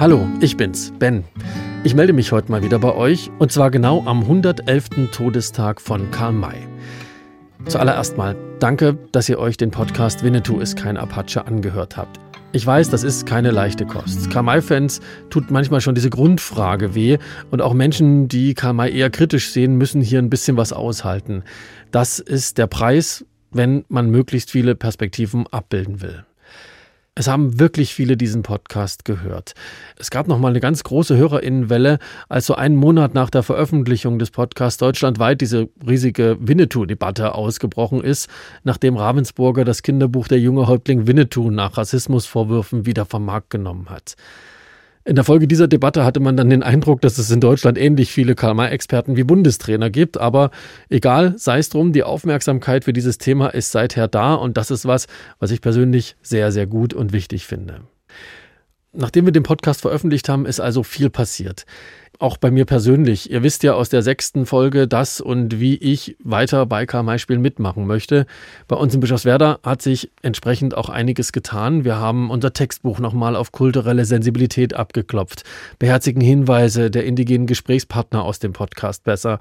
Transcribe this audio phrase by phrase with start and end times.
[0.00, 1.24] Hallo, ich bin's, Ben.
[1.84, 5.10] Ich melde mich heute mal wieder bei euch und zwar genau am 111.
[5.12, 6.56] Todestag von Karl May.
[7.66, 12.18] Zuallererst mal danke, dass ihr euch den Podcast Winnetou ist kein Apache angehört habt.
[12.52, 14.30] Ich weiß, das ist keine leichte Kost.
[14.30, 17.18] Karl May-Fans tut manchmal schon diese Grundfrage weh
[17.50, 21.42] und auch Menschen, die Karl May eher kritisch sehen, müssen hier ein bisschen was aushalten.
[21.90, 26.24] Das ist der Preis, wenn man möglichst viele Perspektiven abbilden will.
[27.20, 29.52] Es haben wirklich viele diesen Podcast gehört.
[29.98, 31.98] Es gab noch mal eine ganz große Hörerinnenwelle,
[32.30, 38.30] als so einen Monat nach der Veröffentlichung des Podcasts deutschlandweit diese riesige Winnetou-Debatte ausgebrochen ist,
[38.64, 44.16] nachdem Ravensburger das Kinderbuch Der junge Häuptling Winnetou nach Rassismusvorwürfen wieder vom Markt genommen hat.
[45.04, 48.12] In der Folge dieser Debatte hatte man dann den Eindruck, dass es in Deutschland ähnlich
[48.12, 50.18] viele Karl-May-Experten wie Bundestrainer gibt.
[50.18, 50.50] Aber
[50.90, 54.84] egal, sei es drum, die Aufmerksamkeit für dieses Thema ist seither da und das ist
[54.84, 55.06] was,
[55.38, 57.80] was ich persönlich sehr, sehr gut und wichtig finde.
[58.92, 61.64] Nachdem wir den Podcast veröffentlicht haben, ist also viel passiert
[62.20, 63.30] auch bei mir persönlich.
[63.30, 67.86] Ihr wisst ja aus der sechsten Folge, das und wie ich weiter bei Karl-May-Spielen mitmachen
[67.86, 68.26] möchte.
[68.68, 71.84] Bei uns in Bischofswerda hat sich entsprechend auch einiges getan.
[71.84, 75.44] Wir haben unser Textbuch nochmal auf kulturelle Sensibilität abgeklopft,
[75.78, 79.38] beherzigen Hinweise der indigenen Gesprächspartner aus dem Podcast besser.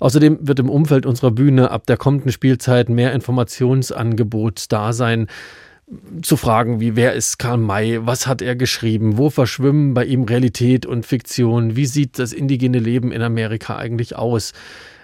[0.00, 5.26] Außerdem wird im Umfeld unserer Bühne ab der kommenden Spielzeit mehr Informationsangebot da sein
[6.22, 10.22] zu fragen, wie wer ist Karl May, was hat er geschrieben, wo verschwimmen bei ihm
[10.22, 14.52] Realität und Fiktion, wie sieht das indigene Leben in Amerika eigentlich aus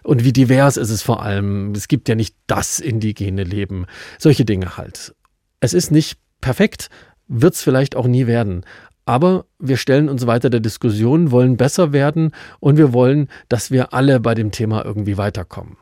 [0.03, 1.73] und wie divers ist es vor allem.
[1.73, 3.87] Es gibt ja nicht das indigene Leben,
[4.19, 5.15] solche Dinge halt.
[5.61, 6.89] Es ist nicht perfekt,
[7.27, 8.65] wird es vielleicht auch nie werden.
[9.05, 13.93] Aber wir stellen uns weiter der Diskussion, wollen besser werden und wir wollen, dass wir
[13.93, 15.77] alle bei dem Thema irgendwie weiterkommen.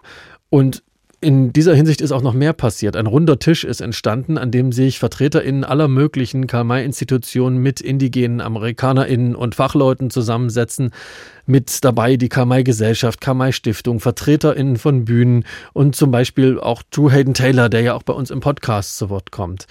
[0.48, 0.82] Und
[1.26, 2.94] in dieser Hinsicht ist auch noch mehr passiert.
[2.94, 9.34] Ein runder Tisch ist entstanden, an dem sich VertreterInnen aller möglichen Karl-May-Institutionen mit indigenen AmerikanerInnen
[9.34, 10.92] und Fachleuten zusammensetzen.
[11.44, 17.68] Mit dabei die Karl-May-Gesellschaft, Karl-May-Stiftung, VertreterInnen von Bühnen und zum Beispiel auch Drew Hayden Taylor,
[17.68, 19.66] der ja auch bei uns im Podcast zu Wort kommt.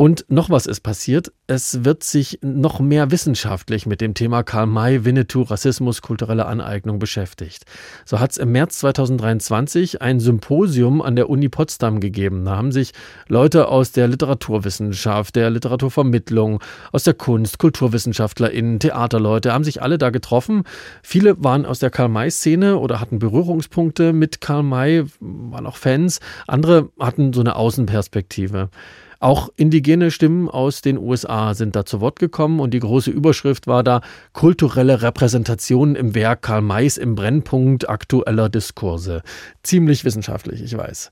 [0.00, 1.32] Und noch was ist passiert.
[1.48, 7.00] Es wird sich noch mehr wissenschaftlich mit dem Thema Karl May, Winnetou, Rassismus, kulturelle Aneignung
[7.00, 7.64] beschäftigt.
[8.04, 12.44] So hat es im März 2023 ein Symposium an der Uni Potsdam gegeben.
[12.44, 12.92] Da haben sich
[13.26, 20.10] Leute aus der Literaturwissenschaft, der Literaturvermittlung, aus der Kunst, KulturwissenschaftlerInnen, Theaterleute, haben sich alle da
[20.10, 20.62] getroffen.
[21.02, 26.20] Viele waren aus der Karl May-Szene oder hatten Berührungspunkte mit Karl May, waren auch Fans.
[26.46, 28.70] Andere hatten so eine Außenperspektive.
[29.20, 33.66] Auch indigene Stimmen aus den USA sind da zu Wort gekommen und die große Überschrift
[33.66, 34.00] war da
[34.32, 39.22] kulturelle Repräsentation im Werk Karl Mays im Brennpunkt aktueller Diskurse.
[39.64, 41.10] Ziemlich wissenschaftlich, ich weiß.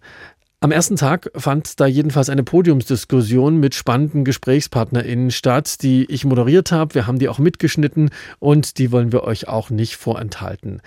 [0.61, 6.73] Am ersten Tag fand da jedenfalls eine Podiumsdiskussion mit spannenden GesprächspartnerInnen statt, die ich moderiert
[6.73, 6.94] habe.
[6.94, 10.81] Wir haben die auch mitgeschnitten und die wollen wir euch auch nicht vorenthalten.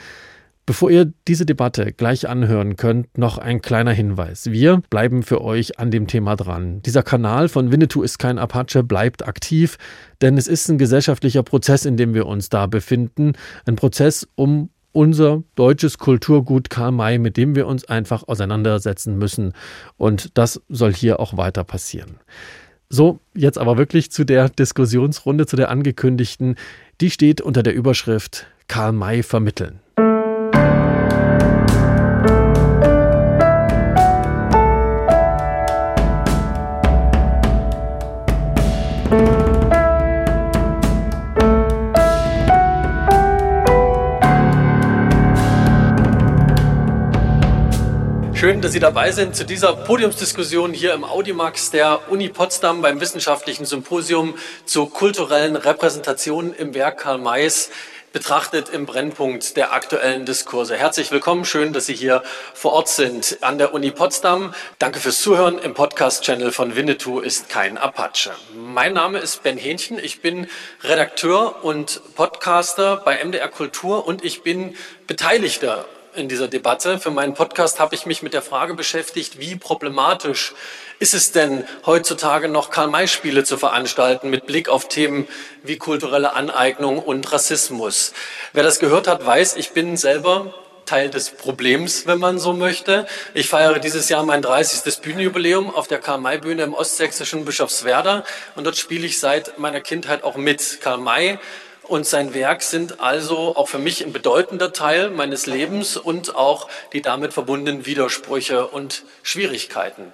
[0.69, 4.51] Bevor ihr diese Debatte gleich anhören könnt, noch ein kleiner Hinweis.
[4.51, 6.83] Wir bleiben für euch an dem Thema dran.
[6.83, 9.79] Dieser Kanal von Winnetou ist kein Apache bleibt aktiv,
[10.21, 13.33] denn es ist ein gesellschaftlicher Prozess, in dem wir uns da befinden.
[13.65, 19.53] Ein Prozess, um unser deutsches Kulturgut Karl May, mit dem wir uns einfach auseinandersetzen müssen.
[19.97, 22.19] Und das soll hier auch weiter passieren.
[22.89, 26.57] So, jetzt aber wirklich zu der Diskussionsrunde, zu der angekündigten.
[27.01, 29.79] Die steht unter der Überschrift Karl May vermitteln.
[48.39, 53.01] Schön, dass Sie dabei sind zu dieser Podiumsdiskussion hier im Audimax der Uni Potsdam beim
[53.01, 54.33] wissenschaftlichen Symposium
[54.63, 57.69] zu kulturellen Repräsentationen im Werk Karl Mays
[58.13, 60.77] betrachtet im Brennpunkt der aktuellen Diskurse.
[60.77, 62.23] Herzlich willkommen, schön, dass Sie hier
[62.53, 64.53] vor Ort sind an der Uni Potsdam.
[64.79, 68.31] Danke fürs Zuhören im Podcast-Channel von Winnetou ist kein Apache.
[68.55, 70.47] Mein Name ist Ben Hähnchen, ich bin
[70.81, 74.77] Redakteur und Podcaster bei MDR Kultur und ich bin
[75.07, 76.99] Beteiligter in dieser Debatte.
[76.99, 80.53] Für meinen Podcast habe ich mich mit der Frage beschäftigt, wie problematisch
[80.99, 85.27] ist es denn heutzutage noch Karl-May-Spiele zu veranstalten mit Blick auf Themen
[85.63, 88.13] wie kulturelle Aneignung und Rassismus?
[88.53, 90.53] Wer das gehört hat, weiß, ich bin selber
[90.85, 93.05] Teil des Problems, wenn man so möchte.
[93.35, 95.01] Ich feiere dieses Jahr mein 30.
[95.01, 98.23] Bühnenjubiläum auf der Karl-May-Bühne im ostsächsischen Bischofswerda
[98.55, 100.79] und dort spiele ich seit meiner Kindheit auch mit.
[100.81, 101.37] Karl May
[101.89, 106.69] und sein Werk sind also auch für mich ein bedeutender Teil meines Lebens und auch
[106.93, 110.13] die damit verbundenen Widersprüche und Schwierigkeiten.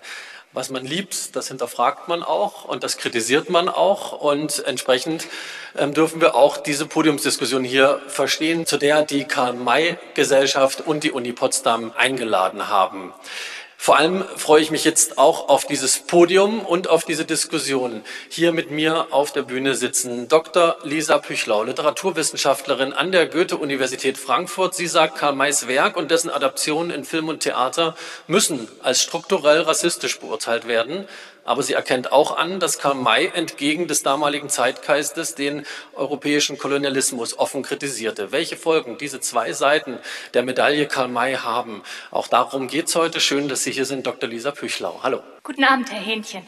[0.55, 4.13] was man liebt, das hinterfragt man auch und das kritisiert man auch.
[4.13, 5.27] Und entsprechend
[5.77, 11.33] ähm, dürfen wir auch diese Podiumsdiskussion hier verstehen, zu der die Karl-May-Gesellschaft und die Uni
[11.33, 13.13] Potsdam eingeladen haben.
[13.85, 18.03] Vor allem freue ich mich jetzt auch auf dieses Podium und auf diese Diskussion.
[18.29, 20.77] Hier mit mir auf der Bühne sitzen Dr.
[20.81, 24.73] Lisa Püchlau, Literaturwissenschaftlerin an der Goethe-Universität Frankfurt.
[24.73, 27.95] Sie sagt, Karl Mays Werk und dessen Adaptionen in Film und Theater
[28.25, 31.07] müssen als strukturell rassistisch beurteilt werden.
[31.45, 37.37] Aber sie erkennt auch an, dass Karl May entgegen des damaligen Zeitgeistes den europäischen Kolonialismus
[37.37, 38.31] offen kritisierte.
[38.31, 39.99] Welche Folgen diese zwei Seiten
[40.33, 43.19] der Medaille Karl May haben, auch darum geht es heute.
[43.19, 44.27] Schön, dass Sie hier sind, Dr.
[44.27, 44.99] Lisa Püchlau.
[45.03, 45.21] Hallo.
[45.43, 46.41] Guten Abend, Herr Hähnchen.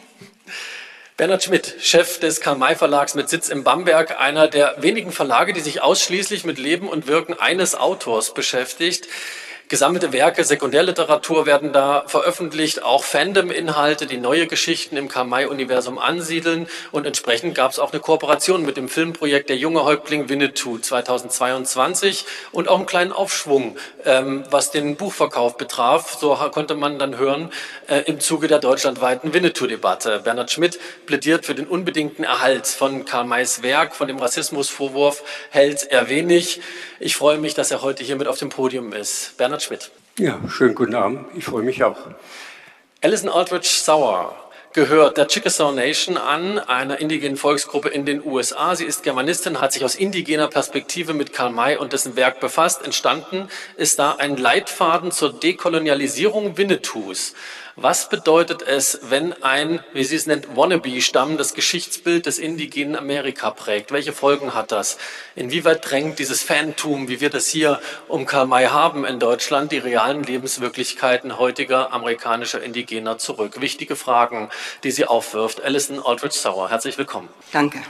[1.16, 5.58] Bernhard Schmidt, Chef des Karl-May Verlags mit Sitz in Bamberg, einer der wenigen Verlage, die
[5.58, 9.08] sich ausschließlich mit Leben und Wirken eines Autors beschäftigt.
[9.68, 16.68] Gesammelte Werke, Sekundärliteratur werden da veröffentlicht, auch Fandom-Inhalte, die neue Geschichten im Kamai-Universum ansiedeln.
[16.90, 22.24] Und entsprechend gab es auch eine Kooperation mit dem Filmprojekt Der junge Häuptling Winnetou 2022
[22.50, 23.76] und auch einen kleinen Aufschwung,
[24.06, 26.16] ähm, was den Buchverkauf betraf.
[26.18, 27.52] So konnte man dann hören
[27.88, 30.20] äh, im Zuge der deutschlandweiten Winnetou-Debatte.
[30.24, 35.82] Bernhard Schmidt plädiert für den unbedingten Erhalt von Karl Mays Werk, von dem Rassismusvorwurf hält
[35.90, 36.62] er wenig.
[37.00, 39.36] Ich freue mich, dass er heute hier mit auf dem Podium ist.
[39.36, 39.90] Bernhard Bernhard Schmidt.
[40.18, 41.26] Ja, schönen guten Abend.
[41.36, 41.96] Ich freue mich auch.
[43.02, 44.34] Alison Aldrich Sauer
[44.72, 48.76] gehört der Chickasaw Nation an, einer indigenen Volksgruppe in den USA.
[48.76, 52.84] Sie ist Germanistin, hat sich aus indigener Perspektive mit Karl May und dessen Werk befasst.
[52.84, 57.34] Entstanden ist da ein Leitfaden zur Dekolonialisierung Winnetous.
[57.80, 63.52] Was bedeutet es, wenn ein, wie sie es nennt, Wannabe-Stamm das Geschichtsbild des indigenen Amerika
[63.52, 63.92] prägt?
[63.92, 64.98] Welche Folgen hat das?
[65.36, 69.78] Inwieweit drängt dieses Fantum, wie wir das hier um Karl May haben in Deutschland, die
[69.78, 73.60] realen Lebenswirklichkeiten heutiger amerikanischer Indigener zurück?
[73.60, 74.50] Wichtige Fragen,
[74.82, 75.62] die sie aufwirft.
[75.62, 77.28] Alison Aldrich Sauer, herzlich willkommen.
[77.52, 77.80] Danke.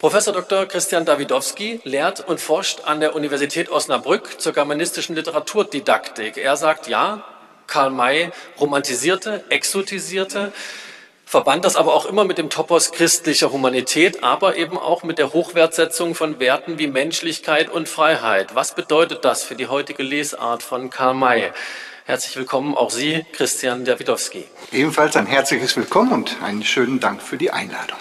[0.00, 0.66] Professor Dr.
[0.66, 6.38] Christian Dawidowski lehrt und forscht an der Universität Osnabrück zur germanistischen Literaturdidaktik.
[6.38, 7.24] Er sagt, ja,
[7.66, 8.30] Karl May
[8.60, 10.52] romantisierte, exotisierte,
[11.24, 15.32] verband das aber auch immer mit dem Topos christlicher Humanität, aber eben auch mit der
[15.32, 18.54] Hochwertsetzung von Werten wie Menschlichkeit und Freiheit.
[18.54, 21.52] Was bedeutet das für die heutige Lesart von Karl May?
[22.06, 24.44] Herzlich willkommen auch Sie, Christian Dawidowski.
[24.72, 27.98] Ebenfalls ein herzliches Willkommen und einen schönen Dank für die Einladung.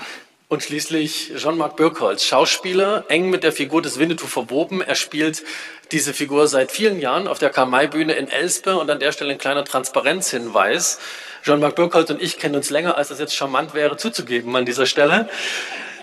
[0.53, 4.81] Und schließlich Jean-Marc Birkholz, Schauspieler, eng mit der Figur des Winnetou verwoben.
[4.81, 5.41] Er spielt
[5.91, 9.39] diese Figur seit vielen Jahren auf der Karl-May-Bühne in Elspe und an der Stelle ein
[9.39, 10.99] kleiner Transparenzhinweis.
[11.43, 14.85] Jean-Marc Birkholz und ich kennen uns länger, als das jetzt charmant wäre zuzugeben an dieser
[14.85, 15.27] Stelle.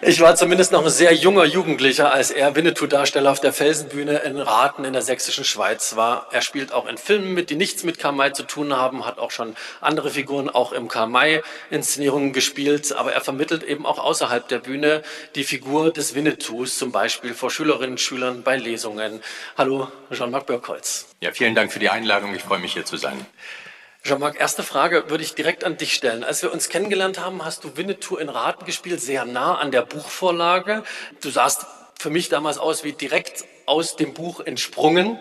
[0.03, 4.39] Ich war zumindest noch ein sehr junger Jugendlicher, als er Winnetou-Darsteller auf der Felsenbühne in
[4.39, 6.27] Raten in der sächsischen Schweiz war.
[6.33, 9.31] Er spielt auch in Filmen mit, die nichts mit Karl zu tun haben, hat auch
[9.31, 14.61] schon andere Figuren auch im Karl inszenierungen gespielt, aber er vermittelt eben auch außerhalb der
[14.61, 15.03] Bühne
[15.35, 19.21] die Figur des Winnetous, zum Beispiel vor Schülerinnen und Schülern bei Lesungen.
[19.59, 21.09] Hallo, Jean-Marc Birkholz.
[21.21, 22.35] Ja, vielen Dank für die Einladung.
[22.35, 23.27] Ich freue mich, hier zu sein.
[24.03, 26.25] Jean-Marc, erste Frage würde ich direkt an dich stellen.
[26.25, 29.83] Als wir uns kennengelernt haben, hast du Winnetou in Raten gespielt, sehr nah an der
[29.83, 30.85] Buchvorlage.
[31.21, 31.67] Du sahst
[31.99, 35.19] für mich damals aus wie direkt aus dem Buch entsprungen.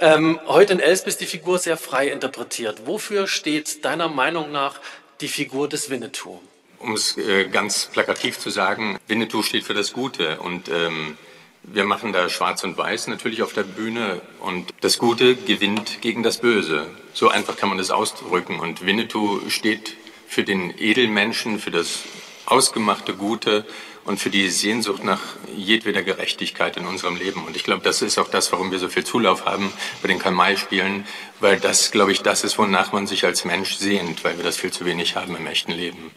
[0.00, 2.86] Ähm, heute in Elsp ist die Figur sehr frei interpretiert.
[2.86, 4.80] Wofür steht deiner Meinung nach
[5.20, 6.40] die Figur des Winnetou?
[6.78, 11.18] Um es äh, ganz plakativ zu sagen, Winnetou steht für das Gute und ähm,
[11.62, 16.22] wir machen da Schwarz und Weiß natürlich auf der Bühne und das Gute gewinnt gegen
[16.22, 16.86] das Böse.
[17.14, 18.58] So einfach kann man das ausdrücken.
[18.60, 22.00] Und Winnetou steht für den Edelmenschen, für das
[22.46, 23.64] ausgemachte Gute
[24.04, 25.20] und für die Sehnsucht nach
[25.56, 27.44] jedweder Gerechtigkeit in unserem Leben.
[27.44, 30.18] Und ich glaube, das ist auch das, warum wir so viel Zulauf haben bei den
[30.18, 31.06] Kamai-Spielen,
[31.40, 34.56] weil das, glaube ich, das ist, wonach man sich als Mensch sehnt, weil wir das
[34.56, 36.10] viel zu wenig haben im echten Leben.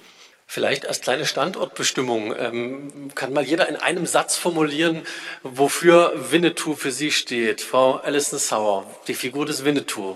[0.48, 5.02] Vielleicht als kleine Standortbestimmung ähm, kann mal jeder in einem Satz formulieren,
[5.44, 7.62] wofür Winnetou für Sie steht.
[7.62, 10.16] Frau Alison Sauer, die Figur des Winnetou.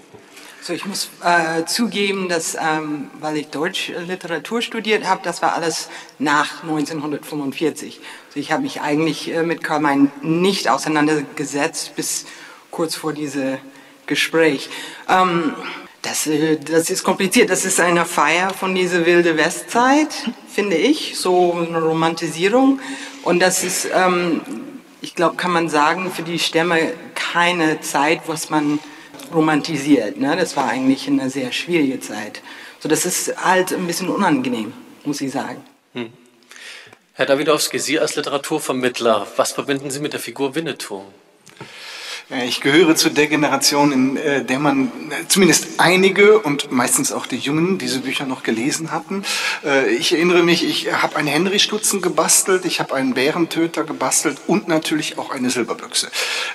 [0.61, 5.53] So, ich muss äh, zugeben, dass, ähm, weil ich Deutsch Literatur studiert habe, das war
[5.53, 7.99] alles nach 1945.
[8.27, 12.25] Also ich habe mich eigentlich äh, mit Karl May nicht auseinandergesetzt bis
[12.71, 13.57] kurz vor diesem
[14.05, 14.69] Gespräch.
[15.07, 15.55] Ähm,
[16.01, 17.49] das, äh, das ist kompliziert.
[17.49, 20.09] Das ist eine Feier von dieser wilde Westzeit,
[20.47, 22.79] finde ich, so eine Romantisierung.
[23.23, 24.41] Und das ist, ähm,
[25.01, 28.79] ich glaube, kann man sagen, für die Stämme keine Zeit, was man
[29.33, 30.17] romantisiert.
[30.17, 30.35] Ne?
[30.35, 32.41] Das war eigentlich eine sehr schwierige Zeit.
[32.79, 35.63] So, das ist halt ein bisschen unangenehm, muss ich sagen.
[35.93, 36.09] Hm.
[37.13, 41.03] Herr Dawidowski, Sie als Literaturvermittler, was verbinden Sie mit der Figur Winnetou?
[42.31, 44.91] Ich gehöre zu der Generation, in äh, der man
[45.29, 49.23] zumindest einige und meistens auch die Jungen diese Bücher noch gelesen hatten.
[49.65, 54.67] Äh, ich erinnere mich, ich habe einen Henry-Stutzen gebastelt, ich habe einen Bärentöter gebastelt und
[54.67, 56.11] natürlich auch eine Silberbüchse.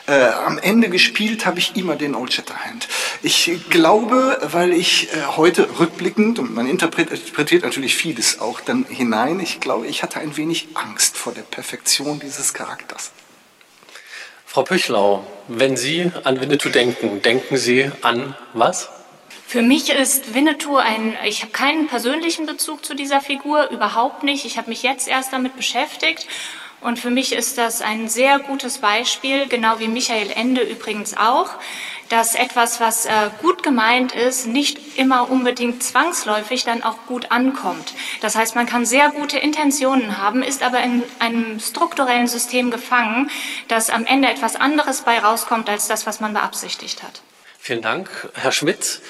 [0.07, 0.13] Äh,
[0.47, 2.87] am Ende gespielt habe ich immer den Old Shatterhand.
[3.25, 9.59] Ich glaube, weil ich heute rückblickend, und man interpretiert natürlich vieles auch dann hinein, ich
[9.59, 13.11] glaube, ich hatte ein wenig Angst vor der Perfektion dieses Charakters.
[14.55, 18.89] Frau Püchlau, wenn Sie an Winnetou denken, denken Sie an was?
[19.49, 24.45] Für mich ist Winnetou ein, ich habe keinen persönlichen Bezug zu dieser Figur, überhaupt nicht.
[24.45, 26.29] Ich habe mich jetzt erst damit beschäftigt
[26.81, 31.49] und für mich ist das ein sehr gutes Beispiel, genau wie Michael Ende übrigens auch,
[32.15, 33.11] dass etwas, was äh,
[33.43, 37.93] gut gemeint ist, nicht immer unbedingt zwangsläufig dann auch gut ankommt.
[38.21, 43.33] Das heißt, man kann sehr gute Intentionen haben, ist aber in einem strukturellen System gefangen,
[43.67, 47.21] dass am Ende etwas anderes bei rauskommt als das, was man beabsichtigt hat.
[47.59, 49.01] Vielen Dank, Herr Schmidt.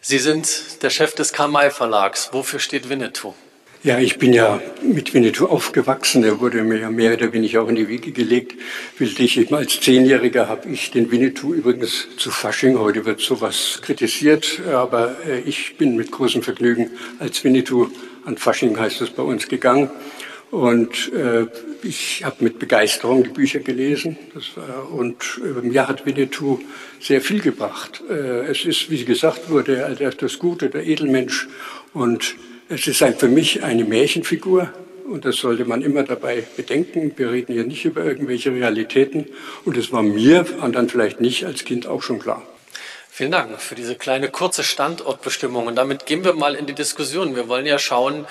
[0.00, 2.28] Sie sind der Chef des Karl Verlags.
[2.30, 3.34] Wofür steht Winnetou?
[3.82, 6.22] Ja, ich bin ja mit Winnetou aufgewachsen.
[6.22, 8.52] Er wurde mir ja mehr oder weniger auch in die Wiege gelegt.
[8.98, 15.16] Bildlich, als Zehnjähriger habe ich den Winnetou übrigens zu Fasching, heute wird sowas kritisiert, aber
[15.26, 17.88] äh, ich bin mit großem Vergnügen als Winnetou
[18.26, 19.88] an Fasching heißt es bei uns gegangen.
[20.50, 21.46] Und äh,
[21.82, 24.18] ich habe mit Begeisterung die Bücher gelesen.
[24.56, 26.58] War, und äh, mir hat Winnetou
[27.00, 28.02] sehr viel gebracht.
[28.10, 31.48] Äh, es ist, wie gesagt wurde, das Gute, der Edelmensch.
[31.94, 32.36] Und
[32.70, 34.72] es ist ein, für mich eine Märchenfigur
[35.04, 37.12] und das sollte man immer dabei bedenken.
[37.16, 39.26] Wir reden hier nicht über irgendwelche Realitäten
[39.64, 42.42] und es war mir, anderen vielleicht nicht, als Kind auch schon klar.
[43.10, 45.66] Vielen Dank für diese kleine kurze Standortbestimmung.
[45.66, 47.34] Und damit gehen wir mal in die Diskussion.
[47.34, 48.24] Wir wollen ja schauen,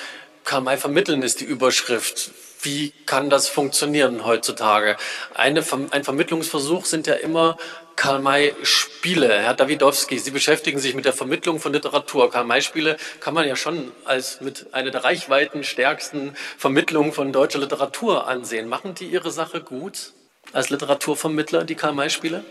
[0.46, 2.32] Karl May vermitteln ist die Überschrift.
[2.62, 4.96] Wie kann das funktionieren heutzutage?
[5.34, 7.58] Eine, ein Vermittlungsversuch sind ja immer
[8.00, 9.28] Karl-May-Spiele.
[9.42, 12.32] Herr Dawidowski, Sie beschäftigen sich mit der Vermittlung von Literatur.
[12.32, 18.70] Karl-May-Spiele kann man ja schon als mit einer der reichweitenstärksten Vermittlungen von deutscher Literatur ansehen.
[18.70, 20.14] Machen die ihre Sache gut
[20.54, 22.46] als Literaturvermittler, die Karl-May-Spiele?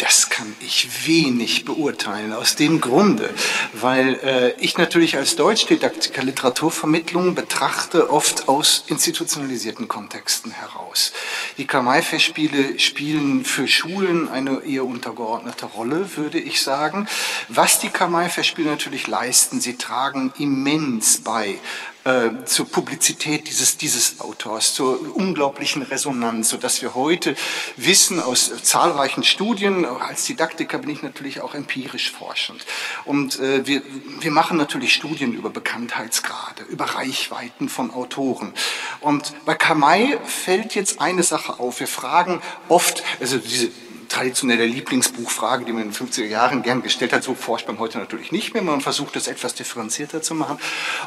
[0.00, 3.28] Das kann ich wenig beurteilen, aus dem Grunde,
[3.74, 11.12] weil äh, ich natürlich als Deutschdidaktiker Literaturvermittlung betrachte oft aus institutionalisierten Kontexten heraus.
[11.58, 17.06] Die Karl-May-Festspiele spielen für Schulen eine eher untergeordnete Rolle, würde ich sagen.
[17.48, 21.58] Was die Karl-May-Festspiele natürlich leisten, sie tragen immens bei
[22.04, 27.36] äh, zur Publizität dieses, dieses Autors, zur unglaublichen Resonanz, so dass wir heute
[27.76, 32.64] wissen aus zahlreichen Studien, als Didaktiker bin ich natürlich auch empirisch forschend.
[33.04, 33.82] Und äh, wir,
[34.20, 38.54] wir machen natürlich Studien über Bekanntheitsgrade, über Reichweiten von Autoren.
[39.00, 41.80] Und bei Kamai fällt jetzt eine Sache auf.
[41.80, 43.70] Wir fragen oft, also diese
[44.10, 47.22] traditionelle Lieblingsbuchfrage, die man in den 50er Jahren gern gestellt hat.
[47.22, 48.62] So forscht man heute natürlich nicht mehr.
[48.62, 50.58] Man versucht das etwas differenzierter zu machen.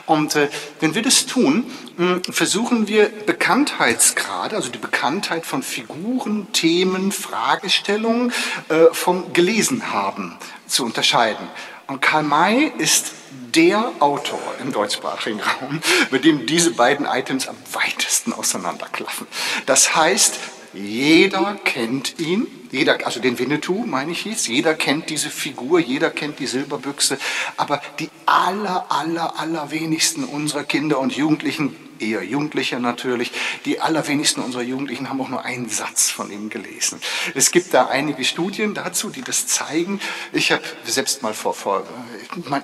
[0.08, 6.52] Und äh, wenn wir das tun, mh, versuchen wir Bekanntheitsgrade, also die Bekanntheit von Figuren,
[6.54, 8.32] Themen, Fragestellungen
[8.70, 11.48] äh, vom Gelesen haben zu unterscheiden.
[11.88, 13.12] Und Karl May ist
[13.54, 19.28] der Autor im deutschsprachigen Raum, mit dem diese beiden Items am weitesten auseinanderklaffen.
[19.66, 20.40] Das heißt,
[20.74, 26.10] jeder kennt ihn, jeder, also den Winnetou meine ich jetzt, jeder kennt diese Figur, jeder
[26.10, 27.20] kennt die Silberbüchse,
[27.56, 33.32] aber die aller, aller, aller wenigsten unserer Kinder und Jugendlichen eher Jugendliche natürlich.
[33.66, 37.00] Die allerwenigsten unserer Jugendlichen haben auch nur einen Satz von ihm gelesen.
[37.34, 40.00] Es gibt da einige Studien dazu, die das zeigen.
[40.32, 41.86] Ich habe selbst mal vor, vor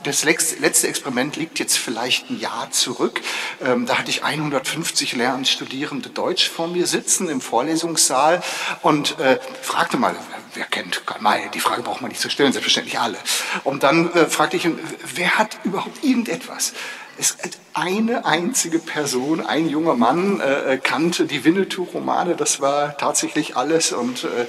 [0.03, 3.21] das letzte Experiment liegt jetzt vielleicht ein Jahr zurück.
[3.63, 8.41] Ähm, da hatte ich 150 Lehramtsstudierende Deutsch vor mir sitzen im Vorlesungssaal
[8.81, 10.15] und äh, fragte mal,
[10.53, 11.50] wer kennt Karl May?
[11.53, 13.18] Die Frage braucht man nicht zu stellen, selbstverständlich alle.
[13.63, 14.79] Und dann äh, fragte ich ihn,
[15.15, 16.74] wer hat überhaupt irgendetwas?
[17.19, 17.35] Es,
[17.73, 23.91] eine einzige Person, ein junger Mann äh, kannte die Winnetou-Romane, das war tatsächlich alles.
[23.91, 24.47] Und äh,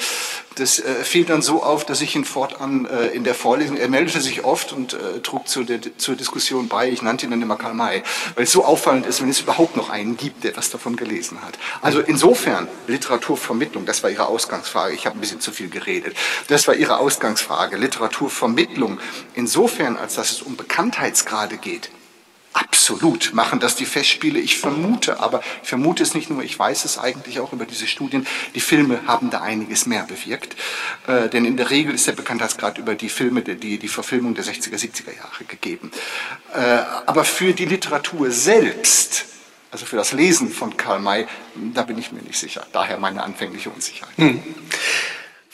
[0.57, 3.89] das äh, fiel dann so auf, dass ich ihn fortan äh, in der Vorlesung, er
[3.89, 7.43] meldete sich oft und äh, trug zu der, zur Diskussion bei, ich nannte ihn dann
[7.43, 8.03] immer Karl May,
[8.35, 11.43] weil es so auffallend ist, wenn es überhaupt noch einen gibt, der was davon gelesen
[11.43, 11.59] hat.
[11.83, 16.17] Also insofern, Literaturvermittlung, das war Ihre Ausgangsfrage, ich habe ein bisschen zu viel geredet,
[16.49, 18.99] das war Ihre Ausgangsfrage, Literaturvermittlung,
[19.35, 21.91] insofern, als dass es um Bekanntheitsgrade geht,
[22.53, 24.41] Absolut machen das die Festspiele.
[24.41, 27.87] Ich vermute, aber ich vermute es nicht nur, ich weiß es eigentlich auch über diese
[27.87, 28.27] Studien.
[28.55, 30.57] Die Filme haben da einiges mehr bewirkt.
[31.07, 34.45] Äh, denn in der Regel ist der Bekanntheitsgrad über die Filme, die, die Verfilmung der
[34.45, 35.93] 60er, 70er Jahre gegeben.
[36.53, 36.59] Äh,
[37.07, 39.27] aber für die Literatur selbst,
[39.71, 41.29] also für das Lesen von Karl May,
[41.73, 42.67] da bin ich mir nicht sicher.
[42.73, 44.17] Daher meine anfängliche Unsicherheit.
[44.17, 44.43] Hm.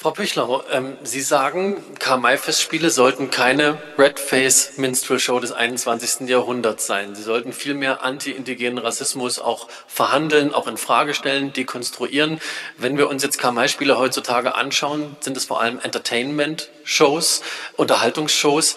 [0.07, 6.29] Frau Büchlau, ähm, Sie sagen, Karl-May-Festspiele sollten keine Red-Face-Minstrel-Show des 21.
[6.29, 7.17] Jahrhunderts sein.
[7.17, 12.41] Sie sollten vielmehr anti-indigenen Rassismus auch verhandeln, auch in Frage stellen, dekonstruieren.
[12.79, 17.43] Wenn wir uns jetzt Karl-May-Spiele heutzutage anschauen, sind es vor allem Entertainment-Shows,
[17.77, 18.77] Unterhaltungsshows.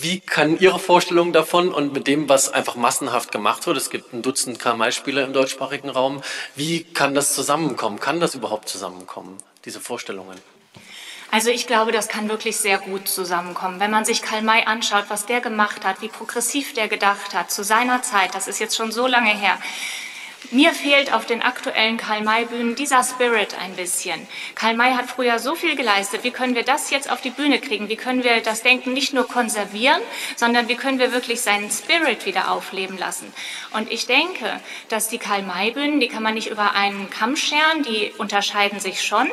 [0.00, 4.14] Wie kann Ihre Vorstellung davon und mit dem, was einfach massenhaft gemacht wird, es gibt
[4.14, 6.22] ein Dutzend Karl-May-Spiele im deutschsprachigen Raum,
[6.56, 8.00] wie kann das zusammenkommen?
[8.00, 9.36] Kann das überhaupt zusammenkommen?
[9.64, 10.38] Diese Vorstellungen?
[11.30, 13.80] Also ich glaube, das kann wirklich sehr gut zusammenkommen.
[13.80, 17.50] Wenn man sich Karl May anschaut, was der gemacht hat, wie progressiv der gedacht hat
[17.50, 19.58] zu seiner Zeit, das ist jetzt schon so lange her,
[20.50, 24.26] mir fehlt auf den aktuellen Karl-May-Bühnen dieser Spirit ein bisschen.
[24.54, 26.24] Karl May hat früher so viel geleistet.
[26.24, 27.88] Wie können wir das jetzt auf die Bühne kriegen?
[27.88, 30.00] Wie können wir das Denken nicht nur konservieren,
[30.36, 33.32] sondern wie können wir wirklich seinen Spirit wieder aufleben lassen?
[33.72, 38.12] Und ich denke, dass die Karl-May-Bühnen, die kann man nicht über einen Kamm scheren, die
[38.18, 39.30] unterscheiden sich schon.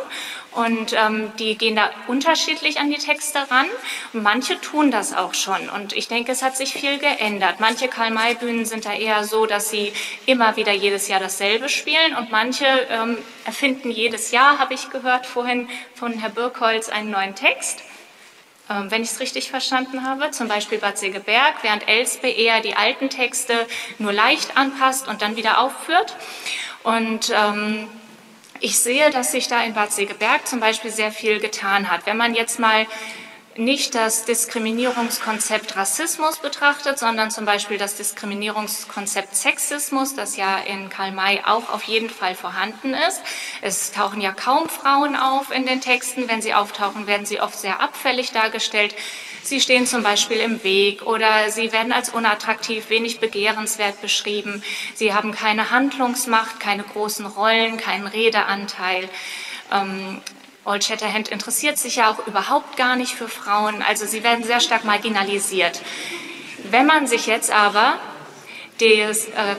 [0.52, 3.68] Und ähm, die gehen da unterschiedlich an die Texte ran.
[4.14, 5.70] manche tun das auch schon.
[5.70, 7.60] Und ich denke, es hat sich viel geändert.
[7.60, 9.94] Manche Karl-May-Bühnen sind da eher so, dass sie
[10.26, 12.16] immer wieder jedes Jahr dasselbe spielen.
[12.16, 17.36] Und manche ähm, erfinden jedes Jahr, habe ich gehört vorhin von Herr Birkholz, einen neuen
[17.36, 17.84] Text
[18.70, 22.76] ähm, wenn ich es richtig verstanden habe, zum Beispiel Bad Segeberg, während Elspe eher die
[22.76, 23.66] alten Texte
[23.98, 26.16] nur leicht anpasst und dann wieder aufführt.
[26.84, 27.88] Und ähm,
[28.60, 32.06] ich sehe, dass sich da in Bad Segeberg zum Beispiel sehr viel getan hat.
[32.06, 32.86] Wenn man jetzt mal
[33.56, 41.12] nicht das Diskriminierungskonzept Rassismus betrachtet, sondern zum Beispiel das Diskriminierungskonzept Sexismus, das ja in Karl
[41.12, 43.22] May auch auf jeden Fall vorhanden ist.
[43.62, 46.30] Es tauchen ja kaum Frauen auf in den Texten.
[46.30, 48.96] Wenn sie auftauchen, werden sie oft sehr abfällig dargestellt.
[49.42, 54.64] Sie stehen zum Beispiel im Weg oder sie werden als unattraktiv, wenig begehrenswert beschrieben.
[54.96, 59.10] Sie haben keine Handlungsmacht, keine großen Rollen, keinen Redeanteil.
[59.72, 60.22] Ähm,
[60.66, 63.82] Old Shatterhand interessiert sich ja auch überhaupt gar nicht für Frauen.
[63.82, 65.82] Also sie werden sehr stark marginalisiert.
[66.70, 67.98] Wenn man sich jetzt aber
[68.80, 69.16] die äh,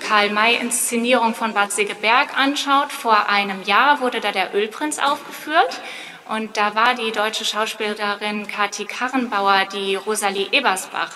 [0.06, 5.80] Karl-May-Inszenierung von Bad Segeberg anschaut, vor einem Jahr wurde da der Ölprinz aufgeführt.
[6.30, 11.10] Und da war die deutsche Schauspielerin Kathi Karrenbauer, die Rosalie Ebersbach,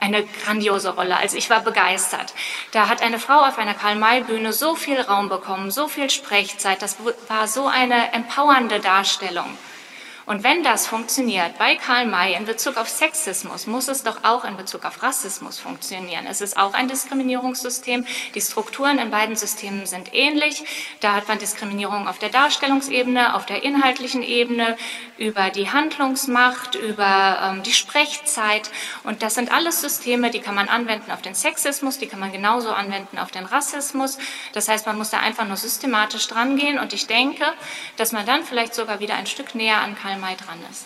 [0.00, 1.16] eine grandiose Rolle.
[1.16, 2.34] Also ich war begeistert.
[2.72, 6.82] Da hat eine Frau auf einer Karl-May-Bühne so viel Raum bekommen, so viel Sprechzeit.
[6.82, 6.96] Das
[7.28, 9.56] war so eine empowernde Darstellung.
[10.24, 14.44] Und wenn das funktioniert bei Karl May in Bezug auf Sexismus, muss es doch auch
[14.44, 16.26] in Bezug auf Rassismus funktionieren.
[16.28, 18.06] Es ist auch ein Diskriminierungssystem.
[18.34, 20.64] Die Strukturen in beiden Systemen sind ähnlich.
[21.00, 24.76] Da hat man Diskriminierung auf der Darstellungsebene, auf der inhaltlichen Ebene,
[25.18, 28.70] über die Handlungsmacht, über ähm, die Sprechzeit.
[29.02, 32.32] Und das sind alles Systeme, die kann man anwenden auf den Sexismus, die kann man
[32.32, 34.18] genauso anwenden auf den Rassismus.
[34.52, 36.78] Das heißt, man muss da einfach nur systematisch dran gehen.
[36.78, 37.44] Und ich denke,
[37.96, 40.84] dass man dann vielleicht sogar wieder ein Stück näher an Karl Karl May dran ist.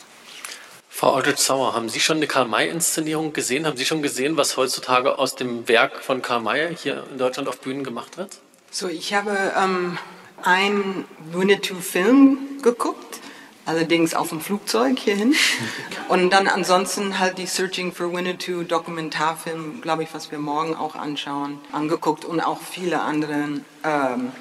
[0.89, 3.67] Frau Aldrich-Sauer, haben Sie schon eine Karl-May-Inszenierung gesehen?
[3.67, 7.49] Haben Sie schon gesehen, was heutzutage aus dem Werk von Karl May hier in Deutschland
[7.49, 8.39] auf Bühnen gemacht wird?
[8.71, 9.99] So, ich habe ähm,
[10.45, 13.19] einen Winnetou-Film geguckt,
[13.65, 15.35] allerdings auf dem Flugzeug hierhin.
[16.09, 20.95] Und dann ansonsten halt die Searching for Winnetou Dokumentarfilm, glaube ich, was wir morgen auch
[20.95, 24.33] anschauen, angeguckt und auch viele andere ähm,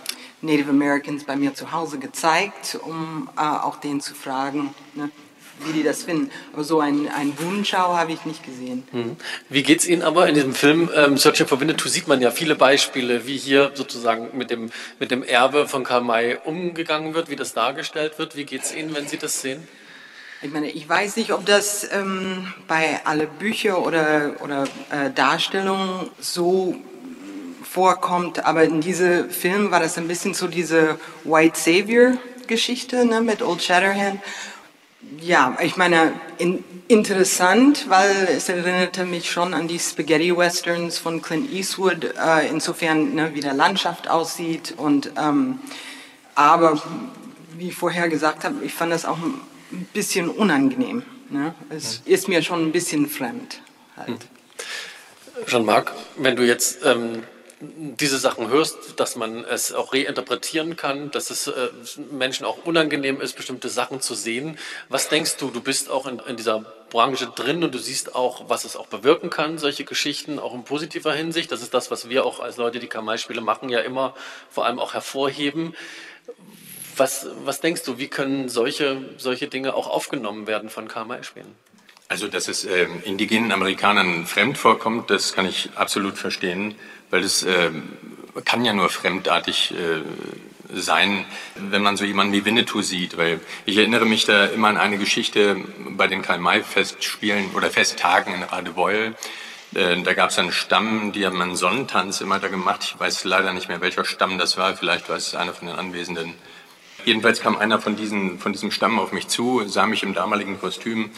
[0.46, 5.10] Native Americans bei mir zu Hause gezeigt, um äh, auch denen zu fragen, ne,
[5.66, 6.30] wie die das finden.
[6.54, 8.84] Aber so ein, ein Wunschau habe ich nicht gesehen.
[8.92, 9.16] Mhm.
[9.50, 12.32] Wie geht es Ihnen aber in diesem Film ähm, Searching for Winnetou sieht man ja
[12.32, 17.30] viele Beispiele, wie hier sozusagen mit dem, mit dem Erbe von Karl May umgegangen wird,
[17.30, 18.36] wie das dargestellt wird.
[18.36, 19.68] Wie geht es Ihnen, wenn Sie das sehen?
[20.42, 26.10] Ich meine, ich weiß nicht, ob das ähm, bei alle Bücher oder, oder äh, Darstellungen
[26.20, 26.76] so
[27.76, 32.14] vorkommt, aber in diesem Film war das ein bisschen so diese White Savior
[32.48, 34.22] Geschichte ne, mit Old Shatterhand.
[35.20, 41.22] Ja, ich meine, in, interessant, weil es erinnerte mich schon an die Spaghetti Westerns von
[41.22, 45.60] Clint Eastwood, äh, insofern ne, wie der Landschaft aussieht und ähm,
[46.34, 46.82] aber
[47.58, 49.42] wie ich vorher gesagt habe, ich fand das auch ein
[49.92, 51.04] bisschen unangenehm.
[51.30, 51.54] Ne?
[51.70, 53.60] Es ist mir schon ein bisschen fremd.
[53.98, 54.28] Halt.
[55.46, 57.24] Jean-Marc, wenn du jetzt ähm,
[57.62, 61.70] diese Sachen hörst, dass man es auch reinterpretieren kann, dass es äh,
[62.12, 64.58] Menschen auch unangenehm ist, bestimmte Sachen zu sehen.
[64.90, 65.50] Was denkst du?
[65.50, 68.88] Du bist auch in, in, dieser Branche drin und du siehst auch, was es auch
[68.88, 71.52] bewirken kann, solche Geschichten, auch in positiver Hinsicht.
[71.52, 74.14] Das ist das, was wir auch als Leute, die Kamai-Spiele machen, ja immer
[74.50, 75.76] vor allem auch hervorheben.
[76.98, 81.56] Was, was denkst du, wie können solche, solche Dinge auch aufgenommen werden von Kamai-Spielen?
[82.08, 86.76] Also, dass es äh, indigenen Amerikanern fremd vorkommt, das kann ich absolut verstehen
[87.16, 87.72] weil es äh,
[88.44, 90.02] kann ja nur fremdartig äh,
[90.74, 91.24] sein,
[91.56, 93.16] wenn man so jemanden wie Winnetou sieht.
[93.16, 95.56] Weil ich erinnere mich da immer an eine Geschichte
[95.92, 99.16] bei den Karl-May-Festspielen oder Festtagen in Radebeul.
[99.76, 102.82] Äh, da gab es einen Stamm, die haben einen Sonnentanz immer da gemacht.
[102.84, 104.76] Ich weiß leider nicht mehr, welcher Stamm das war.
[104.76, 106.34] Vielleicht war es einer von den Anwesenden.
[107.06, 110.60] Jedenfalls kam einer von, diesen, von diesem Stamm auf mich zu, sah mich im damaligen
[110.60, 111.12] Kostüm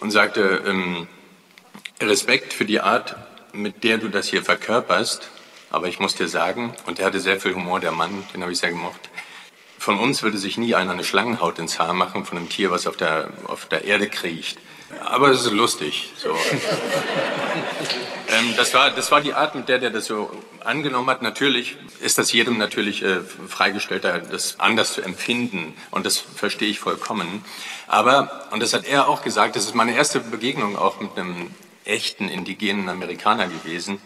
[0.00, 1.06] und sagte, ähm,
[2.00, 3.14] Respekt für die Art,
[3.52, 5.30] mit der du das hier verkörperst.
[5.74, 8.52] Aber ich muss dir sagen, und der hatte sehr viel Humor, der Mann, den habe
[8.52, 9.10] ich sehr gemocht,
[9.76, 12.86] von uns würde sich nie einer eine Schlangenhaut ins Haar machen von einem Tier, was
[12.86, 14.58] auf der, auf der Erde kriecht.
[15.04, 16.12] Aber es ist lustig.
[16.16, 16.28] So.
[18.28, 21.22] ähm, das, war, das war die Art, mit der der das so angenommen hat.
[21.22, 25.74] Natürlich ist das jedem natürlich äh, freigestellt, das anders zu empfinden.
[25.90, 27.44] Und das verstehe ich vollkommen.
[27.88, 31.50] Aber, und das hat er auch gesagt, das ist meine erste Begegnung auch mit einem
[31.84, 34.00] echten indigenen Amerikaner gewesen,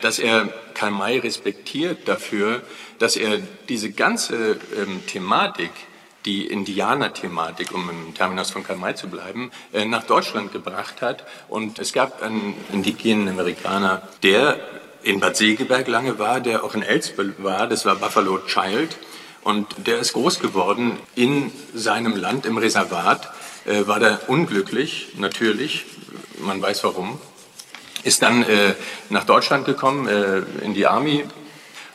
[0.00, 2.62] dass er Karl May respektiert dafür,
[2.98, 5.70] dass er diese ganze ähm, Thematik,
[6.24, 11.24] die Indianer-Thematik, um im Terminus von Karl May zu bleiben, äh, nach Deutschland gebracht hat.
[11.48, 14.58] Und es gab einen indigenen Amerikaner, der
[15.02, 18.96] in Bad Segeberg lange war, der auch in Elsbeth war, das war Buffalo Child.
[19.42, 23.32] Und der ist groß geworden in seinem Land, im Reservat,
[23.64, 25.86] äh, war da unglücklich, natürlich,
[26.40, 27.18] man weiß warum,
[28.08, 28.74] ist dann äh,
[29.10, 31.24] nach Deutschland gekommen, äh, in die Army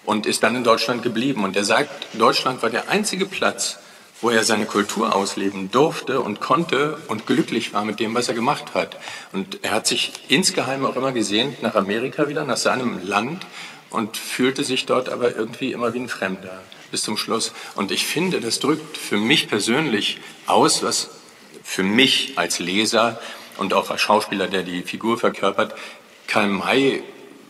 [0.06, 1.44] und ist dann in Deutschland geblieben.
[1.44, 3.80] Und er sagt, Deutschland war der einzige Platz,
[4.22, 8.36] wo er seine Kultur ausleben durfte und konnte und glücklich war mit dem, was er
[8.36, 8.96] gemacht hat.
[9.34, 13.46] Und er hat sich insgeheim auch immer gesehnt nach Amerika wieder, nach seinem Land
[13.90, 17.54] und fühlte sich dort aber irgendwie immer wie ein Fremder bis zum Schluss.
[17.74, 21.10] Und ich finde, das drückt für mich persönlich aus, was
[21.64, 23.20] für mich als Leser
[23.58, 25.74] und auch als Schauspieler, der die Figur verkörpert,
[26.28, 27.04] Karl May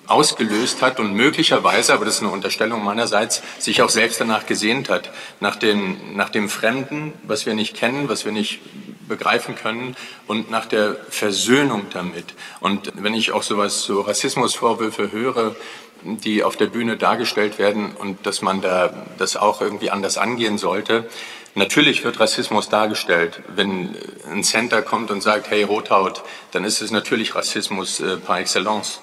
[0.07, 4.89] ausgelöst hat und möglicherweise, aber das ist eine Unterstellung meinerseits, sich auch selbst danach gesehnt
[4.89, 5.09] hat,
[5.39, 8.59] nach, den, nach dem Fremden, was wir nicht kennen, was wir nicht
[9.07, 9.95] begreifen können
[10.27, 12.25] und nach der Versöhnung damit.
[12.59, 15.55] Und wenn ich auch sowas, so Rassismusvorwürfe höre,
[16.03, 20.57] die auf der Bühne dargestellt werden und dass man da das auch irgendwie anders angehen
[20.57, 21.09] sollte,
[21.55, 23.41] Natürlich wird Rassismus dargestellt.
[23.55, 23.95] Wenn
[24.31, 29.01] ein Center kommt und sagt, hey Rothaut, dann ist es natürlich Rassismus äh, par excellence.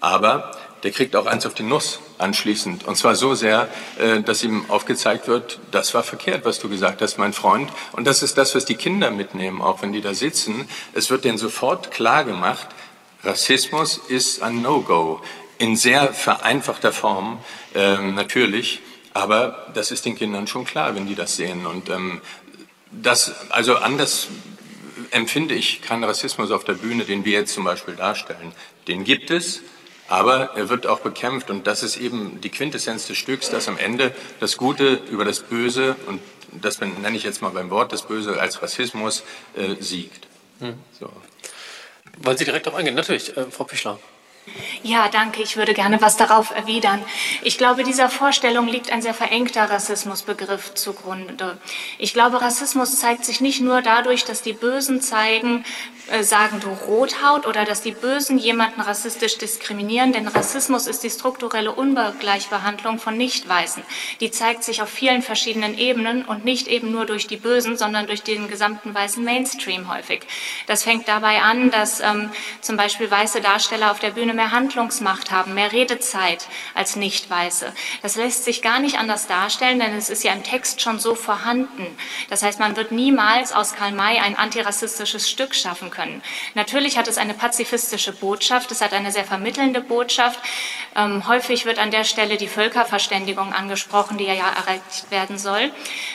[0.00, 2.86] Aber der kriegt auch eins auf die Nuss anschließend.
[2.86, 7.00] Und zwar so sehr, äh, dass ihm aufgezeigt wird, das war verkehrt, was du gesagt
[7.00, 7.70] hast, mein Freund.
[7.92, 10.68] Und das ist das, was die Kinder mitnehmen, auch wenn die da sitzen.
[10.92, 12.68] Es wird denen sofort klar gemacht,
[13.22, 15.20] Rassismus ist ein No-Go.
[15.58, 17.38] In sehr vereinfachter Form,
[17.74, 18.80] äh, natürlich.
[19.12, 21.66] Aber das ist den Kindern schon klar, wenn die das sehen.
[21.66, 22.20] Und ähm,
[22.90, 24.28] das, also anders
[25.10, 28.52] empfinde ich keinen Rassismus auf der Bühne, den wir jetzt zum Beispiel darstellen.
[28.86, 29.62] Den gibt es,
[30.08, 31.50] aber er wird auch bekämpft.
[31.50, 35.40] Und das ist eben die Quintessenz des Stücks, dass am Ende das Gute über das
[35.40, 36.20] Böse, und
[36.52, 39.22] das nenne ich jetzt mal beim Wort, das Böse als Rassismus,
[39.56, 40.26] äh, siegt.
[40.60, 40.74] Hm.
[40.98, 41.10] So.
[42.18, 42.94] Wollen Sie direkt darauf eingehen?
[42.94, 43.98] Natürlich, äh, Frau Pischler.
[44.82, 45.42] Ja, danke.
[45.42, 47.02] Ich würde gerne was darauf erwidern.
[47.42, 51.58] Ich glaube, dieser Vorstellung liegt ein sehr verengter Rassismusbegriff zugrunde.
[51.98, 55.64] Ich glaube, Rassismus zeigt sich nicht nur dadurch, dass die Bösen zeigen,
[56.10, 61.10] äh, sagen, du Rothaut oder dass die Bösen jemanden rassistisch diskriminieren, denn Rassismus ist die
[61.10, 63.82] strukturelle Ungleichbehandlung von Nicht-Weißen.
[64.20, 68.08] Die zeigt sich auf vielen verschiedenen Ebenen und nicht eben nur durch die Bösen, sondern
[68.08, 70.22] durch den gesamten weißen Mainstream häufig.
[70.66, 75.30] Das fängt dabei an, dass ähm, zum Beispiel weiße Darsteller auf der Bühne mehr Handlungsmacht
[75.30, 77.72] haben, mehr Redezeit als Nicht-Weiße.
[78.02, 81.14] Das lässt sich gar nicht anders darstellen, denn es ist ja im Text schon so
[81.14, 81.86] vorhanden.
[82.30, 85.99] Das heißt, man wird niemals aus Karl May ein antirassistisches Stück schaffen können.
[86.54, 90.38] Natürlich hat es eine pazifistische Botschaft, es hat eine sehr vermittelnde Botschaft.
[90.96, 95.70] Ähm, häufig wird an der Stelle die Völkerverständigung angesprochen, die ja erreicht werden soll.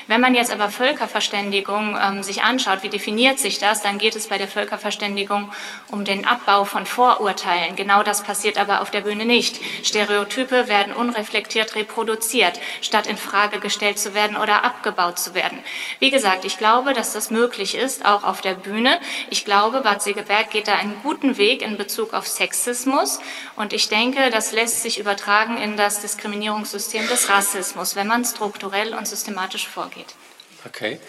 [0.07, 4.27] Wenn man jetzt aber Völkerverständigung ähm, sich anschaut, wie definiert sich das, dann geht es
[4.27, 5.51] bei der Völkerverständigung
[5.89, 7.75] um den Abbau von Vorurteilen.
[7.75, 9.59] Genau das passiert aber auf der Bühne nicht.
[9.83, 15.59] Stereotype werden unreflektiert reproduziert, statt in Frage gestellt zu werden oder abgebaut zu werden.
[15.99, 18.99] Wie gesagt, ich glaube, dass das möglich ist, auch auf der Bühne.
[19.29, 23.19] Ich glaube, Bad Segeberg geht da einen guten Weg in Bezug auf Sexismus.
[23.55, 28.93] Und ich denke, das lässt sich übertragen in das Diskriminierungssystem des Rassismus, wenn man strukturell
[28.93, 30.15] und systematisch vorgeht.
[30.65, 30.99] Okay.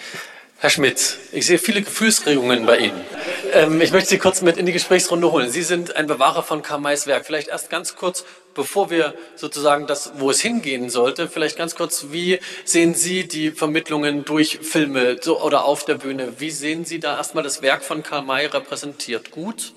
[0.59, 3.05] Herr Schmidt, ich sehe viele Gefühlsregungen bei Ihnen.
[3.53, 5.51] Ähm, ich möchte Sie kurz mit in die Gesprächsrunde holen.
[5.51, 7.27] Sie sind ein Bewahrer von Karl-Mays Werk.
[7.27, 12.07] Vielleicht erst ganz kurz, bevor wir sozusagen das, wo es hingehen sollte, vielleicht ganz kurz,
[12.11, 16.33] wie sehen Sie die Vermittlungen durch Filme so, oder auf der Bühne?
[16.39, 19.33] Wie sehen Sie da erstmal das Werk von Karl May repräsentiert?
[19.33, 19.75] Gut?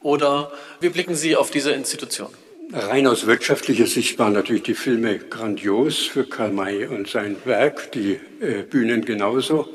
[0.00, 2.30] Oder wie blicken Sie auf diese Institution?
[2.72, 7.90] Rein aus wirtschaftlicher Sicht waren natürlich die Filme grandios für Karl May und sein Werk,
[7.90, 9.68] die äh, Bühnen genauso.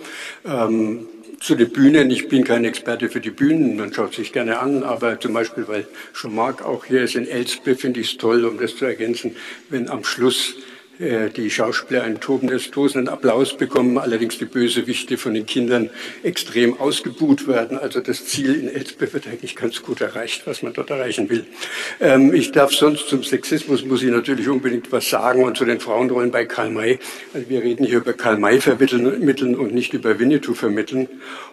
[0.45, 1.05] Ähm,
[1.41, 4.83] zu den Bühnen, ich bin kein Experte für die Bühnen, man schaut sich gerne an,
[4.83, 5.85] aber zum Beispiel, weil
[6.29, 9.35] Marc auch hier ist in Elspe, finde ich es toll, um das zu ergänzen,
[9.69, 10.55] wenn am Schluss
[10.99, 15.89] die Schauspieler einen tobendes, tosenden Applaus bekommen, allerdings die Bösewichte von den Kindern
[16.23, 17.77] extrem ausgebuht werden.
[17.77, 21.45] Also das Ziel in Elsbeth wird eigentlich ganz gut erreicht, was man dort erreichen will.
[21.99, 25.79] Ähm, ich darf sonst zum Sexismus muss ich natürlich unbedingt was sagen und zu den
[25.79, 26.99] Frauenrollen bei Karl May.
[27.33, 31.07] Also wir reden hier über Karl May vermitteln und nicht über Winnetou vermitteln.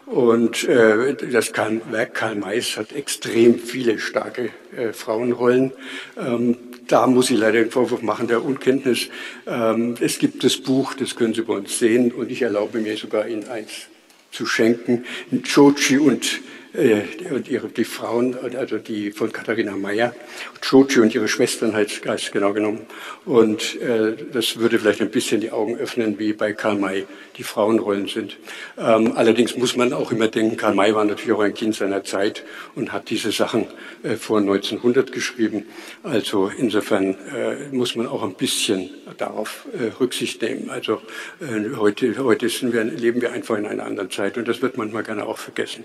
[0.07, 5.72] Und äh, das Werk Karl Mays hat extrem viele starke äh, Frauenrollen.
[6.18, 6.57] Ähm,
[6.92, 9.09] da muss ich leider den Vorwurf machen der Unkenntnis.
[9.46, 12.98] Ähm, es gibt das Buch, das können Sie bei uns sehen, und ich erlaube mir
[12.98, 13.88] sogar Ihnen eins
[14.31, 15.05] zu schenken.
[15.42, 16.42] Chochi und
[16.75, 20.15] und ihre, die Frauen, also die von Katharina Meyer,
[20.63, 22.87] Chochi und ihre Schwestern halt ganz genau genommen.
[23.27, 27.05] Und äh, das würde vielleicht ein bisschen die Augen öffnen, wie bei Karl May
[27.37, 28.39] die Frauenrollen sind.
[28.79, 32.05] Ähm, allerdings muss man auch immer denken, Karl May war natürlich auch ein Kind seiner
[32.05, 32.43] Zeit
[32.75, 33.67] und hat diese Sachen
[34.03, 35.67] äh, vor 1900 geschrieben.
[36.03, 40.71] Also insofern äh, muss man auch ein bisschen darauf äh, Rücksicht nehmen.
[40.71, 41.03] Also
[41.41, 45.03] äh, heute, heute wir, leben wir einfach in einer anderen Zeit und das wird manchmal
[45.03, 45.85] gerne auch vergessen.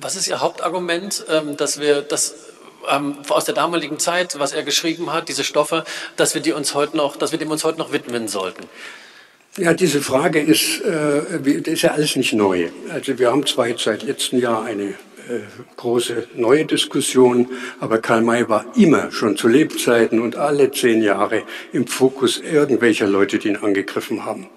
[0.00, 2.34] Was ist Ihr Hauptargument, ähm, dass wir das
[2.90, 5.84] ähm, aus der damaligen Zeit, was er geschrieben hat, diese Stoffe,
[6.16, 8.64] dass wir die uns heute noch, dass wir dem uns heute noch widmen sollten?
[9.58, 12.68] Ja, diese Frage ist, äh, ist ja alles nicht neu.
[12.90, 14.94] Also wir haben zwar jetzt seit letztem Jahr eine
[15.28, 15.40] äh,
[15.76, 17.48] große neue Diskussion,
[17.80, 23.06] aber Karl May war immer schon zu Lebzeiten und alle zehn Jahre im Fokus irgendwelcher
[23.06, 24.48] Leute, die ihn angegriffen haben,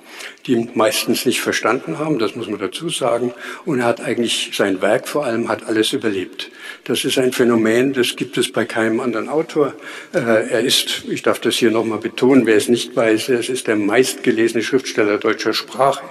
[0.48, 3.34] die meistens nicht verstanden haben, das muss man dazu sagen,
[3.66, 6.52] und er hat eigentlich sein Werk vor allem hat alles überlebt.
[6.84, 9.74] Das ist ein Phänomen, das gibt es bei keinem anderen Autor.
[10.14, 13.68] Äh, er ist, ich darf das hier nochmal betonen, wer es nicht weiß, es ist
[13.68, 16.04] der meistgelesene Schriftsteller deutscher Sprache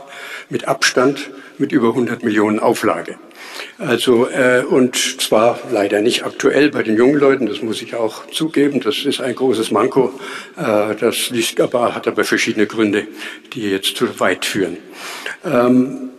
[0.48, 3.18] mit Abstand mit über 100 Millionen Auflage.
[3.78, 8.26] Also äh, und zwar leider nicht aktuell bei den jungen Leuten, das muss ich auch
[8.30, 8.80] zugeben.
[8.80, 10.12] Das ist ein großes Manko.
[10.56, 13.06] Äh, das liegt aber hat aber verschiedene Gründe,
[13.52, 14.78] die jetzt zu weit führen.
[15.44, 16.10] Ähm,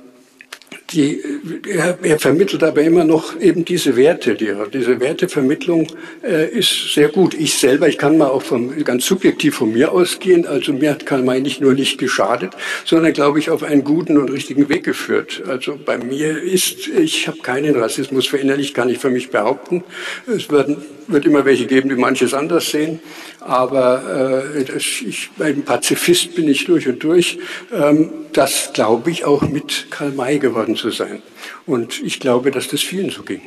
[0.92, 1.22] die,
[1.68, 4.36] er, er, vermittelt aber immer noch eben diese Werte.
[4.36, 5.88] Die, diese Wertevermittlung
[6.24, 7.34] äh, ist sehr gut.
[7.34, 10.48] Ich selber, ich kann mal auch vom, ganz subjektiv von mir ausgehen.
[10.48, 12.54] Also mir hat Karl May nicht nur nicht geschadet,
[12.86, 15.44] sondern glaube ich auf einen guten und richtigen Weg geführt.
[15.48, 19.84] Also bei mir ist, ich habe keinen Rassismus verinnerlicht, kann ich für mich behaupten.
[20.28, 23.00] Es werden, wird immer welche geben, die manches anders sehen.
[23.40, 27.40] Aber äh, ich, ein Pazifist bin ich durch und durch.
[27.74, 31.22] Ähm, das glaube ich auch mit Karl May geworden zu sein.
[31.66, 33.42] Und ich glaube, dass das vielen so ging.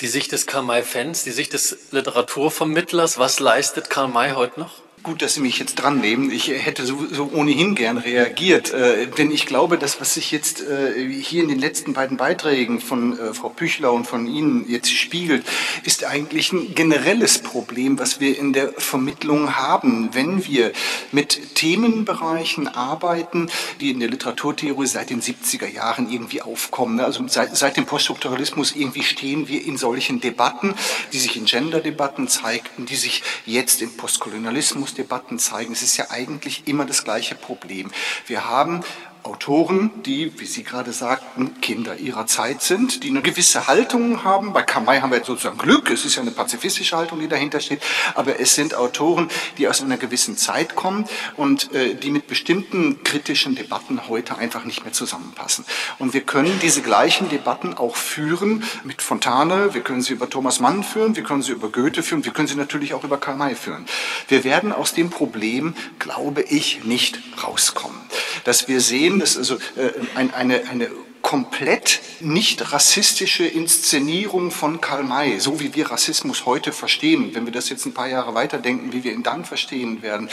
[0.00, 4.83] Die Sicht des Karl May-Fans, die Sicht des Literaturvermittlers, was leistet Karl May heute noch?
[5.04, 6.30] Gut, dass Sie mich jetzt dran nehmen.
[6.30, 10.62] Ich hätte so, so ohnehin gern reagiert, äh, denn ich glaube, das, was sich jetzt
[10.62, 14.90] äh, hier in den letzten beiden Beiträgen von äh, Frau Püchler und von Ihnen jetzt
[14.90, 15.44] spiegelt,
[15.82, 20.72] ist eigentlich ein generelles Problem, was wir in der Vermittlung haben, wenn wir
[21.12, 26.98] mit Themenbereichen arbeiten, die in der Literaturtheorie seit den 70er Jahren irgendwie aufkommen.
[27.00, 30.74] Also seit, seit dem Poststrukturalismus irgendwie stehen wir in solchen Debatten,
[31.12, 35.72] die sich in Gender-Debatten zeigten, die sich jetzt in Postkolonialismus Debatten zeigen.
[35.72, 37.90] Es ist ja eigentlich immer das gleiche Problem.
[38.26, 38.82] Wir haben
[39.24, 44.52] Autoren, die, wie Sie gerade sagten, Kinder ihrer Zeit sind, die eine gewisse Haltung haben.
[44.52, 47.80] Bei Kamai haben wir sozusagen Glück, es ist ja eine pazifistische Haltung, die dahinter steht,
[48.14, 51.06] aber es sind Autoren, die aus einer gewissen Zeit kommen
[51.38, 55.64] und äh, die mit bestimmten kritischen Debatten heute einfach nicht mehr zusammenpassen.
[55.98, 60.60] Und wir können diese gleichen Debatten auch führen mit Fontane, wir können sie über Thomas
[60.60, 63.36] Mann führen, wir können sie über Goethe führen, wir können sie natürlich auch über Karl
[63.36, 63.86] May führen.
[64.28, 67.98] Wir werden aus dem Problem, glaube ich, nicht rauskommen.
[68.44, 70.90] Dass wir sehen, sehen, dass also äh, eine, eine
[71.22, 77.52] komplett nicht rassistische Inszenierung von Karl May, so wie wir Rassismus heute verstehen, wenn wir
[77.52, 80.28] das jetzt ein paar Jahre weiterdenken, wie wir ihn dann verstehen werden.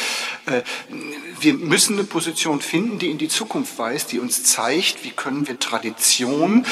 [0.47, 0.63] Äh,
[1.39, 5.47] wir müssen eine Position finden, die in die Zukunft weist, die uns zeigt, wie können
[5.47, 6.65] wir Tradition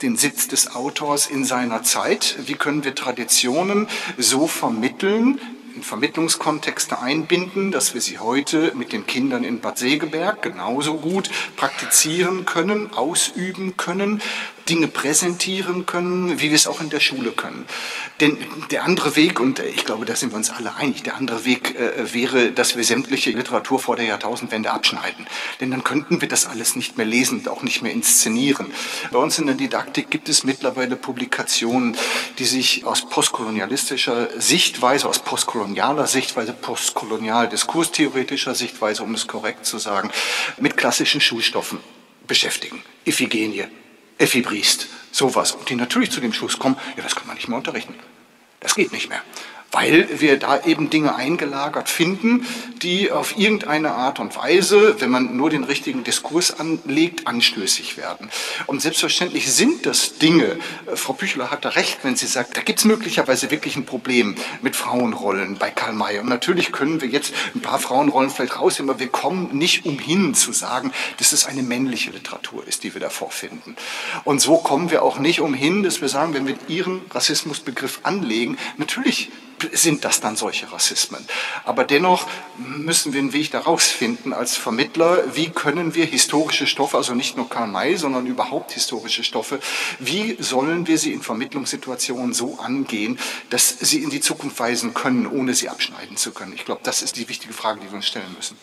[0.00, 5.40] den Sitz des Autors in seiner Zeit, wie können wir Traditionen so vermitteln,
[5.74, 11.30] in Vermittlungskontexte einbinden, dass wir sie heute mit den Kindern in Bad Segeberg genauso gut
[11.56, 14.22] praktizieren können, ausüben können,
[14.68, 17.66] Dinge präsentieren können, wie wir es auch in der Schule können.
[18.20, 18.38] Denn
[18.70, 21.78] der andere Weg, und ich glaube, da sind wir uns alle einig, der andere Weg
[21.78, 25.26] äh, wäre, dass wir sämtliche Literatur vor der Jahrtausendwende abschneiden.
[25.60, 28.72] Denn dann könnten wir das alles nicht mehr lesen und auch nicht mehr inszenieren.
[29.10, 31.96] Bei uns in der Didaktik gibt es mittlerweile Publikationen,
[32.38, 35.18] die sich aus postkolonialistischer Sichtweise, aus
[35.64, 40.10] postkolonialer Sichtweise, postkolonial diskurstheoretischer Sichtweise, um es korrekt zu sagen,
[40.58, 41.78] mit klassischen Schulstoffen
[42.26, 42.82] beschäftigen.
[43.06, 43.64] Iphigenie,
[44.18, 45.52] Ephibrist, sowas.
[45.52, 47.94] Und die natürlich zu dem Schluss kommen, ja, das kann man nicht mehr unterrichten.
[48.60, 49.22] Das geht nicht mehr
[49.74, 52.46] weil wir da eben Dinge eingelagert finden,
[52.82, 58.30] die auf irgendeine Art und Weise, wenn man nur den richtigen Diskurs anlegt, anstößig werden.
[58.66, 62.60] Und selbstverständlich sind das Dinge, äh, Frau Büchler hat da recht, wenn sie sagt, da
[62.60, 66.20] gibt es möglicherweise wirklich ein Problem mit Frauenrollen bei Karl May.
[66.20, 70.34] Und natürlich können wir jetzt ein paar Frauenrollen vielleicht rausnehmen, aber wir kommen nicht umhin
[70.34, 73.74] zu sagen, dass es eine männliche Literatur ist, die wir da vorfinden.
[74.22, 78.56] Und so kommen wir auch nicht umhin, dass wir sagen, wenn wir ihren Rassismusbegriff anlegen,
[78.76, 79.32] natürlich
[79.72, 81.24] sind das dann solche Rassismen.
[81.64, 82.26] Aber dennoch
[82.58, 87.36] müssen wir einen Weg daraus finden als Vermittler, wie können wir historische Stoffe, also nicht
[87.36, 89.60] nur Karl May, sondern überhaupt historische Stoffe,
[89.98, 93.18] wie sollen wir sie in Vermittlungssituationen so angehen,
[93.50, 96.52] dass sie in die Zukunft weisen können, ohne sie abschneiden zu können.
[96.54, 98.56] Ich glaube, das ist die wichtige Frage, die wir uns stellen müssen.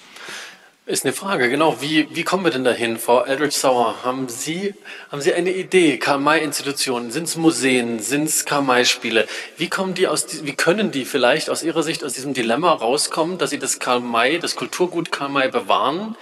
[0.91, 1.77] Ist eine Frage, genau.
[1.79, 2.97] Wie, wie kommen wir denn dahin?
[2.97, 4.73] Frau Eldridge Sauer, haben Sie,
[5.09, 5.97] haben Sie eine Idee?
[5.97, 9.25] Karl-May-Institutionen, sind es Museen, sind es Karl-May-Spiele?
[9.55, 13.79] Wie wie können die vielleicht aus Ihrer Sicht aus diesem Dilemma rauskommen, dass sie das
[13.79, 16.17] Karl-May, das Kulturgut Karl-May bewahren,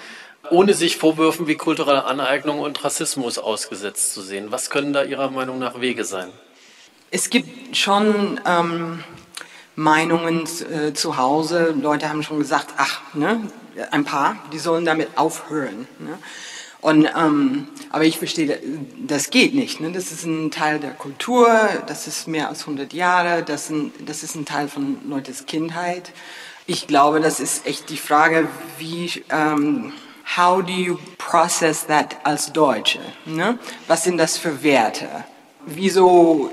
[0.52, 4.52] ohne sich Vorwürfen wie kulturelle Aneignung und Rassismus ausgesetzt zu sehen?
[4.52, 6.30] Was können da Ihrer Meinung nach Wege sein?
[7.10, 9.04] Es gibt schon ähm,
[9.76, 11.74] Meinungen äh, zu Hause.
[11.82, 13.42] Leute haben schon gesagt, ach, ne,
[13.92, 15.88] ein paar, die sollen damit aufhören.
[16.00, 16.18] Ne?
[16.82, 18.60] Und, ähm, aber ich verstehe,
[19.06, 19.82] das geht nicht.
[19.82, 19.92] Ne?
[19.92, 21.50] Das ist ein Teil der Kultur,
[21.88, 26.12] das ist mehr als 100 Jahre, das, ein, das ist ein Teil von Leutes Kindheit.
[26.68, 29.92] Ich glaube, das ist echt die Frage, wie, ähm,
[30.38, 33.00] how do you process that als Deutsche?
[33.26, 33.58] Ne?
[33.88, 35.08] Was sind das für Werte?
[35.66, 36.52] Wieso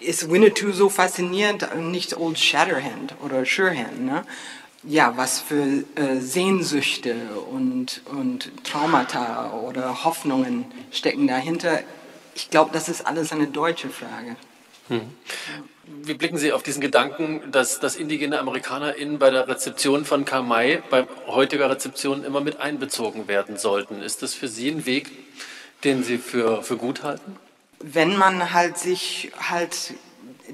[0.00, 4.04] ist Winnetou so faszinierend, nicht Old Shatterhand oder Surehand?
[4.04, 4.24] Ne?
[4.82, 7.14] Ja, was für äh, Sehnsüchte
[7.50, 11.80] und, und Traumata oder Hoffnungen stecken dahinter.
[12.34, 14.36] Ich glaube, das ist alles eine deutsche Frage.
[14.88, 15.02] Hm.
[16.02, 20.44] Wie blicken Sie auf diesen Gedanken, dass, dass indigene AmerikanerInnen bei der Rezeption von Karl
[20.44, 24.00] May, bei heutiger Rezeption, immer mit einbezogen werden sollten?
[24.00, 25.10] Ist das für Sie ein Weg,
[25.84, 27.36] den Sie für, für gut halten?
[27.80, 29.94] Wenn man halt sich halt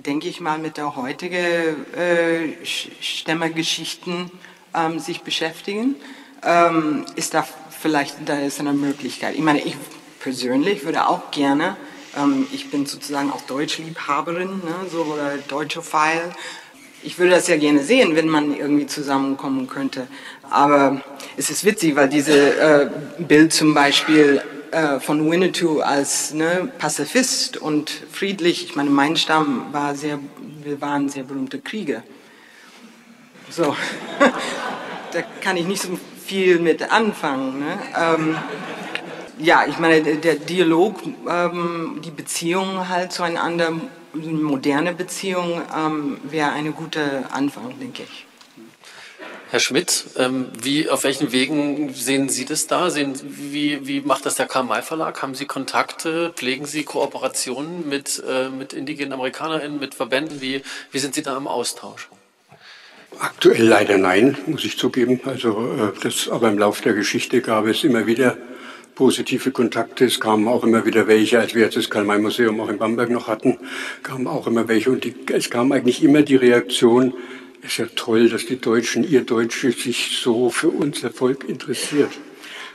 [0.05, 4.31] denke ich mal, mit der heutigen äh, Stämmergeschichten
[4.75, 5.97] ähm, sich beschäftigen,
[6.45, 7.47] ähm, ist da
[7.81, 9.35] vielleicht da ist eine Möglichkeit.
[9.35, 9.77] Ich meine, ich
[10.21, 11.77] persönlich würde auch gerne,
[12.17, 16.33] ähm, ich bin sozusagen auch Deutschliebhaberin, ne, so oder Deutschophile.
[17.03, 20.09] Ich würde das ja gerne sehen, wenn man irgendwie zusammenkommen könnte.
[20.51, 21.01] Aber
[21.37, 27.57] es ist witzig, weil dieses äh, Bild zum Beispiel äh, von Winnetou als ne, Pazifist
[27.57, 28.65] und friedlich.
[28.65, 30.19] Ich meine, mein Stamm war sehr,
[30.63, 32.03] wir waren sehr berühmte Krieger.
[33.51, 33.77] So,
[35.13, 37.61] da kann ich nicht so viel mit anfangen.
[37.61, 37.79] Ne?
[37.97, 38.37] Ähm,
[39.39, 43.73] ja, ich meine, der Dialog, ähm, die Beziehung halt zueinander,
[44.15, 48.26] eine moderne Beziehung, ähm, wäre eine gute Anfang, denke ich.
[49.49, 52.91] Herr Schmidt, ähm, wie, auf welchen Wegen sehen Sie das da?
[52.91, 55.23] Sehen, wie, wie macht das der Karl-May Verlag?
[55.23, 56.33] Haben Sie Kontakte?
[56.35, 60.41] Pflegen Sie Kooperationen mit, äh, mit indigenen AmerikanerInnen, mit Verbänden?
[60.41, 62.09] Wie, wie sind Sie da im Austausch?
[63.21, 65.21] Aktuell leider nein, muss ich zugeben.
[65.25, 68.37] Also, äh, das, aber im Laufe der Geschichte gab es immer wieder
[68.97, 70.07] positive Kontakte.
[70.07, 73.29] Es kamen auch immer wieder welche, als wir jetzt das Karl-May-Museum auch in Bamberg noch
[73.29, 73.59] hatten,
[74.03, 74.91] kamen auch immer welche.
[74.91, 77.15] Und die, es kam eigentlich immer die Reaktion,
[77.67, 82.11] ist ja toll, dass die Deutschen, ihr Deutsche, sich so für unser Volk interessiert,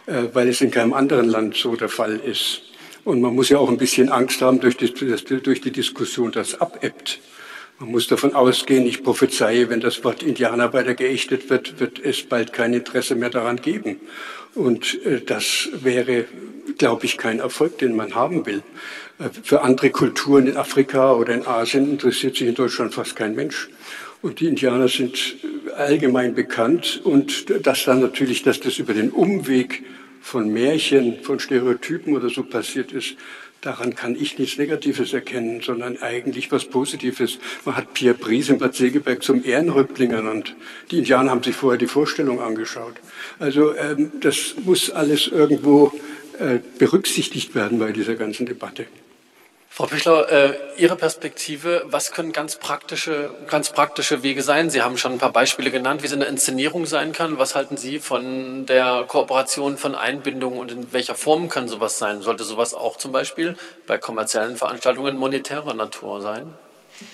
[0.05, 2.63] äh, weil es in keinem anderen Land so der Fall ist.
[3.03, 6.59] Und man muss ja auch ein bisschen Angst haben durch die, durch die Diskussion, dass
[6.61, 7.19] abebbt.
[7.79, 12.21] Man muss davon ausgehen, ich prophezeie, wenn das Wort Indianer weiter geächtet wird, wird es
[12.21, 13.99] bald kein Interesse mehr daran geben.
[14.53, 16.25] Und äh, das wäre,
[16.77, 18.61] glaube ich, kein Erfolg, den man haben will.
[19.17, 23.33] Äh, für andere Kulturen in Afrika oder in Asien interessiert sich in Deutschland fast kein
[23.33, 23.69] Mensch.
[24.21, 25.35] Und die Indianer sind
[25.75, 29.83] allgemein bekannt und dass dann natürlich, dass das über den Umweg
[30.21, 33.15] von Märchen, von Stereotypen oder so passiert ist,
[33.61, 37.39] daran kann ich nichts Negatives erkennen, sondern eigentlich was Positives.
[37.65, 40.55] Man hat Pierre Brice in Bad Segeberg zum Ehrenhäuptling ernannt.
[40.91, 42.95] Die Indianer haben sich vorher die Vorstellung angeschaut.
[43.39, 45.91] Also ähm, das muss alles irgendwo
[46.39, 48.85] äh, berücksichtigt werden bei dieser ganzen Debatte.
[49.73, 54.69] Frau Pichler, äh, Ihre Perspektive, was können ganz praktische, ganz praktische Wege sein?
[54.69, 57.37] Sie haben schon ein paar Beispiele genannt, wie es in der Inszenierung sein kann.
[57.39, 62.21] Was halten Sie von der Kooperation, von Einbindung und in welcher Form kann sowas sein?
[62.21, 63.57] Sollte sowas auch zum Beispiel
[63.87, 66.53] bei kommerziellen Veranstaltungen monetärer Natur sein?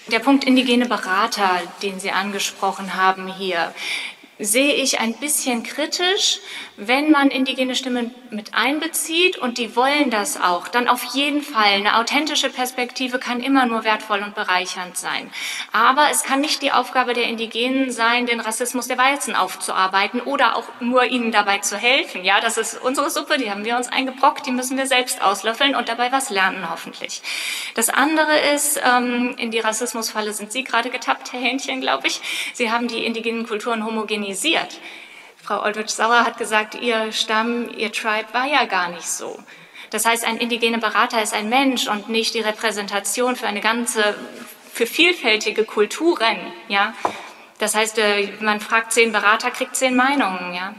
[0.07, 3.71] Der Punkt indigene Berater, den Sie angesprochen haben hier,
[4.39, 6.39] sehe ich ein bisschen kritisch,
[6.79, 11.73] wenn man indigene Stimmen mit einbezieht und die wollen das auch, dann auf jeden Fall.
[11.73, 15.31] Eine authentische Perspektive kann immer nur wertvoll und bereichernd sein.
[15.71, 20.55] Aber es kann nicht die Aufgabe der Indigenen sein, den Rassismus der Weißen aufzuarbeiten oder
[20.55, 22.23] auch nur ihnen dabei zu helfen.
[22.23, 25.75] Ja, das ist unsere Suppe, die haben wir uns eingebrockt, die müssen wir selbst auslöffeln
[25.75, 27.23] und dabei was lernen hoffentlich.
[27.73, 32.21] Das andere ist, ähm, in die Rassismusfalle sind Sie gerade getappt, Herr Hähnchen, glaube ich.
[32.53, 34.79] Sie haben die indigenen Kulturen homogenisiert.
[35.47, 39.39] Frau Aldrich-Sauer hat gesagt, Ihr Stamm, Ihr Tribe war ja gar nicht so.
[39.91, 44.13] Das heißt, ein indigener Berater ist ein Mensch und nicht die Repräsentation für eine ganze,
[44.73, 46.35] für vielfältige Kulturen,
[46.67, 46.93] ja.
[47.59, 50.73] Das heißt, äh, man fragt zehn Berater, kriegt zehn Meinungen, ja.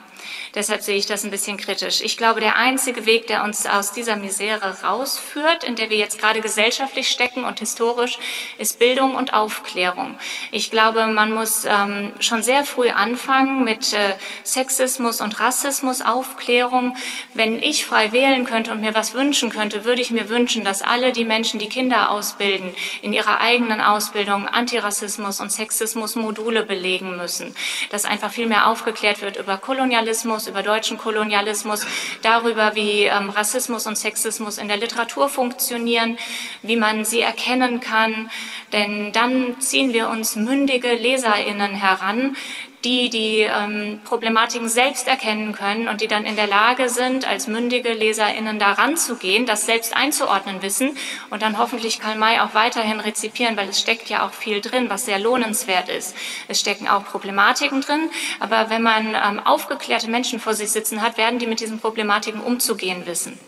[0.55, 2.01] Deshalb sehe ich das ein bisschen kritisch.
[2.01, 6.19] Ich glaube, der einzige Weg, der uns aus dieser Misere rausführt, in der wir jetzt
[6.19, 8.19] gerade gesellschaftlich stecken und historisch,
[8.59, 10.19] ist Bildung und Aufklärung.
[10.51, 16.97] Ich glaube, man muss ähm, schon sehr früh anfangen mit äh, Sexismus und Rassismus, Aufklärung.
[17.35, 20.83] Wenn ich frei wählen könnte und mir was wünschen könnte, würde ich mir wünschen, dass
[20.83, 27.17] alle die Menschen, die Kinder ausbilden, in ihrer eigenen Ausbildung Antirassismus und Sexismus Module belegen
[27.17, 27.55] müssen.
[27.91, 31.87] Dass einfach viel mehr aufgeklärt wird über Kolonialismus, über deutschen Kolonialismus,
[32.23, 36.19] darüber, wie ähm, Rassismus und Sexismus in der Literatur funktionieren,
[36.63, 38.31] wie man sie erkennen kann.
[38.73, 42.37] Denn dann ziehen wir uns mündige Leserinnen heran,
[42.85, 47.49] die die ähm, Problematiken selbst erkennen können und die dann in der Lage sind, als
[47.49, 50.97] mündige LeserInnen daran zu gehen, das selbst einzuordnen wissen
[51.31, 54.91] und dann hoffentlich Karl May auch weiterhin rezipieren, weil es steckt ja auch viel drin,
[54.91, 56.15] was sehr lohnenswert ist.
[56.47, 58.11] Es stecken auch Problematiken drin,
[58.41, 62.41] aber wenn man ähm, aufgeklärte Menschen vor sich sitzen hat, werden die mit diesen Problematiken
[62.41, 63.39] umzugehen wissen.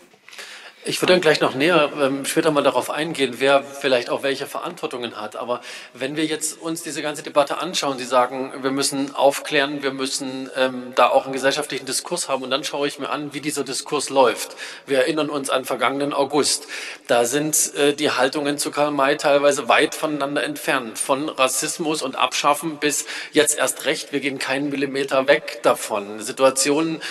[0.83, 4.47] Ich würde dann gleich noch näher ähm, später mal darauf eingehen, wer vielleicht auch welche
[4.47, 5.35] Verantwortungen hat.
[5.35, 5.61] Aber
[5.93, 10.49] wenn wir jetzt uns diese ganze Debatte anschauen, Sie sagen, wir müssen aufklären, wir müssen
[10.57, 12.41] ähm, da auch einen gesellschaftlichen Diskurs haben.
[12.41, 14.55] Und dann schaue ich mir an, wie dieser Diskurs läuft.
[14.87, 16.65] Wir erinnern uns an vergangenen August.
[17.05, 20.97] Da sind äh, die Haltungen zu Karl May teilweise weit voneinander entfernt.
[20.97, 26.21] Von Rassismus und Abschaffen bis jetzt erst recht, wir gehen keinen Millimeter weg davon.
[26.21, 27.03] Situationen,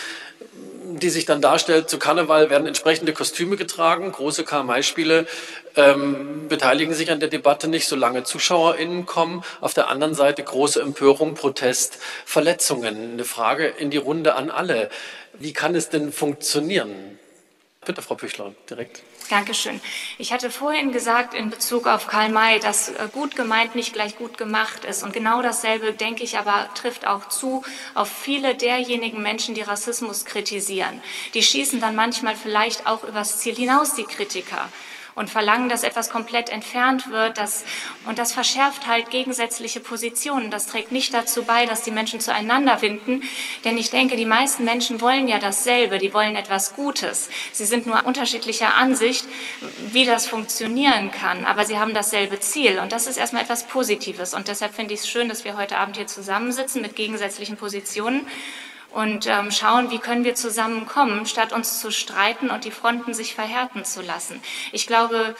[1.01, 5.27] die sich dann darstellt, zu Karneval werden entsprechende Kostüme getragen, große Karl-May-Spiele
[5.77, 9.45] ähm, beteiligen sich an der Debatte nicht, solange ZuschauerInnen kommen.
[9.61, 13.13] Auf der anderen Seite große Empörung, Protest, Verletzungen.
[13.13, 14.91] Eine Frage in die Runde an alle.
[15.35, 17.19] Wie kann es denn funktionieren?
[17.85, 19.03] Bitte, Frau Püchler, direkt.
[19.31, 19.81] Dankeschön.
[20.19, 24.19] Ich hatte vorhin gesagt in Bezug auf Karl May, dass äh, gut gemeint nicht gleich
[24.19, 25.05] gut gemacht ist.
[25.05, 27.63] Und genau dasselbe, denke ich, aber trifft auch zu
[27.95, 31.01] auf viele derjenigen Menschen, die Rassismus kritisieren.
[31.35, 34.69] Die schießen dann manchmal vielleicht auch übers Ziel hinaus, die Kritiker
[35.21, 37.37] und verlangen, dass etwas komplett entfernt wird.
[37.37, 37.65] Das,
[38.07, 40.51] und das verschärft halt gegensätzliche Positionen.
[40.51, 43.23] Das trägt nicht dazu bei, dass die Menschen zueinander finden.
[43.65, 45.99] Denn ich denke, die meisten Menschen wollen ja dasselbe.
[45.99, 47.29] Die wollen etwas Gutes.
[47.53, 49.27] Sie sind nur unterschiedlicher Ansicht,
[49.93, 51.45] wie das funktionieren kann.
[51.45, 52.79] Aber sie haben dasselbe Ziel.
[52.79, 54.33] Und das ist erstmal etwas Positives.
[54.33, 58.27] Und deshalb finde ich es schön, dass wir heute Abend hier zusammensitzen mit gegensätzlichen Positionen
[58.93, 63.35] und ähm, schauen, wie können wir zusammenkommen, statt uns zu streiten und die Fronten sich
[63.35, 64.43] verhärten zu lassen.
[64.73, 65.35] Ich glaube,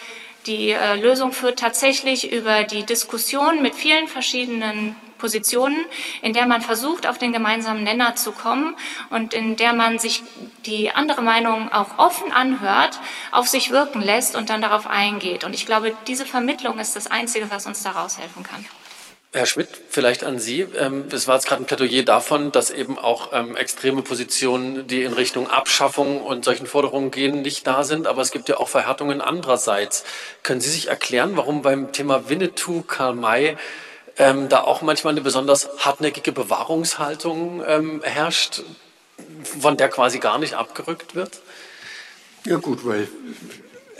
[0.47, 5.85] die äh, Lösung führt tatsächlich über die Diskussion mit vielen verschiedenen Positionen,
[6.23, 8.75] in der man versucht, auf den gemeinsamen Nenner zu kommen
[9.11, 10.23] und in der man sich
[10.65, 12.99] die andere Meinung auch offen anhört,
[13.31, 15.45] auf sich wirken lässt und dann darauf eingeht.
[15.45, 18.65] Und ich glaube, diese Vermittlung ist das Einzige, was uns daraus helfen kann.
[19.33, 20.63] Herr Schmidt, vielleicht an Sie.
[20.77, 25.05] Ähm, es war jetzt gerade ein Plädoyer davon, dass eben auch ähm, extreme Positionen, die
[25.05, 28.09] in Richtung Abschaffung und solchen Forderungen gehen, nicht da sind.
[28.09, 30.03] Aber es gibt ja auch Verhärtungen andererseits.
[30.43, 33.57] Können Sie sich erklären, warum beim Thema Winnetou, Karl May,
[34.19, 37.63] ähm, da auch manchmal eine besonders hartnäckige Bewahrungshaltung
[38.03, 38.63] herrscht,
[39.61, 41.41] von der quasi gar nicht abgerückt wird?
[42.47, 43.07] Ja gut, weil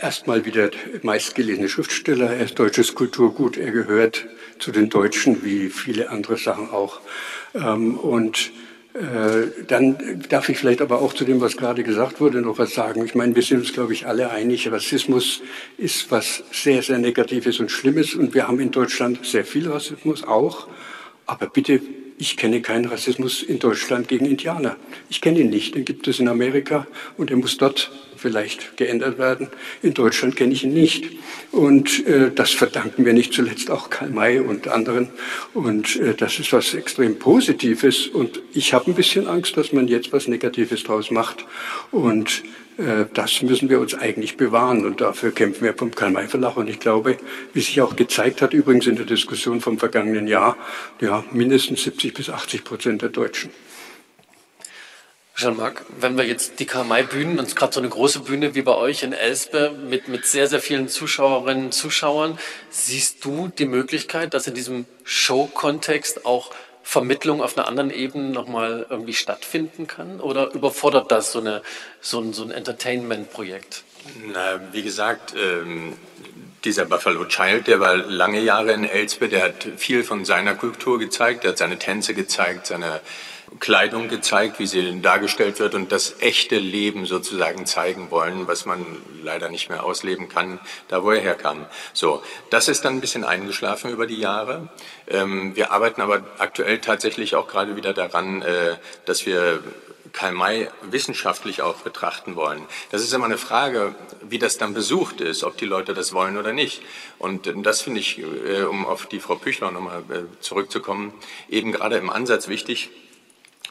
[0.01, 0.71] erstmal wieder
[1.03, 4.27] meistgelesene Schriftsteller, er ist deutsches Kulturgut, er gehört
[4.59, 7.01] zu den Deutschen wie viele andere Sachen auch.
[7.53, 8.51] Ähm, und
[8.93, 12.73] äh, dann darf ich vielleicht aber auch zu dem, was gerade gesagt wurde, noch was
[12.73, 13.05] sagen.
[13.05, 15.41] Ich meine, wir sind uns, glaube ich, alle einig, Rassismus
[15.77, 20.23] ist was sehr, sehr Negatives und Schlimmes und wir haben in Deutschland sehr viel Rassismus
[20.23, 20.67] auch.
[21.25, 21.79] Aber bitte
[22.21, 24.77] ich kenne keinen Rassismus in Deutschland gegen Indianer.
[25.09, 25.73] Ich kenne ihn nicht.
[25.73, 26.85] Den gibt es in Amerika
[27.17, 29.47] und er muss dort vielleicht geändert werden.
[29.81, 31.09] In Deutschland kenne ich ihn nicht.
[31.51, 35.09] Und äh, das verdanken wir nicht zuletzt auch Karl May und anderen.
[35.55, 38.05] Und äh, das ist was extrem Positives.
[38.05, 41.43] Und ich habe ein bisschen Angst, dass man jetzt was Negatives draus macht.
[41.89, 42.43] Und
[43.13, 46.57] das müssen wir uns eigentlich bewahren und dafür kämpfen wir vom Karl-May-Verlag.
[46.57, 47.17] Und ich glaube,
[47.53, 50.57] wie sich auch gezeigt hat, übrigens in der Diskussion vom vergangenen Jahr,
[50.99, 53.51] ja, mindestens 70 bis 80 Prozent der Deutschen.
[55.35, 59.01] Jean-Marc, wenn wir jetzt die Karl-May-Bühnen, und gerade so eine große Bühne wie bei euch
[59.01, 62.37] in Elspe mit, mit sehr, sehr vielen Zuschauerinnen und Zuschauern,
[62.69, 66.51] siehst du die Möglichkeit, dass in diesem Show-Kontext auch
[66.83, 70.19] Vermittlung auf einer anderen Ebene nochmal irgendwie stattfinden kann?
[70.19, 71.61] Oder überfordert das so, eine,
[72.01, 73.83] so ein, so ein Entertainment-Projekt?
[74.33, 75.93] Na, wie gesagt, ähm,
[76.63, 80.99] dieser Buffalo Child, der war lange Jahre in Elspe, der hat viel von seiner Kultur
[80.99, 83.01] gezeigt, der hat seine Tänze gezeigt, seine
[83.59, 88.85] Kleidung gezeigt, wie sie dargestellt wird und das echte Leben sozusagen zeigen wollen, was man
[89.23, 91.65] leider nicht mehr ausleben kann, da wo er herkam.
[91.93, 94.69] So, das ist dann ein bisschen eingeschlafen über die Jahre.
[95.07, 99.61] Ähm, wir arbeiten aber aktuell tatsächlich auch gerade wieder daran, äh, dass wir
[100.13, 102.65] Karl May wissenschaftlich auch betrachten wollen.
[102.89, 106.37] Das ist immer eine Frage, wie das dann besucht ist, ob die Leute das wollen
[106.37, 106.81] oder nicht.
[107.17, 111.13] Und das finde ich, äh, um auf die Frau Püchler nochmal äh, zurückzukommen,
[111.49, 112.89] eben gerade im Ansatz wichtig,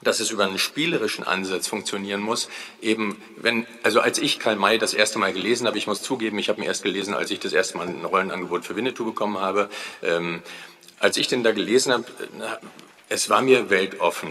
[0.02, 2.48] dass es über einen spielerischen Ansatz funktionieren muss.
[2.80, 6.38] Eben, wenn, also als ich Karl May das erste Mal gelesen habe, ich muss zugeben,
[6.38, 9.38] ich habe ihn erst gelesen, als ich das erste Mal ein Rollenangebot für Winnetou bekommen
[9.38, 9.68] habe.
[10.02, 10.42] Ähm,
[10.98, 12.04] als ich den da gelesen habe,
[13.08, 14.30] es war mir weltoffen.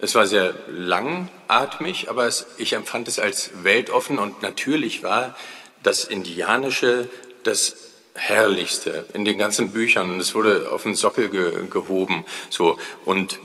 [0.00, 5.36] Es war sehr langatmig, aber es, ich empfand es als weltoffen und natürlich war
[5.82, 7.08] das Indianische
[7.42, 7.76] das
[8.14, 12.24] Herrlichste in den ganzen Büchern es wurde auf den Sockel ge, gehoben.
[12.50, 13.38] So und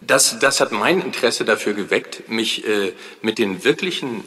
[0.00, 2.92] das, das hat mein Interesse dafür geweckt, mich äh,
[3.22, 4.24] mit den wirklichen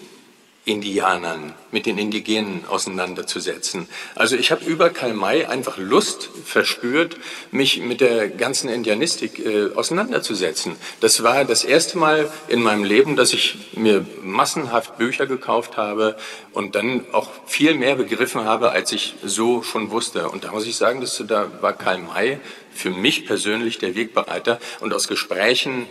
[0.64, 3.88] Indianern, mit den Indigenen auseinanderzusetzen.
[4.14, 7.18] Also ich habe über Karl May einfach Lust verspürt,
[7.50, 10.76] mich mit der ganzen Indianistik äh, auseinanderzusetzen.
[11.00, 16.16] Das war das erste Mal in meinem Leben, dass ich mir massenhaft Bücher gekauft habe
[16.54, 20.30] und dann auch viel mehr begriffen habe, als ich so schon wusste.
[20.30, 22.40] Und da muss ich sagen, dass da war Karl May
[22.74, 24.60] für mich persönlich der Wegbereiter.
[24.80, 25.88] Und aus Gesprächen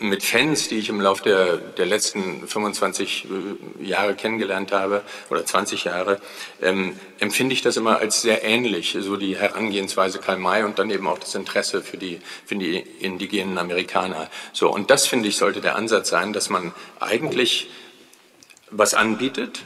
[0.00, 3.26] mit Fans, die ich im Laufe der, der letzten 25
[3.80, 6.20] äh, Jahre kennengelernt habe, oder 20 Jahre,
[6.62, 10.90] ähm, empfinde ich das immer als sehr ähnlich, so die Herangehensweise Karl May und dann
[10.90, 14.30] eben auch das Interesse für die, für die indigenen Amerikaner.
[14.52, 17.68] So, und das, finde ich, sollte der Ansatz sein, dass man eigentlich
[18.70, 19.60] was anbietet,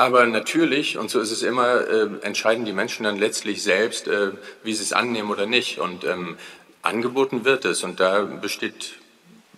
[0.00, 4.30] aber natürlich, und so ist es immer, äh, entscheiden die Menschen dann letztlich selbst, äh,
[4.62, 5.78] wie sie es annehmen oder nicht.
[5.78, 6.38] Und ähm,
[6.80, 7.82] angeboten wird es.
[7.82, 8.94] Und da besteht,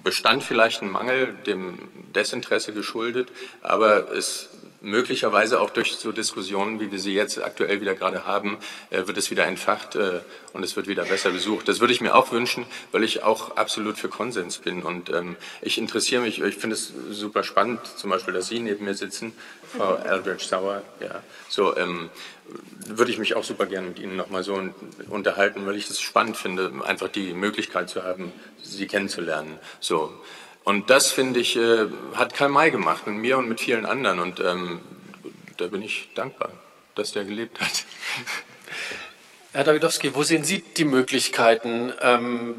[0.02, 1.78] bestand vielleicht ein Mangel, dem
[2.12, 3.28] Desinteresse geschuldet,
[3.62, 4.48] aber es
[4.82, 8.58] möglicherweise auch durch so Diskussionen, wie wir sie jetzt aktuell wieder gerade haben,
[8.90, 10.20] äh, wird es wieder entfacht äh,
[10.52, 11.68] und es wird wieder besser besucht.
[11.68, 14.82] Das würde ich mir auch wünschen, weil ich auch absolut für Konsens bin.
[14.82, 18.84] Und ähm, ich interessiere mich, ich finde es super spannend, zum Beispiel, dass Sie neben
[18.84, 19.32] mir sitzen,
[19.76, 20.82] Frau Aldrich Sauer.
[21.00, 22.10] Ja, so ähm,
[22.86, 24.60] würde ich mich auch super gerne mit Ihnen nochmal so
[25.08, 29.58] unterhalten, weil ich es spannend finde, einfach die Möglichkeit zu haben, Sie kennenzulernen.
[29.80, 30.12] So.
[30.64, 34.20] Und das, finde ich, äh, hat Karl May gemacht, mit mir und mit vielen anderen.
[34.20, 34.80] Und ähm,
[35.56, 36.50] da bin ich dankbar,
[36.94, 37.84] dass der gelebt hat.
[39.52, 41.92] Herr Dawidowski, wo sehen Sie die Möglichkeiten?
[42.00, 42.54] Ähm,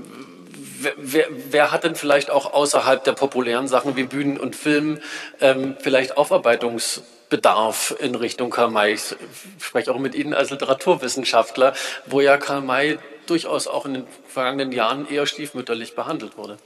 [0.80, 5.00] wer, wer, wer, hat denn vielleicht auch außerhalb der populären Sachen wie Bühnen und Film
[5.40, 8.94] ähm, vielleicht Aufarbeitungsbedarf in Richtung Karl May?
[8.94, 9.16] Ich
[9.60, 11.74] spreche auch mit Ihnen als Literaturwissenschaftler,
[12.06, 16.58] wo ja Karl May durchaus auch in den vergangenen Jahren eher stiefmütterlich behandelt wurde.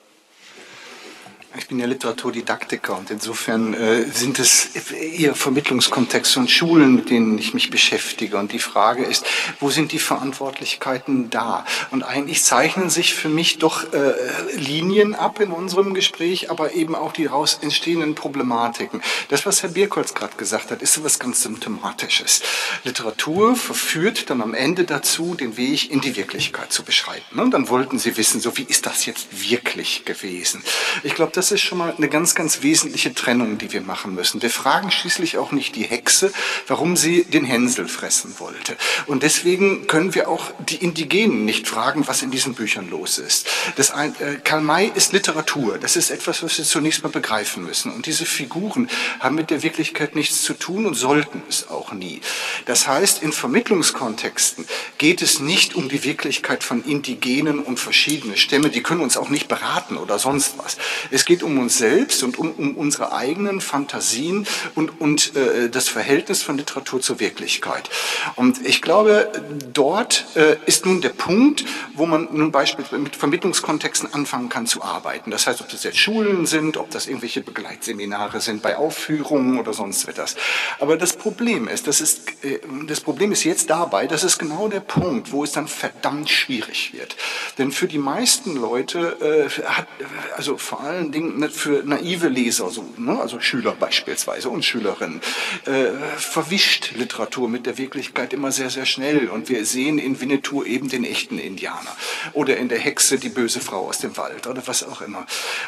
[1.58, 7.38] Ich bin ja Literaturdidaktiker und insofern äh, sind es eher Vermittlungskontexte und Schulen, mit denen
[7.38, 8.38] ich mich beschäftige.
[8.38, 9.26] Und die Frage ist,
[9.60, 11.66] wo sind die Verantwortlichkeiten da?
[11.92, 14.14] Und eigentlich zeichnen sich für mich doch äh,
[14.56, 19.02] Linien ab in unserem Gespräch, aber eben auch die daraus entstehenden Problematiken.
[19.30, 22.42] Das, was Herr Birkholz gerade gesagt hat, ist so was ganz Symptomatisches.
[22.84, 27.40] Literatur verführt dann am Ende dazu, den Weg in die Wirklichkeit zu beschreiten.
[27.40, 30.64] Und dann wollten Sie wissen, so wie ist das jetzt wirklich gewesen?
[31.04, 34.14] Ich glaube, das das ist schon mal eine ganz, ganz wesentliche Trennung, die wir machen
[34.14, 34.42] müssen.
[34.42, 36.34] Wir fragen schließlich auch nicht die Hexe,
[36.68, 38.76] warum sie den Hänsel fressen wollte.
[39.06, 43.48] Und deswegen können wir auch die Indigenen nicht fragen, was in diesen Büchern los ist.
[43.78, 45.78] Das ein, äh, Karl May ist Literatur.
[45.78, 47.94] Das ist etwas, was wir zunächst mal begreifen müssen.
[47.94, 48.90] Und diese Figuren
[49.22, 52.20] haben mit der Wirklichkeit nichts zu tun und sollten es auch nie.
[52.66, 54.66] Das heißt, in Vermittlungskontexten
[54.98, 58.70] geht es nicht um die Wirklichkeit von Indigenen und verschiedene Stämme.
[58.70, 60.76] Die können uns auch nicht beraten oder sonst was.
[61.10, 65.90] Es geht um uns selbst und um, um unsere eigenen Fantasien und, und äh, das
[65.90, 67.90] Verhältnis von Literatur zur Wirklichkeit.
[68.36, 69.32] Und ich glaube,
[69.74, 74.84] dort äh, ist nun der Punkt, wo man nun beispielsweise mit Vermittlungskontexten anfangen kann zu
[74.84, 75.32] arbeiten.
[75.32, 79.74] Das heißt, ob das jetzt Schulen sind, ob das irgendwelche Begleitseminare sind bei Aufführungen oder
[79.74, 80.36] sonst etwas.
[80.80, 84.68] Aber das Problem ist, das ist, äh, das Problem ist jetzt dabei, das ist genau
[84.68, 87.16] der Punkt, wo es dann verdammt schwierig wird.
[87.58, 89.88] Denn für die meisten Leute äh, hat,
[90.36, 91.17] also vor allen Dingen
[91.50, 95.22] für naive Leser, so, ne, also Schüler beispielsweise und Schülerinnen,
[95.66, 99.30] äh, verwischt Literatur mit der Wirklichkeit immer sehr, sehr schnell.
[99.30, 101.96] Und wir sehen in Winnetou eben den echten Indianer
[102.34, 105.26] oder in der Hexe die böse Frau aus dem Wald oder was auch immer.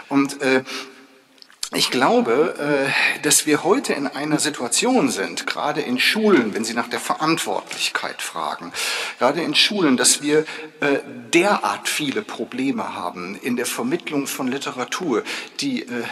[0.08, 0.64] Und äh,
[1.76, 6.74] ich glaube, äh, dass wir heute in einer Situation sind, gerade in Schulen, wenn Sie
[6.74, 8.74] nach der Verantwortlichkeit fragen,
[9.20, 10.40] gerade in Schulen, dass wir
[10.80, 11.00] äh,
[11.32, 15.24] derart viele Probleme haben in der Vermittlung von Literatur,
[15.60, 16.04] die äh,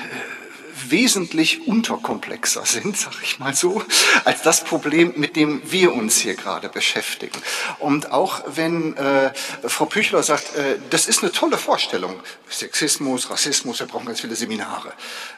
[0.89, 3.84] wesentlich unterkomplexer sind, sag ich mal so,
[4.25, 7.39] als das Problem, mit dem wir uns hier gerade beschäftigen.
[7.80, 9.34] Und auch wenn äh,
[9.65, 12.19] Frau Püchler sagt, äh, das ist eine tolle Vorstellung,
[12.49, 14.93] Sexismus, Rassismus, wir brauchen ganz viele Seminare.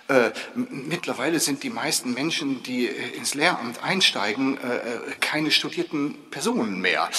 [0.08, 4.82] Äh, mittlerweile sind die meisten Menschen, die äh, ins Lehramt einsteigen, äh, äh,
[5.20, 7.10] keine studierten Personen mehr.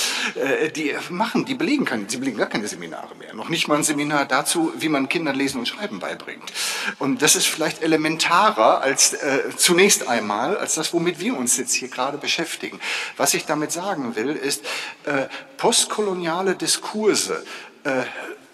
[0.76, 3.34] die machen, die belegen keine, sie belegen gar keine Seminare mehr.
[3.34, 6.52] Noch nicht mal ein Seminar dazu, wie man Kindern Lesen und Schreiben beibringt.
[6.98, 11.56] Und das ist vielleicht elementar elementarer als äh, zunächst einmal als das, womit wir uns
[11.56, 12.80] jetzt hier gerade beschäftigen.
[13.16, 14.64] Was ich damit sagen will, ist
[15.04, 17.44] äh, postkoloniale Diskurse
[17.84, 18.02] äh,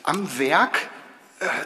[0.03, 0.91] am Werk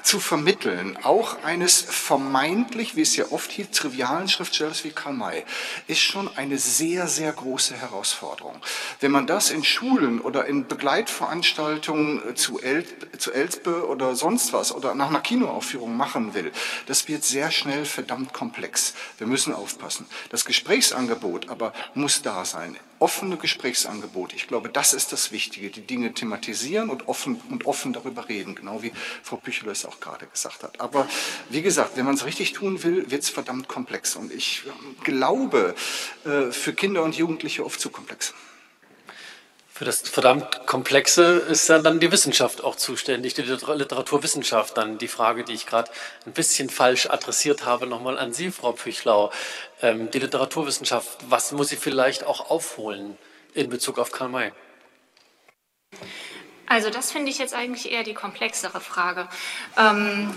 [0.02, 5.44] zu vermitteln, auch eines vermeintlich, wie es ja oft hieß, trivialen Schriftstellers wie Karl May,
[5.86, 8.60] ist schon eine sehr, sehr große Herausforderung.
[8.98, 12.84] Wenn man das in Schulen oder in Begleitveranstaltungen zu, El
[13.18, 16.50] zu Elsbe oder sonst was oder nach einer Kinoaufführung machen will,
[16.86, 18.94] das wird sehr schnell verdammt komplex.
[19.18, 20.06] Wir müssen aufpassen.
[20.30, 24.34] Das Gesprächsangebot aber muss da sein offene Gesprächsangebot.
[24.34, 28.54] Ich glaube, das ist das Wichtige, die Dinge thematisieren und offen, und offen darüber reden,
[28.54, 28.92] genau wie
[29.22, 30.80] Frau Büchler es auch gerade gesagt hat.
[30.80, 31.08] Aber
[31.48, 34.16] wie gesagt, wenn man es richtig tun will, wird es verdammt komplex.
[34.16, 35.74] Und ich ähm, glaube,
[36.24, 38.34] äh, für Kinder und Jugendliche oft zu komplex.
[39.80, 44.76] Für das verdammt Komplexe ist ja dann die Wissenschaft auch zuständig, die Literaturwissenschaft.
[44.76, 45.90] Dann die Frage, die ich gerade
[46.26, 49.32] ein bisschen falsch adressiert habe, nochmal an Sie, Frau Püchlau.
[49.80, 53.16] Ähm, die Literaturwissenschaft, was muss sie vielleicht auch aufholen
[53.54, 54.52] in Bezug auf Karl May?
[56.66, 59.30] Also das finde ich jetzt eigentlich eher die komplexere Frage.
[59.78, 60.34] Ähm,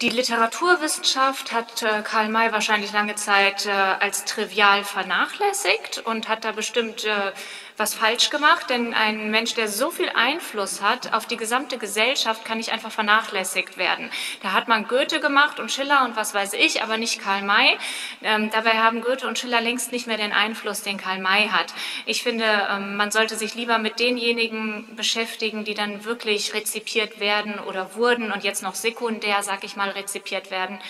[0.00, 6.44] die Literaturwissenschaft hat äh, Karl May wahrscheinlich lange Zeit äh, als trivial vernachlässigt und hat
[6.44, 7.32] da bestimmt äh,
[7.78, 12.44] was falsch gemacht, denn ein Mensch, der so viel Einfluss hat auf die gesamte Gesellschaft,
[12.44, 14.10] kann nicht einfach vernachlässigt werden.
[14.42, 17.76] Da hat man Goethe gemacht und Schiller und was weiß ich, aber nicht Karl May.
[18.22, 21.72] Ähm, dabei haben Goethe und Schiller längst nicht mehr den Einfluss, den Karl May hat.
[22.06, 27.58] Ich finde, ähm, man sollte sich lieber mit denjenigen beschäftigen, die dann wirklich rezipiert werden
[27.58, 30.80] oder wurden und jetzt noch sekundär, sag ich mal, rezipiert werden.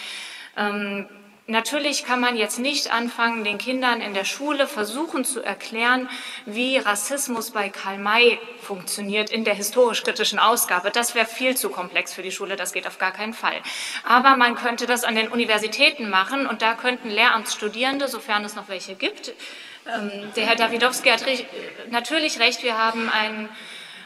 [0.56, 1.08] Ähm,
[1.50, 6.10] Natürlich kann man jetzt nicht anfangen, den Kindern in der Schule versuchen zu erklären,
[6.44, 10.90] wie Rassismus bei Karl May funktioniert in der historisch-kritischen Ausgabe.
[10.90, 13.56] Das wäre viel zu komplex für die Schule, das geht auf gar keinen Fall.
[14.04, 18.68] Aber man könnte das an den Universitäten machen und da könnten Lehramtsstudierende, sofern es noch
[18.68, 19.32] welche gibt,
[19.86, 21.24] ähm, der Herr Dawidowski hat
[21.90, 23.48] natürlich recht, wir haben ein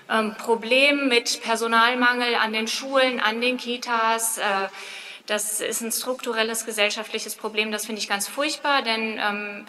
[0.08, 4.42] ähm, Problem mit Personalmangel an den Schulen, an den Kitas, äh,
[5.26, 9.66] das ist ein strukturelles gesellschaftliches Problem, das finde ich ganz furchtbar, denn ähm,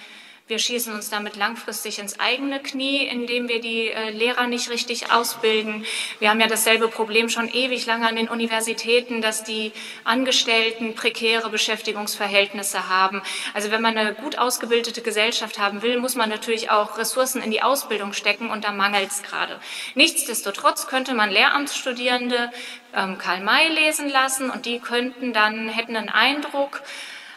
[0.47, 5.09] wir schießen uns damit langfristig ins eigene Knie, indem wir die äh, Lehrer nicht richtig
[5.09, 5.85] ausbilden.
[6.19, 9.71] Wir haben ja dasselbe Problem schon ewig lange an den Universitäten, dass die
[10.03, 13.21] Angestellten prekäre Beschäftigungsverhältnisse haben.
[13.53, 17.49] Also wenn man eine gut ausgebildete Gesellschaft haben will, muss man natürlich auch Ressourcen in
[17.49, 19.61] die Ausbildung stecken und da mangelt es gerade.
[19.95, 22.51] Nichtsdestotrotz könnte man Lehramtsstudierende
[22.93, 26.81] ähm, Karl May lesen lassen und die könnten dann, hätten einen Eindruck,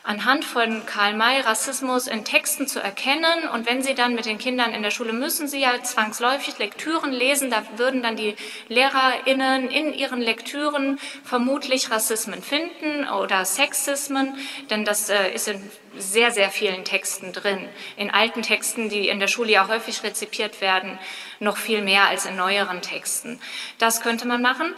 [0.06, 3.48] anhand von Karl May Rassismus in Texten zu erkennen.
[3.52, 7.12] Und wenn Sie dann mit den Kindern in der Schule müssen Sie ja zwangsläufig Lektüren
[7.12, 8.36] lesen, da würden dann die
[8.68, 14.36] LehrerInnen in ihren Lektüren vermutlich Rassismen finden oder Sexismen,
[14.70, 15.60] denn das äh, ist in
[15.98, 17.68] sehr, sehr vielen Texten drin.
[17.96, 20.98] In alten Texten, die in der Schule ja häufig rezipiert werden,
[21.40, 23.40] noch viel mehr als in neueren Texten.
[23.78, 24.74] Das könnte man machen.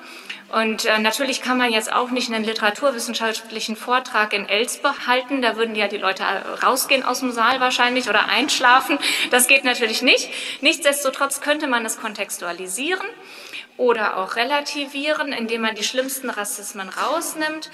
[0.51, 5.43] Und äh, natürlich kann man jetzt auch nicht einen literaturwissenschaftlichen Vortrag in Elsbach halten.
[5.43, 8.99] Da würden ja die Leute äh, rausgehen aus dem Saal wahrscheinlich oder einschlafen.
[9.31, 10.31] Das geht natürlich nicht.
[10.62, 13.07] Nichtsdestotrotz könnte man es kontextualisieren
[13.77, 17.71] oder auch relativieren, indem man die schlimmsten Rassismen rausnimmt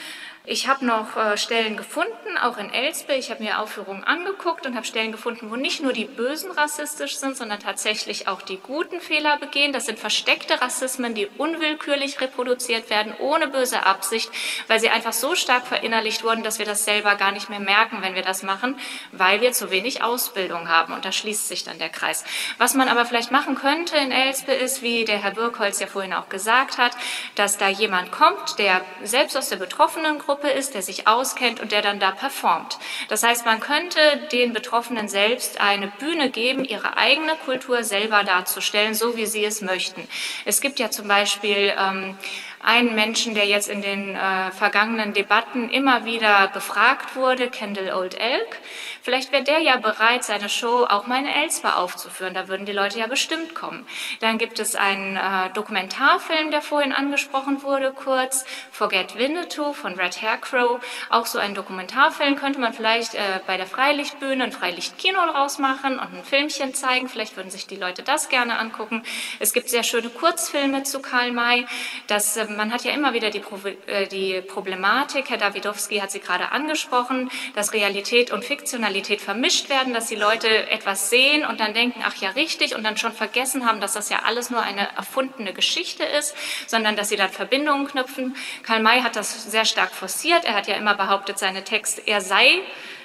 [0.46, 3.14] ich habe noch äh, Stellen gefunden, auch in Elspe.
[3.14, 7.16] Ich habe mir Aufführungen angeguckt und habe Stellen gefunden, wo nicht nur die Bösen rassistisch
[7.16, 9.72] sind, sondern tatsächlich auch die guten Fehler begehen.
[9.72, 14.30] Das sind versteckte Rassismen, die unwillkürlich reproduziert werden, ohne böse Absicht,
[14.68, 18.02] weil sie einfach so stark verinnerlicht wurden, dass wir das selber gar nicht mehr merken,
[18.02, 18.78] wenn wir das machen,
[19.12, 20.92] weil wir zu wenig Ausbildung haben.
[20.92, 22.22] Und da schließt sich dann der Kreis.
[22.58, 26.12] Was man aber vielleicht machen könnte in Elspe ist, wie der Herr Birkholz ja vorhin
[26.12, 26.92] auch gesagt hat,
[27.34, 31.60] dass da jemand kommt, der selbst aus der betroffenen Gruppe Gruppe ist, der sich auskennt
[31.60, 32.80] und der dann da performt.
[33.08, 34.00] Das heißt, man könnte
[34.32, 39.60] den Betroffenen selbst eine Bühne geben, ihre eigene Kultur selber darzustellen, so wie sie es
[39.60, 40.08] möchten.
[40.44, 42.18] Es gibt ja zum Beispiel ähm,
[42.64, 48.18] einen Menschen, der jetzt in den äh, vergangenen Debatten immer wieder befragt wurde, Kendall Old
[48.18, 48.58] Elk.
[49.02, 52.32] Vielleicht wäre der ja bereit, seine Show auch mal in Elsper aufzuführen.
[52.32, 53.86] Da würden die Leute ja bestimmt kommen.
[54.20, 60.22] Dann gibt es einen äh, Dokumentarfilm, der vorhin angesprochen wurde, kurz, Forget Winnetou von Red
[60.22, 60.80] Hair Crow.
[61.10, 65.98] Auch so einen Dokumentarfilm könnte man vielleicht äh, bei der Freilichtbühne ein Freilichtkino draus machen
[65.98, 67.10] und ein Filmchen zeigen.
[67.10, 69.02] Vielleicht würden sich die Leute das gerne angucken.
[69.38, 71.66] Es gibt sehr schöne Kurzfilme zu Karl May.
[72.06, 73.42] Das, äh, man hat ja immer wieder die,
[73.86, 79.94] äh, die Problematik, Herr Dawidowski hat sie gerade angesprochen, dass Realität und Fiktionalität vermischt werden,
[79.94, 83.66] dass die Leute etwas sehen und dann denken, ach ja, richtig, und dann schon vergessen
[83.66, 86.34] haben, dass das ja alles nur eine erfundene Geschichte ist,
[86.66, 88.36] sondern dass sie dann Verbindungen knüpfen.
[88.62, 90.44] Karl May hat das sehr stark forciert.
[90.44, 92.62] Er hat ja immer behauptet, seine Texte, er sei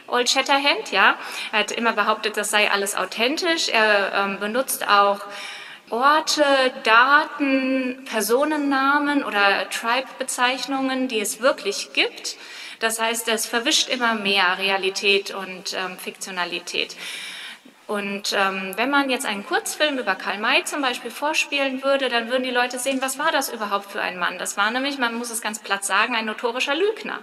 [0.08, 1.18] Old Shatterhand, ja.
[1.52, 3.70] Er hat immer behauptet, das sei alles authentisch.
[3.70, 5.22] Er ähm, benutzt auch
[5.90, 6.44] Orte,
[6.84, 12.38] Daten, Personennamen oder Tribe-Bezeichnungen, die es wirklich gibt.
[12.80, 16.96] Das heißt, es verwischt immer mehr Realität und ähm, Fiktionalität.
[17.88, 22.30] Und ähm, wenn man jetzt einen Kurzfilm über Karl May zum Beispiel vorspielen würde, dann
[22.30, 24.38] würden die Leute sehen, was war das überhaupt für ein Mann?
[24.38, 27.20] Das war nämlich, man muss es ganz platt sagen, ein notorischer Lügner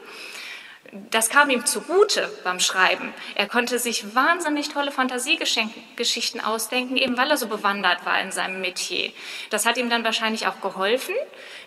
[1.10, 3.12] das kam ihm zugute beim Schreiben.
[3.34, 8.60] Er konnte sich wahnsinnig tolle Fantasiegeschichten ausdenken, eben weil er so bewandert war in seinem
[8.60, 9.12] Metier.
[9.50, 11.14] Das hat ihm dann wahrscheinlich auch geholfen.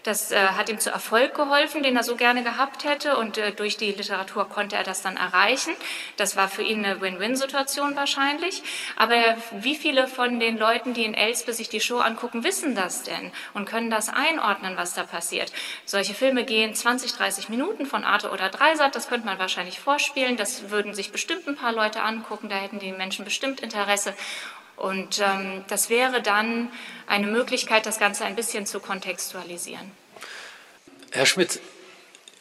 [0.04, 3.18] Das äh, hat ihm zu Erfolg geholfen, den er so gerne gehabt hätte.
[3.18, 5.74] Und äh, durch die Literatur konnte er das dann erreichen.
[6.18, 8.64] Das war für ihn eine Win-Win-Situation wahrscheinlich.
[8.96, 9.16] Aber
[9.52, 13.32] wie viele von den Leuten, die in Elspe sich die Show angucken, wissen das denn
[13.54, 15.52] und können das einordnen, was da passiert?
[15.86, 18.96] Solche Filme gehen 20, 30 Minuten von Arte oder Dreisat.
[18.96, 20.38] Das könnte man wahrscheinlich vorspielen.
[20.38, 22.50] Das würden sich bestimmt ein paar Leute angucken.
[22.50, 24.14] Da hätten die Menschen bestimmt Interesse.
[24.80, 26.70] Und ähm, das wäre dann
[27.08, 29.92] eine Möglichkeit, das Ganze ein bisschen zu kontextualisieren.
[31.12, 31.60] Herr Schmidt,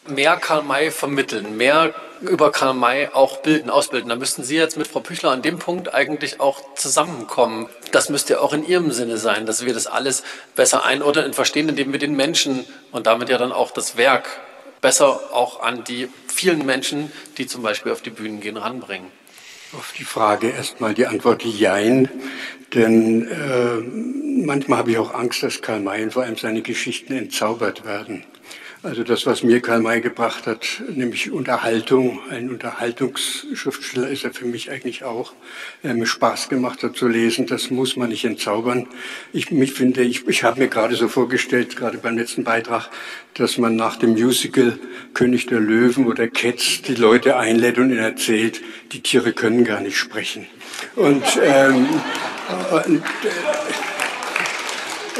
[0.06, 4.08] mehr Karl May vermitteln, mehr über Karl May auch bilden, ausbilden.
[4.08, 7.68] Da müssten Sie jetzt mit Frau Püchler an dem Punkt eigentlich auch zusammenkommen.
[7.92, 10.22] Das müsste ja auch in Ihrem Sinne sein, dass wir das alles
[10.54, 14.28] besser einordnen und verstehen, indem wir den Menschen und damit ja dann auch das Werk
[14.80, 19.10] besser auch an die vielen Menschen, die zum Beispiel auf die Bühnen gehen, ranbringen?
[19.72, 22.08] Auf die Frage erstmal die Antwort Jein,
[22.72, 23.76] denn äh,
[24.46, 28.24] manchmal habe ich auch Angst, dass Karl May vor allem seine Geschichten entzaubert werden.
[28.84, 34.44] Also das, was mir Karl May gebracht hat, nämlich Unterhaltung, ein Unterhaltungsschriftsteller ist er für
[34.44, 35.32] mich eigentlich auch,
[35.82, 38.86] der mir Spaß gemacht hat zu lesen, das muss man nicht entzaubern.
[39.32, 42.88] Ich mich finde, ich, ich habe mir gerade so vorgestellt, gerade beim letzten Beitrag,
[43.34, 44.78] dass man nach dem Musical
[45.12, 48.60] König der Löwen oder Cats die Leute einlädt und ihnen erzählt,
[48.92, 50.46] die Tiere können gar nicht sprechen.
[50.94, 51.88] Und, ähm,
[52.84, 53.87] und äh,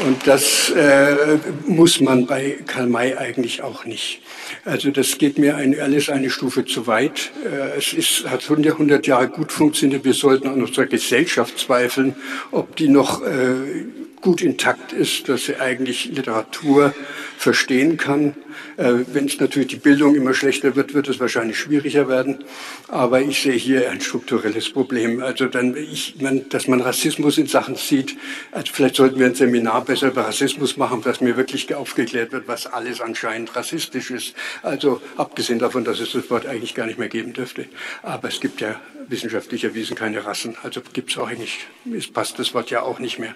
[0.05, 4.21] und das äh, muss man bei Karl May eigentlich auch nicht.
[4.65, 7.31] Also das geht mir ein, alles eine Stufe zu weit.
[7.45, 10.05] Äh, es ist, hat 100, 100 Jahre gut funktioniert.
[10.05, 12.15] Wir sollten noch zur Gesellschaft zweifeln,
[12.51, 13.85] ob die noch äh,
[14.21, 16.93] gut intakt ist, dass sie eigentlich Literatur
[17.37, 18.35] verstehen kann.
[18.75, 22.43] Äh, Wenn es natürlich die Bildung immer schlechter wird, wird es wahrscheinlich schwieriger werden.
[22.89, 25.23] Aber ich sehe hier ein strukturelles Problem.
[25.23, 28.17] Also dann, ich, man, dass man Rassismus in Sachen sieht.
[28.51, 32.47] Also vielleicht sollten wir ein Seminar besser über Rassismus machen, dass mir wirklich aufgeklärt wird,
[32.47, 34.33] was alles anscheinend rassistisch ist.
[34.63, 37.65] Also abgesehen davon, dass es das Wort eigentlich gar nicht mehr geben dürfte.
[38.03, 40.55] Aber es gibt ja wissenschaftlich erwiesen keine Rassen.
[40.63, 41.59] Also gibt es auch eigentlich,
[41.95, 43.35] es passt das Wort ja auch nicht mehr.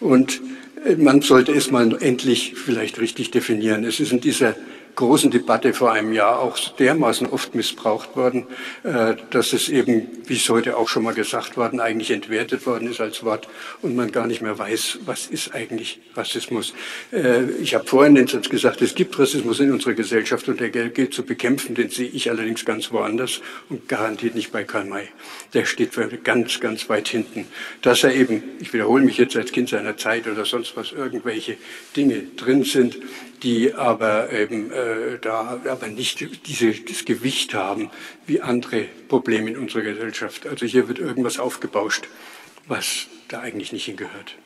[0.00, 0.21] Und
[0.84, 3.84] äh, man sollte es mal endlich vielleicht richtig definieren.
[3.84, 4.54] Es ist in dieser
[4.94, 8.46] großen Debatte vor einem Jahr auch dermaßen oft missbraucht worden,
[8.82, 12.90] äh, dass es eben, wie es heute auch schon mal gesagt worden, eigentlich entwertet worden
[12.90, 13.48] ist als Wort
[13.80, 16.74] und man gar nicht mehr weiß, was ist eigentlich Rassismus.
[17.12, 20.70] Äh, ich habe vorhin den Satz gesagt, es gibt Rassismus in unserer Gesellschaft und der
[20.70, 25.08] gilt zu bekämpfen, den sehe ich allerdings ganz woanders und garantiert nicht bei Karl May.
[25.54, 25.92] Der steht
[26.24, 27.46] ganz, ganz weit hinten.
[27.80, 31.56] Dass er eben, ich wiederhole mich jetzt als Kind seiner Zeit oder sonst was, irgendwelche
[31.96, 32.98] Dinge drin sind,
[33.42, 37.90] die aber eben äh, da aber nicht diese, das Gewicht haben
[38.26, 40.46] wie andere Probleme in unserer Gesellschaft.
[40.46, 42.08] Also hier wird irgendwas aufgebauscht,
[42.66, 44.36] was da eigentlich nicht hingehört.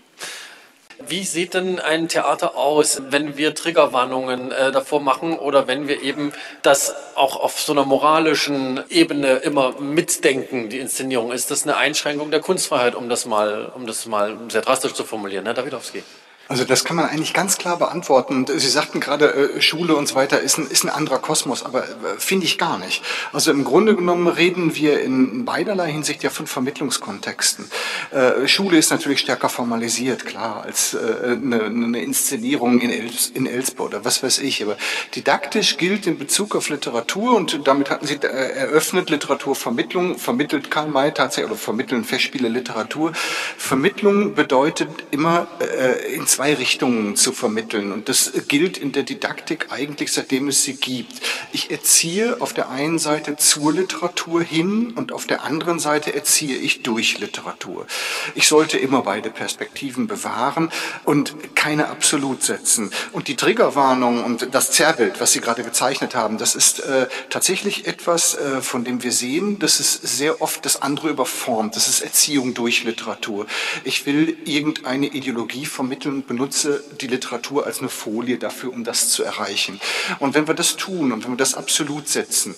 [1.09, 6.03] Wie sieht denn ein Theater aus, wenn wir Triggerwarnungen äh, davor machen oder wenn wir
[6.03, 6.33] eben
[6.63, 11.33] das auch auf so einer moralischen Ebene immer mitdenken, die Inszenierung?
[11.33, 15.05] Ist das eine Einschränkung der Kunstfreiheit, um das mal, um das mal sehr drastisch zu
[15.05, 16.03] formulieren, Herr Davidowski?
[16.49, 18.37] Also das kann man eigentlich ganz klar beantworten.
[18.37, 21.65] Und Sie sagten gerade, äh, Schule und so weiter ist ein, ist ein anderer Kosmos,
[21.65, 21.89] aber äh,
[22.19, 23.03] finde ich gar nicht.
[23.33, 27.69] Also im Grunde genommen reden wir in beiderlei Hinsicht ja von Vermittlungskontexten.
[28.13, 33.85] Äh, Schule ist natürlich stärker formalisiert, klar, als eine, eine Inszenierung in, Els, in Elsbo
[33.85, 34.63] oder was weiß ich.
[34.63, 34.77] Aber
[35.15, 41.13] didaktisch gilt in Bezug auf Literatur und damit hatten Sie eröffnet Literaturvermittlung, vermittelt Karl May
[41.13, 43.13] tatsächlich oder vermitteln Festspiele Literatur.
[43.57, 47.93] Vermittlung bedeutet immer äh, in zwei Richtungen zu vermitteln.
[47.93, 51.15] Und das gilt in der Didaktik eigentlich, seitdem es sie gibt.
[51.53, 56.59] Ich erziehe auf der einen Seite zur Literatur hin und auf der anderen Seite erziehe
[56.59, 57.87] ich durch Literatur.
[58.35, 60.71] Ich sollte immer beide Perspektiven bewahren
[61.05, 62.91] und keine absolut setzen.
[63.13, 67.87] Und die Triggerwarnung und das Zerrbild, was Sie gerade gezeichnet haben, das ist äh, tatsächlich
[67.87, 71.77] etwas, äh, von dem wir sehen, dass es sehr oft das andere überformt.
[71.77, 73.47] Das ist Erziehung durch Literatur.
[73.85, 79.23] Ich will irgendeine Ideologie vermitteln benutze die Literatur als eine Folie dafür, um das zu
[79.23, 79.81] erreichen.
[80.19, 82.55] Und wenn wir das tun und wenn wir das absolut setzen,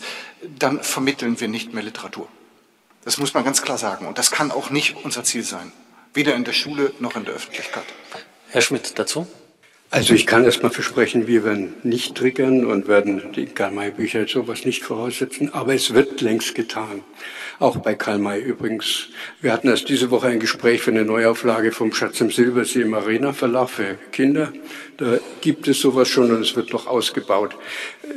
[0.58, 2.28] dann vermitteln wir nicht mehr Literatur.
[3.04, 4.06] Das muss man ganz klar sagen.
[4.06, 5.72] Und das kann auch nicht unser Ziel sein.
[6.14, 7.84] Weder in der Schule noch in der Öffentlichkeit.
[8.50, 9.26] Herr Schmidt, dazu?
[9.90, 14.66] Also ich kann erst mal versprechen, wir werden nicht triggern und werden die Karl-May-Bücher sowas
[14.66, 17.02] nicht voraussetzen, aber es wird längst getan.
[17.60, 19.08] Auch bei Karl May übrigens.
[19.40, 22.94] Wir hatten erst diese Woche ein Gespräch für eine Neuauflage vom Schatz im Silbersee im
[22.94, 24.52] Arena Verlag für Kinder.
[24.96, 27.56] Da gibt es sowas schon und es wird noch ausgebaut.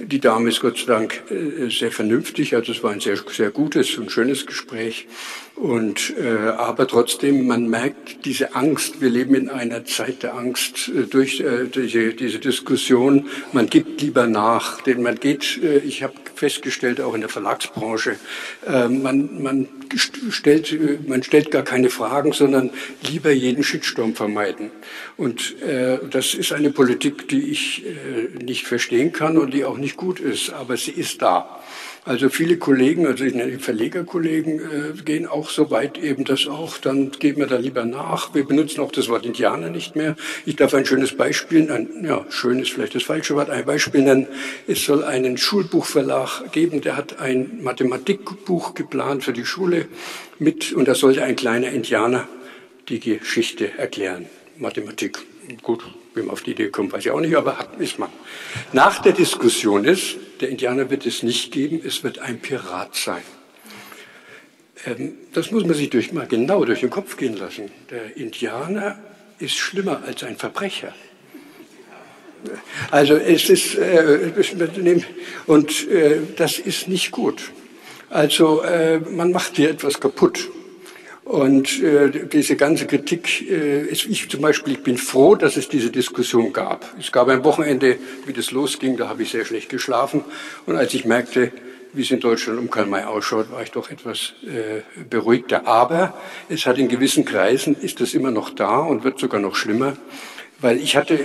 [0.04, 3.50] Die Dame ist Gott sei Dank äh, sehr vernünftig, also es war ein sehr, sehr
[3.50, 5.08] gutes und schönes Gespräch.
[5.56, 9.00] Und, äh, aber trotzdem, man merkt diese Angst.
[9.00, 13.28] Wir leben in einer Zeit der Angst äh, durch äh, diese, diese Diskussion.
[13.52, 15.60] Man gibt lieber nach, denn man geht.
[15.62, 18.16] Äh, ich habe festgestellt, auch in der Verlagsbranche,
[18.66, 22.72] äh, man, man stellt, äh, man stellt gar keine Fragen, sondern
[23.08, 24.72] lieber jeden Shitstorm vermeiden.
[25.18, 29.78] Und äh, das ist eine Politik, die ich äh, nicht verstehen kann und die auch
[29.78, 31.62] nicht gut ist, aber sie ist da.
[32.04, 37.12] Also viele Kollegen, also die Verlegerkollegen, äh, gehen auch so weit eben das auch, dann
[37.12, 38.34] geben wir da lieber nach.
[38.34, 40.16] Wir benutzen auch das Wort Indianer nicht mehr.
[40.48, 44.02] Ich darf ein schönes Beispiel, ein, ja, schön ist vielleicht das falsche Wort, ein Beispiel
[44.02, 44.26] nennen.
[44.68, 49.88] Es soll einen Schulbuchverlag geben, der hat ein Mathematikbuch geplant für die Schule
[50.40, 52.28] mit, und da sollte ein kleiner Indianer
[52.90, 54.26] die Geschichte erklären.
[54.58, 55.20] Mathematik.
[55.62, 55.84] Gut,
[56.16, 58.10] wie man auf die Idee kommt, weiß ich auch nicht, aber hat, ist man.
[58.74, 63.22] Nach der Diskussion ist, der Indianer wird es nicht geben, es wird ein Pirat sein.
[64.86, 67.72] Ähm, das muss man sich durch, mal genau durch den Kopf gehen lassen.
[67.90, 69.00] Der Indianer
[69.40, 70.94] ist schlimmer als ein Verbrecher.
[72.90, 74.32] Also es ist, äh,
[75.46, 77.52] und äh, das ist nicht gut.
[78.10, 80.50] Also äh, man macht hier etwas kaputt.
[81.32, 85.70] Und äh, diese ganze Kritik, äh, ist, ich zum Beispiel, ich bin froh, dass es
[85.70, 86.86] diese Diskussion gab.
[87.00, 90.26] Es gab ein Wochenende, wie das losging, da habe ich sehr schlecht geschlafen.
[90.66, 91.54] Und als ich merkte,
[91.94, 95.66] wie es in Deutschland um Karl May ausschaut, war ich doch etwas äh, beruhigter.
[95.68, 96.20] Aber
[96.50, 99.96] es hat in gewissen Kreisen, ist das immer noch da und wird sogar noch schlimmer.
[100.60, 101.18] Weil ich hatte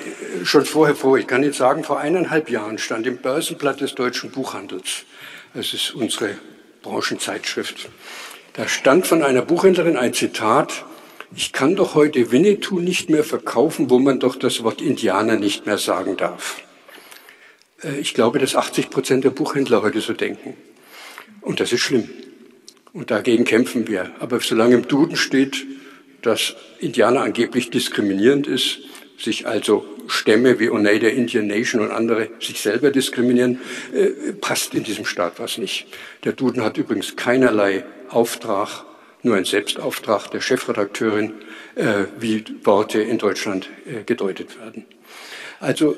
[0.45, 4.31] schon vorher vor, ich kann jetzt sagen, vor eineinhalb Jahren stand im Börsenblatt des deutschen
[4.31, 5.03] Buchhandels,
[5.53, 6.39] das ist unsere
[6.83, 7.89] Branchenzeitschrift,
[8.57, 10.85] da stand von einer Buchhändlerin ein Zitat,
[11.35, 15.67] ich kann doch heute Winnetou nicht mehr verkaufen, wo man doch das Wort Indianer nicht
[15.67, 16.63] mehr sagen darf.
[17.83, 20.55] Äh, ich glaube, dass 80 Prozent der Buchhändler heute so denken.
[21.43, 22.09] Und das ist schlimm.
[22.95, 24.13] Und dagegen kämpfen wir.
[24.21, 25.67] Aber solange im Duden steht,
[26.23, 28.79] dass Indianer angeblich diskriminierend ist,
[29.19, 33.61] sich also Stämme wie Oneida Indian Nation und andere sich selber diskriminieren,
[33.93, 35.87] äh, passt in diesem Staat was nicht.
[36.25, 38.85] Der Duden hat übrigens keinerlei Auftrag,
[39.23, 41.35] nur ein Selbstauftrag der Chefredakteurin,
[41.75, 44.85] äh, wie Worte in Deutschland äh, gedeutet werden.
[45.61, 45.97] Also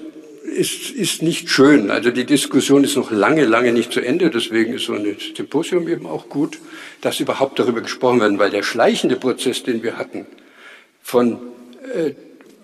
[0.57, 1.91] es ist nicht schön.
[1.91, 4.31] Also die Diskussion ist noch lange, lange nicht zu Ende.
[4.31, 6.59] Deswegen ist so ein Symposium eben auch gut,
[7.01, 10.27] dass überhaupt darüber gesprochen werden, weil der schleichende Prozess, den wir hatten,
[11.03, 11.39] von
[11.95, 12.13] äh,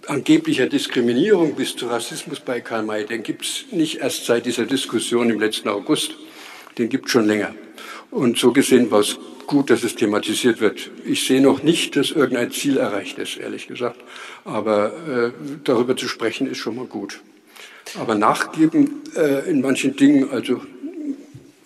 [0.06, 4.66] angeblicher Diskriminierung bis zu Rassismus bei Karl May, den gibt es nicht erst seit dieser
[4.66, 6.12] Diskussion im letzten August,
[6.78, 7.54] den gibt es schon länger.
[8.10, 10.90] Und so gesehen war es gut, dass es thematisiert wird.
[11.04, 14.00] Ich sehe noch nicht, dass irgendein Ziel erreicht ist, ehrlich gesagt.
[14.44, 15.30] Aber äh,
[15.64, 17.20] darüber zu sprechen ist schon mal gut.
[17.98, 20.62] Aber nachgeben äh, in manchen Dingen, also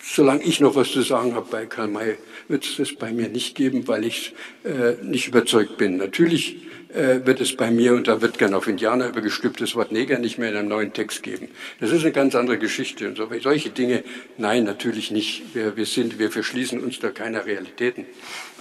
[0.01, 2.17] solange ich noch was zu sagen habe bei Karl May,
[2.47, 4.33] wird es das bei mir nicht geben, weil ich
[4.63, 5.97] äh, nicht überzeugt bin.
[5.97, 6.57] Natürlich
[6.93, 10.17] äh, wird es bei mir, und da wird gern auf Indianer übergestülpt, das Wort Neger
[10.17, 11.49] nicht mehr in einem neuen Text geben.
[11.79, 13.07] Das ist eine ganz andere Geschichte.
[13.07, 14.03] Und so, solche Dinge,
[14.37, 15.53] nein, natürlich nicht.
[15.53, 18.05] Wir, wir, sind, wir verschließen uns da keiner Realitäten.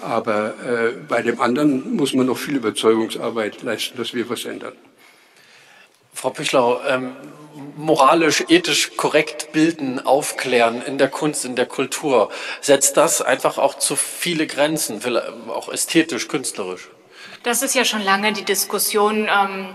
[0.03, 4.75] Aber äh, bei dem anderen muss man noch viel Überzeugungsarbeit leisten, dass wir was ändern.
[6.13, 7.13] Frau Pichlau, ähm,
[7.77, 13.79] moralisch, ethisch korrekt bilden, aufklären in der Kunst, in der Kultur, setzt das einfach auch
[13.79, 15.01] zu viele Grenzen,
[15.49, 16.89] auch ästhetisch, künstlerisch?
[17.43, 19.29] Das ist ja schon lange die Diskussion.
[19.31, 19.75] Ähm,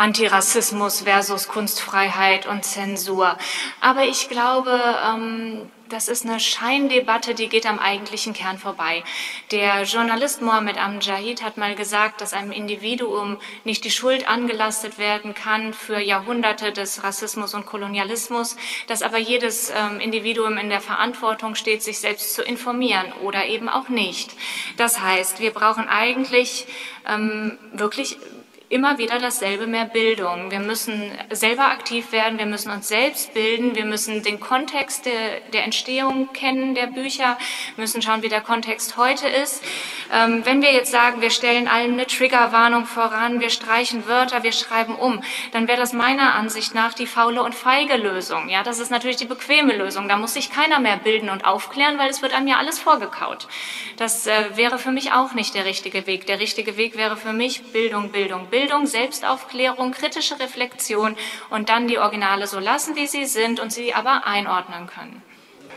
[0.00, 3.36] Antirassismus versus Kunstfreiheit und Zensur.
[3.82, 9.02] Aber ich glaube, ähm, das ist eine Scheindebatte, die geht am eigentlichen Kern vorbei.
[9.50, 15.34] Der Journalist Mohammed Amjahid hat mal gesagt, dass einem Individuum nicht die Schuld angelastet werden
[15.34, 21.56] kann für Jahrhunderte des Rassismus und Kolonialismus, dass aber jedes ähm, Individuum in der Verantwortung
[21.56, 24.30] steht, sich selbst zu informieren oder eben auch nicht.
[24.76, 26.66] Das heißt, wir brauchen eigentlich
[27.06, 28.16] ähm, wirklich
[28.70, 30.52] immer wieder dasselbe, mehr Bildung.
[30.52, 35.40] Wir müssen selber aktiv werden, wir müssen uns selbst bilden, wir müssen den Kontext der,
[35.52, 37.36] der Entstehung kennen der Bücher,
[37.76, 39.64] müssen schauen, wie der Kontext heute ist.
[40.12, 44.52] Ähm, wenn wir jetzt sagen, wir stellen allen eine Triggerwarnung voran, wir streichen Wörter, wir
[44.52, 48.48] schreiben um, dann wäre das meiner Ansicht nach die faule und feige Lösung.
[48.48, 50.08] Ja, das ist natürlich die bequeme Lösung.
[50.08, 53.48] Da muss sich keiner mehr bilden und aufklären, weil es wird einem ja alles vorgekaut.
[53.96, 56.26] Das äh, wäre für mich auch nicht der richtige Weg.
[56.26, 58.59] Der richtige Weg wäre für mich Bildung, Bildung, Bildung.
[58.60, 61.16] Bildung, Selbstaufklärung, kritische Reflexion
[61.48, 65.22] und dann die Originale so lassen, wie sie sind und sie aber einordnen können.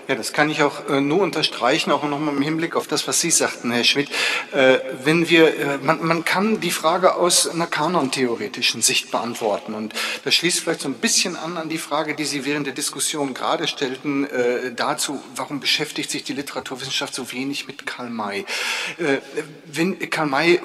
[0.09, 3.21] Ja, das kann ich auch äh, nur unterstreichen, auch nochmal im Hinblick auf das, was
[3.21, 4.09] Sie sagten, Herr Schmidt.
[4.51, 9.93] Äh, wenn wir, äh, man, man kann die Frage aus einer kanontheoretischen Sicht beantworten und
[10.25, 13.33] das schließt vielleicht so ein bisschen an an die Frage, die Sie während der Diskussion
[13.33, 14.27] gerade stellten,
[14.75, 18.45] dazu, warum beschäftigt sich die Literaturwissenschaft so wenig mit Karl May?
[19.65, 20.59] Wenn, Karl May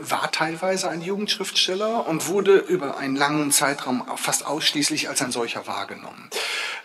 [0.00, 5.66] war teilweise ein Jugendschriftsteller und wurde über einen langen Zeitraum fast ausschließlich als ein solcher
[5.66, 6.30] wahrgenommen.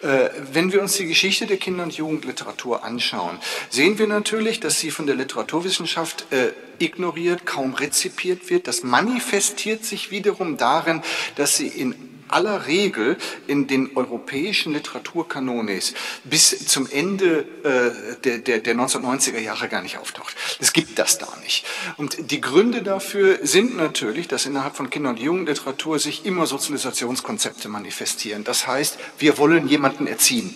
[0.01, 4.79] wenn wir uns die Geschichte der Kinder Kinder- und Jugendliteratur anschauen, sehen wir natürlich, dass
[4.79, 8.67] sie von der Literaturwissenschaft äh, ignoriert, kaum rezipiert wird.
[8.67, 11.01] Das manifestiert sich wiederum darin,
[11.35, 11.95] dass sie in
[12.27, 13.17] aller Regel
[13.47, 15.93] in den europäischen Literaturkanones
[16.25, 20.35] bis zum Ende äh, der, der, der 1990er Jahre gar nicht auftaucht.
[20.59, 21.65] Es gibt das da nicht.
[21.97, 27.67] Und die Gründe dafür sind natürlich, dass innerhalb von Kinder- und Jugendliteratur sich immer Sozialisationskonzepte
[27.67, 28.43] manifestieren.
[28.43, 30.53] Das heißt, wir wollen jemanden erziehen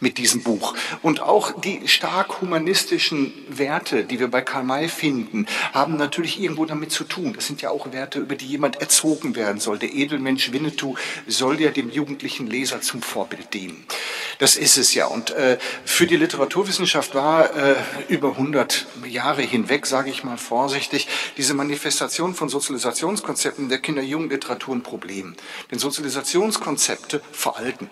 [0.00, 0.74] mit diesem Buch.
[1.02, 6.64] Und auch die stark humanistischen Werte, die wir bei Karl May finden, haben natürlich irgendwo
[6.64, 7.32] damit zu tun.
[7.34, 9.78] Das sind ja auch Werte, über die jemand erzogen werden soll.
[9.78, 10.96] Der Edelmensch Winnetou
[11.26, 13.84] soll ja dem jugendlichen Leser zum Vorbild dienen.
[14.38, 15.06] Das ist es ja.
[15.06, 17.74] Und äh, für die Literaturwissenschaft war äh,
[18.08, 24.82] über 100 Jahre hinweg, sage ich mal vorsichtig, diese Manifestation von Sozialisationskonzepten der Kinder-Jugendliteratur ein
[24.82, 25.34] Problem.
[25.70, 27.90] Denn Sozialisationskonzepte veralten.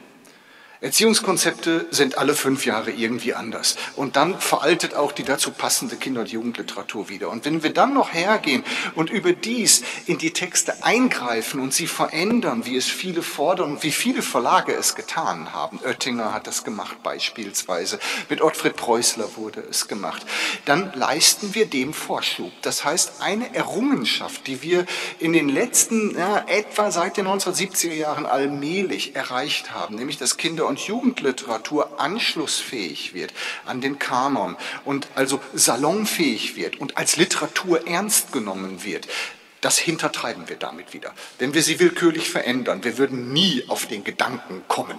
[0.82, 3.76] Erziehungskonzepte sind alle fünf Jahre irgendwie anders.
[3.96, 7.28] Und dann veraltet auch die dazu passende Kinder- und Jugendliteratur wieder.
[7.28, 8.64] Und wenn wir dann noch hergehen
[8.94, 14.22] und überdies in die Texte eingreifen und sie verändern, wie es viele fordern wie viele
[14.22, 20.24] Verlage es getan haben, Oettinger hat das gemacht beispielsweise, mit Ottfried Preußler wurde es gemacht,
[20.64, 22.52] dann leisten wir dem Vorschub.
[22.62, 24.86] Das heißt, eine Errungenschaft, die wir
[25.18, 30.69] in den letzten, ja, etwa seit den 1970er Jahren allmählich erreicht haben, nämlich das Kinder-
[30.70, 33.34] und Jugendliteratur anschlussfähig wird
[33.66, 39.08] an den Kanon und also salonfähig wird und als Literatur ernst genommen wird,
[39.60, 41.12] das hintertreiben wir damit wieder.
[41.38, 44.98] Wenn wir sie willkürlich verändern, wir würden nie auf den Gedanken kommen,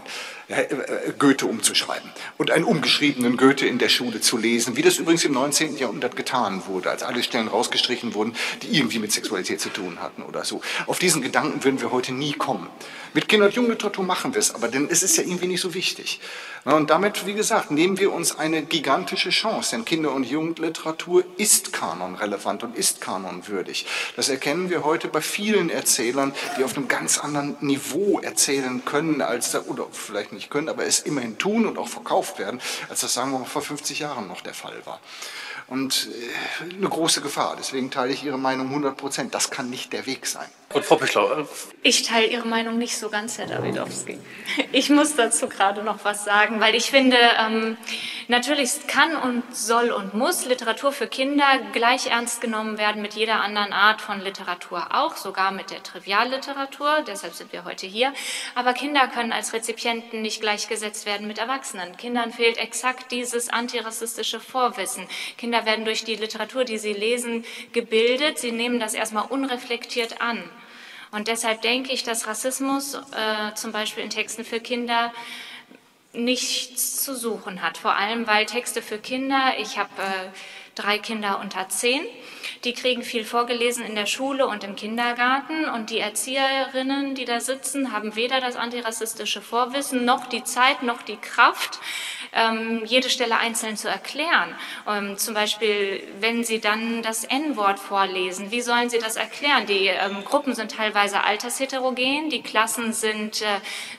[1.19, 5.33] Goethe umzuschreiben und einen umgeschriebenen Goethe in der Schule zu lesen, wie das übrigens im
[5.33, 5.77] 19.
[5.77, 10.23] Jahrhundert getan wurde, als alle Stellen rausgestrichen wurden, die irgendwie mit Sexualität zu tun hatten
[10.23, 10.61] oder so.
[10.87, 12.67] Auf diesen Gedanken würden wir heute nie kommen.
[13.13, 15.73] Mit Kinder- und Jugendliteratur machen wir es, aber denn es ist ja irgendwie nicht so
[15.73, 16.21] wichtig.
[16.63, 21.73] Und damit, wie gesagt, nehmen wir uns eine gigantische Chance, denn Kinder- und Jugendliteratur ist
[21.73, 23.85] kanonrelevant und ist kanonwürdig.
[24.15, 29.21] Das erkennen wir heute bei vielen Erzählern, die auf einem ganz anderen Niveau erzählen können,
[29.21, 32.59] als da, oder vielleicht nicht nicht können, aber es immerhin tun und auch verkauft werden,
[32.89, 34.99] als das, sagen wir mal, vor 50 Jahren noch der Fall war.
[35.67, 37.55] Und äh, eine große Gefahr.
[37.57, 39.35] Deswegen teile ich Ihre Meinung 100 Prozent.
[39.35, 40.49] Das kann nicht der Weg sein.
[40.73, 41.41] Und Frau Pichlau.
[41.41, 41.45] Äh,
[41.83, 44.17] ich teile Ihre Meinung nicht so ganz, Herr Dawidowski.
[44.71, 47.77] Ich muss dazu gerade noch was sagen, weil ich finde, ähm,
[48.27, 53.41] natürlich kann und soll und muss Literatur für Kinder gleich ernst genommen werden mit jeder
[53.41, 57.03] anderen Art von Literatur auch, sogar mit der Trivialliteratur.
[57.07, 58.13] Deshalb sind wir heute hier.
[58.55, 61.97] Aber Kinder können als Rezipienten nicht gleichgesetzt werden mit Erwachsenen.
[61.97, 65.07] Kindern fehlt exakt dieses antirassistische Vorwissen.
[65.37, 68.39] Kinder werden durch die Literatur, die sie lesen, gebildet.
[68.39, 70.43] Sie nehmen das erstmal unreflektiert an.
[71.11, 75.13] Und deshalb denke ich, dass Rassismus äh, zum Beispiel in Texten für Kinder
[76.13, 77.77] nichts zu suchen hat.
[77.77, 80.29] Vor allem, weil Texte für Kinder, ich habe äh,
[80.75, 82.01] drei Kinder unter zehn,
[82.63, 87.39] die kriegen viel vorgelesen in der Schule und im Kindergarten und die Erzieherinnen, die da
[87.39, 91.79] sitzen, haben weder das antirassistische Vorwissen noch die Zeit noch die Kraft,
[92.33, 94.55] ähm, jede Stelle einzeln zu erklären.
[94.87, 99.65] Ähm, zum Beispiel, wenn Sie dann das N-Wort vorlesen, wie sollen Sie das erklären?
[99.65, 103.45] Die ähm, Gruppen sind teilweise altersheterogen, die Klassen sind äh,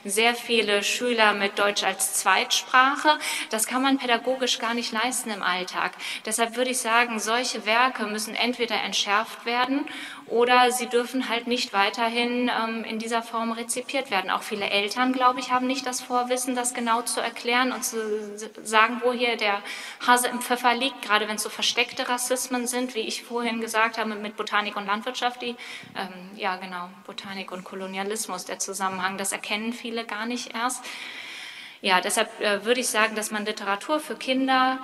[0.03, 3.17] sehr viele Schüler mit Deutsch als Zweitsprache.
[3.49, 5.93] Das kann man pädagogisch gar nicht leisten im Alltag.
[6.25, 9.85] Deshalb würde ich sagen, solche Werke müssen entweder entschärft werden
[10.27, 14.31] oder sie dürfen halt nicht weiterhin ähm, in dieser Form rezipiert werden.
[14.31, 18.22] Auch viele Eltern, glaube ich, haben nicht das Vorwissen, das genau zu erklären und zu
[18.63, 19.61] sagen, wo hier der
[20.05, 23.97] Hase im Pfeffer liegt, gerade wenn es so versteckte Rassismen sind, wie ich vorhin gesagt
[23.97, 25.55] habe, mit Botanik und Landwirtschaft, die,
[25.95, 30.83] ähm, ja genau, Botanik und Kolonialismus, der Zusammenhang, das erkennen viele gar nicht erst.
[31.81, 34.79] Ja, deshalb äh, würde ich sagen, dass man Literatur für Kinder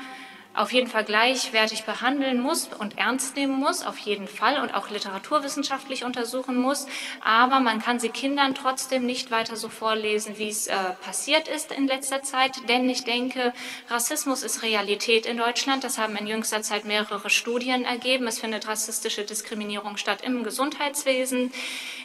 [0.55, 4.89] auf jeden Fall gleichwertig behandeln muss und ernst nehmen muss, auf jeden Fall, und auch
[4.89, 6.87] literaturwissenschaftlich untersuchen muss.
[7.21, 11.71] Aber man kann sie Kindern trotzdem nicht weiter so vorlesen, wie es äh, passiert ist
[11.71, 12.67] in letzter Zeit.
[12.67, 13.53] Denn ich denke,
[13.89, 15.83] Rassismus ist Realität in Deutschland.
[15.83, 18.27] Das haben in jüngster Zeit mehrere Studien ergeben.
[18.27, 21.53] Es findet rassistische Diskriminierung statt im Gesundheitswesen,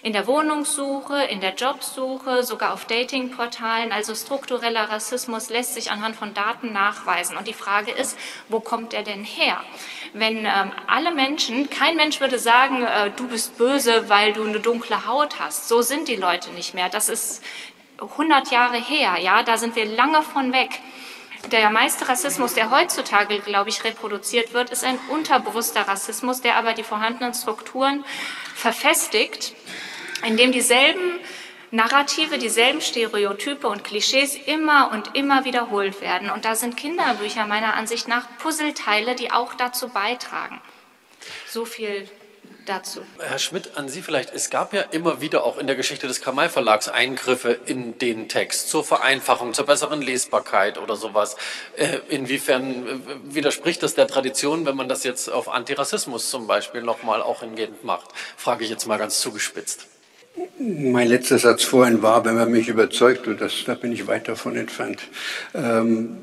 [0.05, 3.91] in der Wohnungssuche, in der Jobsuche, sogar auf Datingportalen.
[3.91, 7.39] Also struktureller Rassismus lässt sich anhand von Daten nachweisen.
[7.39, 8.19] Und die Frage ist,
[8.51, 9.59] wo kommt er denn her?
[10.13, 14.61] Wenn ähm, alle Menschen, kein Mensch würde sagen, äh, du bist böse, weil du eine
[14.61, 15.69] dunkle Haut hast.
[15.69, 16.91] So sind die Leute nicht mehr.
[16.91, 17.43] Das ist
[17.99, 20.81] 100 Jahre her, ja, da sind wir lange von weg.
[21.51, 26.75] Der meiste Rassismus, der heutzutage, glaube ich, reproduziert wird, ist ein unterbewusster Rassismus, der aber
[26.75, 28.05] die vorhandenen Strukturen
[28.55, 29.55] verfestigt,
[30.27, 31.19] indem dieselben
[31.71, 36.31] Narrative, dieselben Stereotype und Klischees immer und immer wiederholt werden.
[36.31, 40.61] Und da sind Kinderbücher meiner Ansicht nach Puzzleteile, die auch dazu beitragen.
[41.49, 42.09] So viel
[42.67, 43.01] dazu.
[43.19, 44.33] Herr Schmidt, an Sie vielleicht.
[44.33, 48.29] Es gab ja immer wieder auch in der Geschichte des Kamai Verlags Eingriffe in den
[48.29, 51.37] Text zur Vereinfachung, zur besseren Lesbarkeit oder sowas.
[51.77, 56.83] Äh, inwiefern äh, widerspricht das der Tradition, wenn man das jetzt auf Antirassismus zum Beispiel
[56.83, 58.11] nochmal auch hingehend macht?
[58.37, 59.89] Frage ich jetzt mal ganz zugespitzt.
[60.59, 64.27] Mein letzter Satz vorhin war, wenn man mich überzeugt, und das, da bin ich weit
[64.27, 65.01] davon entfernt.
[65.55, 66.17] Ähm,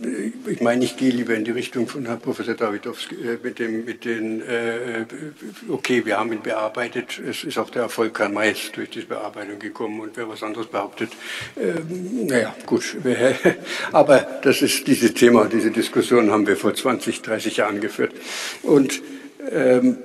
[0.48, 3.86] ich meine, ich gehe lieber in die Richtung von Herrn Professor Davidowski äh, mit, dem,
[3.86, 5.06] mit den, äh,
[5.70, 9.60] okay, wir haben ihn bearbeitet, es ist auch der Erfolg Karl Mays durch diese Bearbeitung
[9.60, 11.12] gekommen und wer was anderes behauptet,
[11.56, 11.80] äh,
[12.26, 12.98] naja, gut.
[13.94, 18.12] Aber das ist dieses Thema, diese Diskussion haben wir vor 20, 30 Jahren geführt.
[18.64, 19.02] Und
[19.52, 19.98] ähm,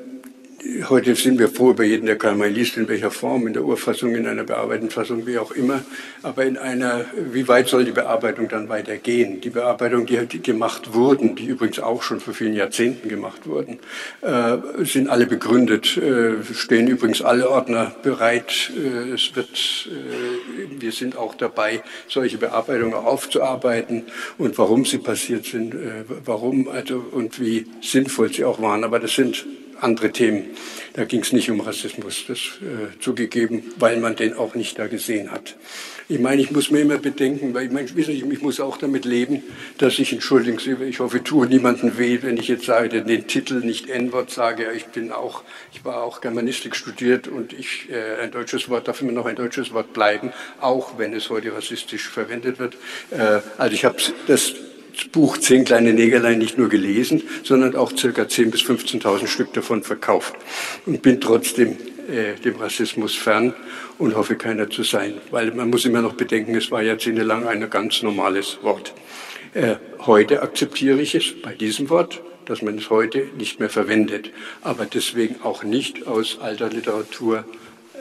[0.88, 3.64] Heute sind wir froh über jeden, der Karl May liest, in welcher Form, in der
[3.64, 5.84] Urfassung, in einer bearbeiteten Fassung, wie auch immer.
[6.22, 9.40] Aber in einer, wie weit soll die Bearbeitung dann weitergehen?
[9.40, 13.78] Die Bearbeitung, die, die gemacht wurden, die übrigens auch schon vor vielen Jahrzehnten gemacht wurden,
[14.22, 18.72] äh, sind alle begründet, äh, stehen übrigens alle Ordner bereit.
[18.76, 24.04] Äh, es wird, äh, wir sind auch dabei, solche Bearbeitungen aufzuarbeiten
[24.36, 28.82] und warum sie passiert sind, äh, warum also und wie sinnvoll sie auch waren.
[28.82, 29.46] Aber das sind
[29.80, 30.44] andere Themen.
[30.94, 34.86] Da ging es nicht um Rassismus, das äh, zugegeben, weil man den auch nicht da
[34.86, 35.56] gesehen hat.
[36.08, 39.04] Ich meine, ich muss mir immer bedenken, weil ich meine, ich, ich muss auch damit
[39.04, 39.42] leben,
[39.78, 43.26] dass ich, entschuldigen Sie, ich hoffe, ich tue niemanden weh, wenn ich jetzt sage, den
[43.26, 44.70] Titel nicht N-Wort sage.
[44.76, 49.02] Ich bin auch, ich war auch Germanistik studiert und ich, äh, ein deutsches Wort darf
[49.02, 52.76] immer noch ein deutsches Wort bleiben, auch wenn es heute rassistisch verwendet wird.
[53.10, 53.96] Äh, also ich habe
[54.28, 54.54] das
[55.12, 59.82] Buch Zehn kleine Negerlein nicht nur gelesen, sondern auch circa 10.000 bis 15.000 Stück davon
[59.82, 60.34] verkauft
[60.86, 61.76] und bin trotzdem
[62.08, 63.54] äh, dem Rassismus fern
[63.98, 67.68] und hoffe keiner zu sein, weil man muss immer noch bedenken, es war jahrzehntelang ein
[67.70, 68.92] ganz normales Wort.
[69.54, 74.30] Äh, heute akzeptiere ich es bei diesem Wort, dass man es heute nicht mehr verwendet,
[74.62, 77.44] aber deswegen auch nicht aus alter Literatur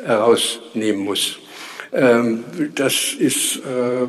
[0.04, 1.40] herausnehmen muss.
[1.92, 2.44] Ähm,
[2.74, 4.08] das ist, äh,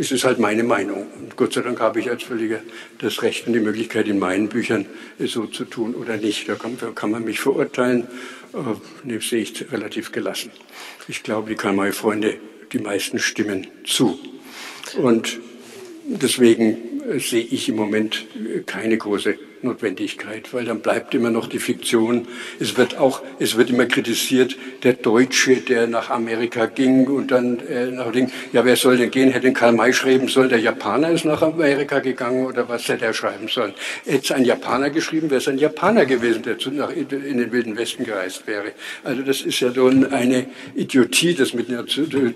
[0.00, 1.06] ist es halt meine Meinung.
[1.18, 2.60] Und Gott sei Dank habe ich als Völliger
[2.98, 4.86] das Recht und die Möglichkeit, in meinen Büchern
[5.18, 6.48] so zu tun oder nicht.
[6.48, 8.06] Da kann, da kann man mich verurteilen,
[8.54, 10.50] äh, sehe ich relativ gelassen.
[11.08, 12.36] Ich glaube, die Karl-May-Freunde,
[12.72, 14.18] die meisten stimmen zu.
[14.96, 15.38] Und
[16.04, 18.26] deswegen äh, sehe ich im Moment
[18.66, 22.28] keine große Notwendigkeit, weil dann bleibt immer noch die Fiktion.
[22.60, 27.60] Es wird auch, es wird immer kritisiert, der Deutsche, der nach Amerika ging und dann
[27.68, 29.30] äh, nach Ding, ja, wer soll denn gehen?
[29.30, 33.14] Hätte Karl May schreiben sollen, der Japaner ist nach Amerika gegangen oder was hätte er
[33.14, 33.74] schreiben sollen?
[34.04, 37.76] Hätte ein Japaner geschrieben, wäre es ein Japaner gewesen, der zu, nach, in den Wilden
[37.76, 38.72] Westen gereist wäre.
[39.04, 41.84] Also das ist ja so eine Idiotie, das mit einer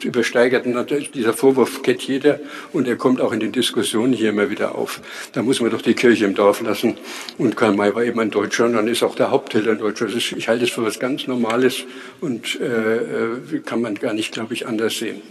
[0.02, 0.76] übersteigerten,
[1.14, 2.40] dieser Vorwurf kennt jeder
[2.72, 5.01] und er kommt auch in den Diskussionen hier immer wieder auf.
[5.32, 6.97] Da muss man doch die Kirche im Dorf lassen.
[7.38, 10.06] Und Karl May war eben ein Deutscher und dann ist auch der Hauptheld ein Deutscher.
[10.06, 11.84] Ist, ich halte es für was ganz Normales
[12.20, 15.22] und äh, äh, kann man gar nicht, glaube ich, anders sehen.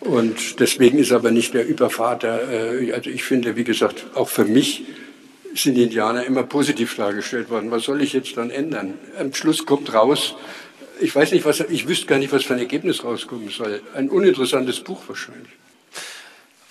[0.00, 4.44] Und deswegen ist aber nicht der Übervater, äh, also ich finde, wie gesagt, auch für
[4.44, 4.84] mich
[5.54, 7.70] sind die Indianer immer positiv dargestellt worden.
[7.70, 8.94] Was soll ich jetzt dann ändern?
[9.18, 10.34] Am Schluss kommt raus,
[11.00, 13.80] ich weiß nicht, was, ich wüsste gar nicht, was für ein Ergebnis rauskommen soll.
[13.94, 15.50] Ein uninteressantes Buch wahrscheinlich.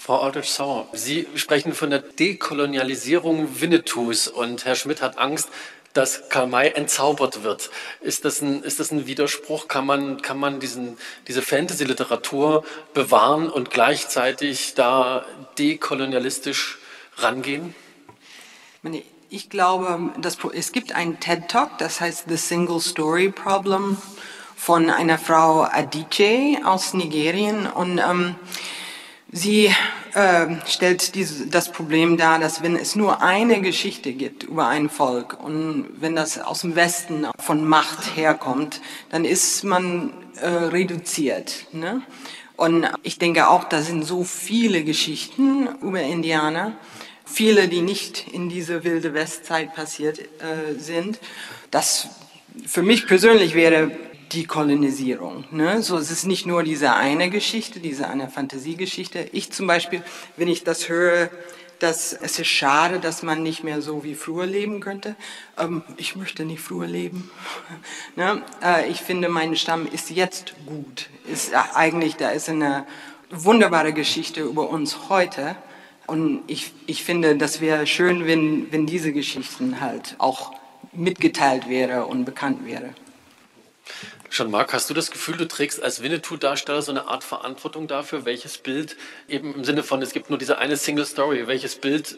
[0.09, 5.49] Frau Aldrich-Sauer, Sie sprechen von der Dekolonialisierung Winnetous und Herr Schmidt hat Angst,
[5.93, 7.69] dass Karl May entzaubert wird.
[8.01, 9.67] Ist das ein, ist das ein Widerspruch?
[9.67, 12.63] Kann man, kann man diesen, diese Fantasy-Literatur
[12.95, 15.27] bewahren und gleichzeitig da
[15.59, 16.79] dekolonialistisch
[17.17, 17.75] rangehen?
[19.29, 23.95] Ich glaube, dass, es gibt einen TED-Talk, das heißt The Single Story Problem
[24.55, 28.37] von einer Frau Adichie aus Nigerien und ähm,
[29.31, 29.71] Sie
[30.15, 34.89] äh, stellt diese, das Problem dar, dass wenn es nur eine Geschichte gibt über ein
[34.89, 41.67] Volk und wenn das aus dem Westen von Macht herkommt, dann ist man äh, reduziert.
[41.73, 42.01] Ne?
[42.57, 46.73] Und ich denke auch, da sind so viele Geschichten über Indianer,
[47.23, 51.19] viele, die nicht in diese wilde Westzeit passiert äh, sind,
[51.69, 52.07] dass
[52.65, 53.91] für mich persönlich wäre
[54.31, 55.45] die Kolonisierung.
[55.51, 55.81] Ne?
[55.81, 59.29] So, es ist nicht nur diese eine Geschichte, diese eine Fantasiegeschichte.
[59.31, 60.03] Ich zum Beispiel,
[60.37, 61.29] wenn ich das höre,
[61.79, 65.15] dass es ist schade, dass man nicht mehr so wie früher leben könnte.
[65.57, 67.31] Ähm, ich möchte nicht früher leben.
[68.15, 68.43] ne?
[68.63, 71.09] äh, ich finde, mein Stamm ist jetzt gut.
[71.25, 72.85] Ist äh, eigentlich, da ist eine
[73.29, 75.55] wunderbare Geschichte über uns heute.
[76.05, 80.53] Und ich, ich finde, das wäre schön, wenn, wenn diese Geschichten halt auch
[80.91, 82.93] mitgeteilt wäre und bekannt wäre.
[84.31, 88.25] Schon Marc, hast du das Gefühl, du trägst als Winnetou-Darsteller so eine Art Verantwortung dafür,
[88.25, 88.95] welches Bild,
[89.27, 92.17] eben im Sinne von, es gibt nur diese eine Single Story, welches Bild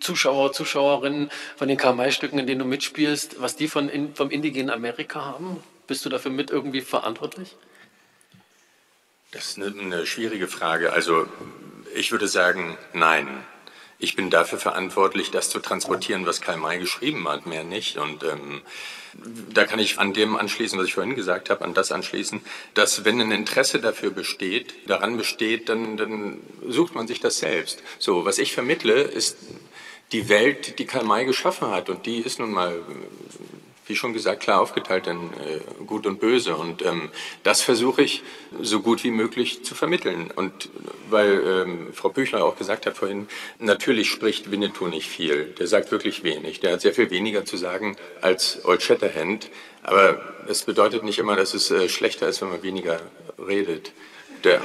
[0.00, 4.70] Zuschauer, Zuschauerinnen von den Karl-May-Stücken, in denen du mitspielst, was die von in, vom indigenen
[4.70, 5.62] Amerika haben?
[5.86, 7.56] Bist du dafür mit irgendwie verantwortlich?
[9.32, 10.92] Das ist eine, eine schwierige Frage.
[10.92, 11.26] Also
[11.94, 13.44] ich würde sagen, nein.
[14.02, 17.98] Ich bin dafür verantwortlich, das zu transportieren, was Karl May geschrieben hat, mehr nicht.
[17.98, 18.62] Und ähm,
[19.52, 22.40] da kann ich an dem anschließen, was ich vorhin gesagt habe, an das anschließen,
[22.74, 27.82] dass wenn ein Interesse dafür besteht, daran besteht, dann, dann sucht man sich das selbst.
[27.98, 29.36] So, was ich vermittle, ist
[30.12, 31.88] die Welt, die Karl May geschaffen hat.
[31.88, 32.80] Und die ist nun mal
[33.90, 36.56] wie schon gesagt, klar aufgeteilt in äh, Gut und Böse.
[36.56, 37.10] Und ähm,
[37.42, 38.22] das versuche ich
[38.62, 40.30] so gut wie möglich zu vermitteln.
[40.34, 40.70] Und
[41.10, 43.26] weil ähm, Frau Büchler auch gesagt hat vorhin,
[43.58, 45.46] natürlich spricht Winnetou nicht viel.
[45.58, 46.60] Der sagt wirklich wenig.
[46.60, 49.50] Der hat sehr viel weniger zu sagen als Old Shatterhand.
[49.82, 53.00] Aber es bedeutet nicht immer, dass es äh, schlechter ist, wenn man weniger
[53.44, 53.92] redet.
[54.44, 54.60] Der,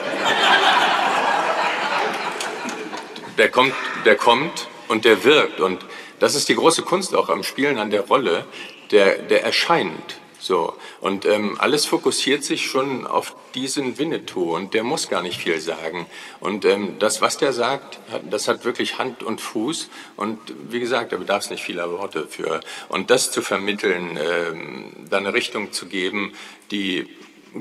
[3.39, 3.73] der kommt,
[4.05, 5.59] der kommt und der wirkt.
[5.59, 5.83] Und
[6.19, 8.45] das ist die große Kunst auch am Spielen an der Rolle,
[8.91, 10.19] der, der erscheint.
[10.45, 15.39] So, und ähm, alles fokussiert sich schon auf diesen Winnetou und der muss gar nicht
[15.39, 16.05] viel sagen.
[16.39, 17.99] Und ähm, das, was der sagt,
[18.29, 19.89] das hat wirklich Hand und Fuß.
[20.17, 20.37] Und
[20.69, 22.59] wie gesagt, da bedarf es nicht vieler Worte für.
[22.89, 26.33] Und das zu vermitteln, ähm, da eine Richtung zu geben,
[26.69, 27.07] die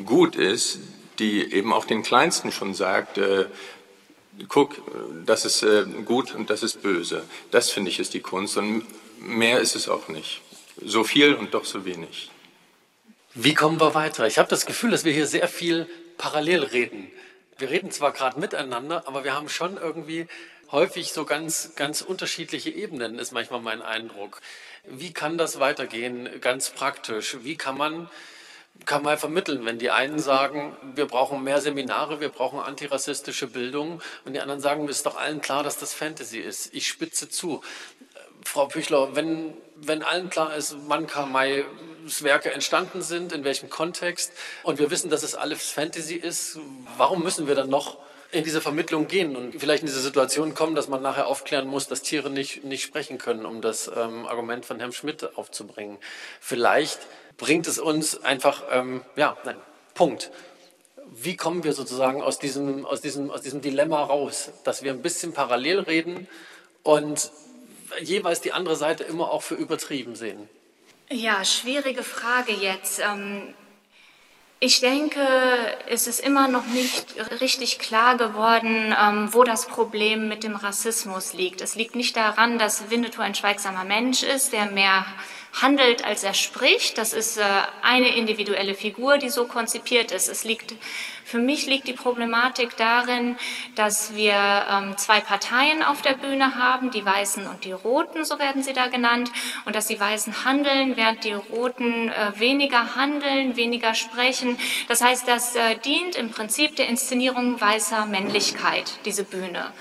[0.04, 0.78] gut ist,
[1.18, 3.46] die eben auch den Kleinsten schon sagt, äh,
[4.48, 4.74] guck,
[5.24, 7.24] das ist äh, gut und das ist böse.
[7.50, 8.84] Das finde ich ist die Kunst und
[9.20, 10.42] mehr ist es auch nicht.
[10.84, 12.30] So viel und doch so wenig.
[13.34, 14.26] Wie kommen wir weiter?
[14.26, 15.88] Ich habe das Gefühl, dass wir hier sehr viel
[16.18, 17.10] parallel reden.
[17.56, 20.26] Wir reden zwar gerade miteinander, aber wir haben schon irgendwie
[20.70, 24.40] häufig so ganz, ganz unterschiedliche Ebenen, ist manchmal mein Eindruck.
[24.84, 27.38] Wie kann das weitergehen, ganz praktisch?
[27.40, 28.10] Wie kann man,
[28.84, 34.02] kann man vermitteln, wenn die einen sagen, wir brauchen mehr Seminare, wir brauchen antirassistische Bildung
[34.26, 36.74] und die anderen sagen, ist doch allen klar, dass das Fantasy ist.
[36.74, 37.62] Ich spitze zu.
[38.44, 41.64] Frau Püchler, wenn, wenn allen klar ist, wann Karl May
[42.20, 46.58] Werke entstanden sind, in welchem Kontext, und wir wissen, dass es alles Fantasy ist,
[46.98, 47.98] warum müssen wir dann noch
[48.30, 51.86] in diese Vermittlung gehen und vielleicht in diese Situation kommen, dass man nachher aufklären muss,
[51.86, 55.98] dass Tiere nicht, nicht sprechen können, um das ähm, Argument von Herrn Schmidt aufzubringen.
[56.40, 56.98] Vielleicht
[57.36, 59.56] bringt es uns einfach, ähm, ja, nein,
[59.94, 60.30] Punkt.
[61.12, 65.02] Wie kommen wir sozusagen aus diesem, aus, diesem, aus diesem Dilemma raus, dass wir ein
[65.02, 66.26] bisschen parallel reden
[66.82, 67.30] und
[68.00, 70.48] jeweils die andere Seite immer auch für übertrieben sehen?
[71.10, 73.00] Ja, schwierige Frage jetzt.
[73.00, 73.54] Ähm,
[74.60, 75.20] ich denke,
[75.88, 81.34] es ist immer noch nicht richtig klar geworden, ähm, wo das Problem mit dem Rassismus
[81.34, 81.60] liegt.
[81.60, 85.04] Es liegt nicht daran, dass Winnetou ein schweigsamer Mensch ist, der mehr
[85.60, 86.98] handelt, als er spricht.
[86.98, 87.44] Das ist äh,
[87.82, 90.28] eine individuelle Figur, die so konzipiert ist.
[90.28, 90.74] Es liegt,
[91.24, 93.36] für mich liegt die Problematik darin,
[93.74, 98.38] dass wir ähm, zwei Parteien auf der Bühne haben, die Weißen und die Roten, so
[98.38, 99.30] werden sie da genannt,
[99.64, 104.58] und dass die Weißen handeln, während die Roten äh, weniger handeln, weniger sprechen.
[104.88, 109.72] Das heißt, das äh, dient im Prinzip der Inszenierung weißer Männlichkeit, diese Bühne.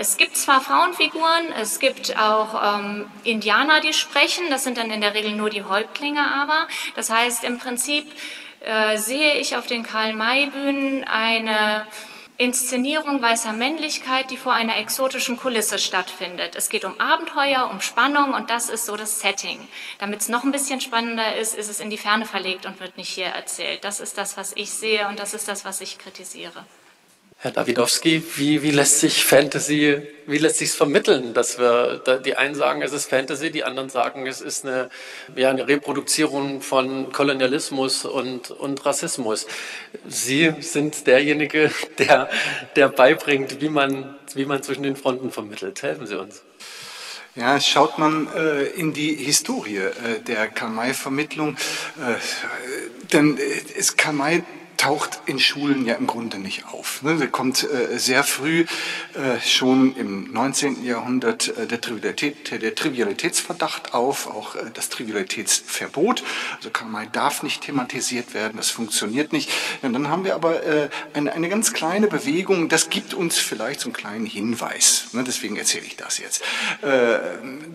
[0.00, 5.00] Es gibt zwar Frauenfiguren, es gibt auch ähm, Indianer, die sprechen, das sind dann in
[5.00, 6.68] der Regel nur die Häuptlinge aber.
[6.94, 8.06] Das heißt, im Prinzip
[8.60, 11.84] äh, sehe ich auf den Karl-May-Bühnen eine
[12.36, 16.54] Inszenierung weißer Männlichkeit, die vor einer exotischen Kulisse stattfindet.
[16.54, 19.66] Es geht um Abenteuer, um Spannung und das ist so das Setting.
[19.98, 22.96] Damit es noch ein bisschen spannender ist, ist es in die Ferne verlegt und wird
[22.98, 23.82] nicht hier erzählt.
[23.82, 26.64] Das ist das, was ich sehe und das ist das, was ich kritisiere.
[27.40, 32.34] Herr Dawidowski, wie, wie lässt sich Fantasy, wie lässt sich es vermitteln, dass wir, die
[32.34, 34.90] einen sagen, es ist Fantasy, die anderen sagen, es ist eine,
[35.36, 39.46] ja, eine Reproduzierung von Kolonialismus und, und Rassismus.
[40.08, 42.28] Sie sind derjenige, der,
[42.74, 45.80] der beibringt, wie man, wie man zwischen den Fronten vermittelt.
[45.80, 46.42] Helfen Sie uns.
[47.36, 51.56] Ja, schaut man äh, in die Historie äh, der Karl-May-Vermittlung,
[52.00, 52.16] äh,
[53.10, 53.38] dann
[53.76, 54.42] ist Karl May
[54.78, 57.02] taucht in Schulen ja im Grunde nicht auf.
[57.02, 57.16] Ne?
[57.16, 58.64] Der kommt äh, sehr früh,
[59.14, 60.84] äh, schon im 19.
[60.84, 66.22] Jahrhundert, äh, der, Trivialität, der Trivialitätsverdacht auf, auch das Trivialitätsverbot.
[66.56, 69.50] Also Karl darf nicht thematisiert werden, das funktioniert nicht.
[69.82, 70.60] Und dann haben wir aber
[71.12, 75.08] eine, eine ganz kleine Bewegung, das gibt uns vielleicht so einen kleinen Hinweis.
[75.12, 75.24] Ne?
[75.24, 76.42] Deswegen erzähle ich das jetzt.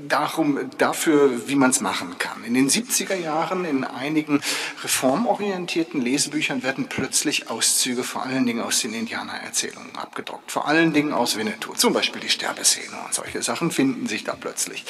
[0.08, 2.44] Darum, dafür, wie man es machen kann.
[2.46, 4.42] In den 70er Jahren in einigen
[4.84, 10.52] reformorientierten Lesebüchern werden plötzlich Auszüge vor allen Dingen aus den Indianererzählungen abgedruckt.
[10.52, 11.74] Vor allen Dingen aus Winnetou.
[11.74, 14.86] Zum Beispiel die Sterbeszene und solche Sachen finden sich da plötzlich.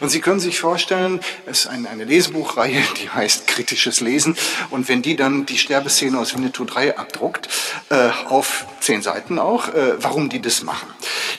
[0.00, 4.36] Und Sie können sich vorstellen, es ist eine, Lesebuchreihe, die heißt Kritisches Lesen.
[4.70, 7.48] Und wenn die dann die Sterbeszene aus Winnetou 3 abdruckt,
[7.88, 10.88] äh, auf zehn Seiten auch, äh, warum die das machen.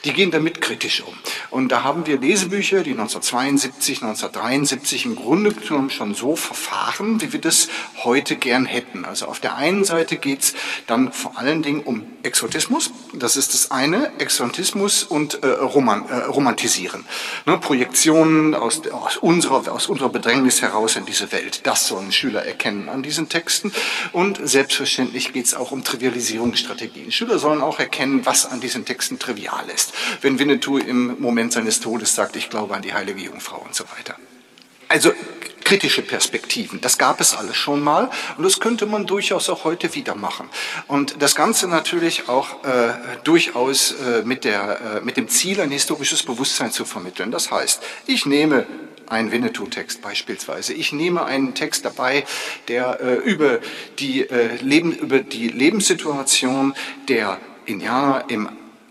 [0.03, 1.14] Die gehen damit kritisch um.
[1.49, 7.34] Und da haben wir Lesebücher, die 1972, 1973 im Grunde genommen schon so verfahren, wie
[7.34, 7.68] wir das
[8.03, 9.06] heute gern hätten.
[9.06, 10.53] Also auf der einen Seite geht es
[10.88, 12.91] dann vor allen Dingen um Exotismus.
[13.13, 17.05] Das ist das eine, Exotismus und äh, Roman, äh, Romantisieren.
[17.45, 21.61] Ne, Projektionen aus, aus, unserer, aus unserer Bedrängnis heraus in diese Welt.
[21.67, 23.71] Das sollen Schüler erkennen an diesen Texten.
[24.13, 27.11] Und selbstverständlich geht es auch um Trivialisierungsstrategien.
[27.11, 29.93] Schüler sollen auch erkennen, was an diesen Texten trivial ist.
[30.21, 33.84] Wenn Winnetou im Moment seines Todes sagt, ich glaube an die heilige Jungfrau und so
[33.97, 34.15] weiter.
[34.89, 35.11] Also
[35.68, 36.80] kritische Perspektiven.
[36.80, 40.49] Das gab es alles schon mal und das könnte man durchaus auch heute wieder machen.
[40.88, 42.94] Und das Ganze natürlich auch äh,
[43.26, 47.31] durchaus äh, mit, der, äh, mit dem Ziel, ein historisches Bewusstsein zu vermitteln.
[47.31, 48.65] Das heißt, ich nehme
[49.07, 50.73] einen Winnetou-Text beispielsweise.
[50.73, 52.23] Ich nehme einen Text dabei,
[52.69, 53.60] der äh, über,
[53.99, 56.76] die, äh, Leben, über die Lebenssituation
[57.10, 58.48] der Indianer im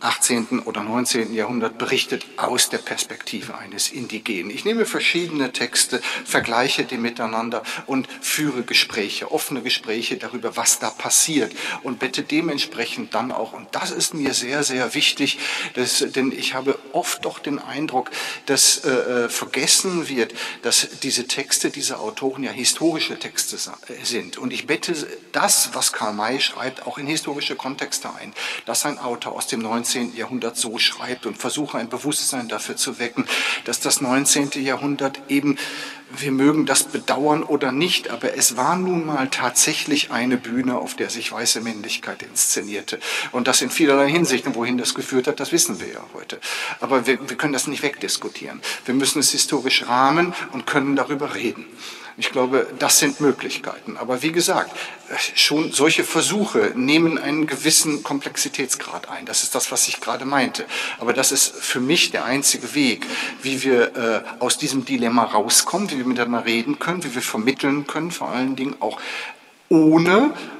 [0.07, 0.61] 18.
[0.61, 1.35] oder 19.
[1.35, 4.51] Jahrhundert berichtet aus der Perspektive eines Indigenen.
[4.51, 10.91] Ich nehme verschiedene Texte, vergleiche die miteinander und führe Gespräche, offene Gespräche darüber, was da
[10.91, 11.53] passiert
[11.83, 15.41] und bitte dementsprechend dann auch, und das ist mir sehr, sehr wichtig,
[15.75, 18.11] dass, denn ich habe oft doch den Eindruck,
[18.47, 23.59] dass äh, äh vergessen wird, dass diese Texte, diese Autoren ja historische Texte
[24.05, 24.39] sind.
[24.39, 24.95] Und ich bette
[25.33, 28.33] das, was Karl May schreibt, auch in historische Kontexte ein,
[28.67, 29.96] dass ein Autor aus dem 19.
[30.03, 33.25] Jahrhundert so schreibt und versuche ein Bewusstsein dafür zu wecken,
[33.65, 34.51] dass das 19.
[34.63, 35.57] Jahrhundert eben
[36.11, 40.95] wir mögen das bedauern oder nicht, aber es war nun mal tatsächlich eine Bühne, auf
[40.95, 43.01] der sich weiße Männlichkeit inszenierte.
[43.33, 46.39] Und das in vielerlei Hinsichten, wohin das geführt hat, das wissen wir ja heute.
[46.81, 48.61] Aber wir, wir können das nicht wegdiskutieren.
[48.85, 51.67] Wir müssen es historisch rahmen und können darüber reden.
[52.19, 53.99] Ich glaube, das sind Möglichkeiten.
[53.99, 54.71] Aber wie gesagt,
[55.35, 59.27] schon solche Versuche nehmen einen gewissen Komplexitätsgrad ein.
[59.27, 60.65] Das ist das, was ich gerade meinte.
[60.99, 63.07] Aber das ist für mich der einzige Weg,
[63.43, 67.87] wie wir äh, aus diesem Dilemma rauskommen, wie wir miteinander reden können, wie wir vermitteln
[67.87, 68.99] können, vor allen Dingen auch
[69.69, 70.56] ohne äh,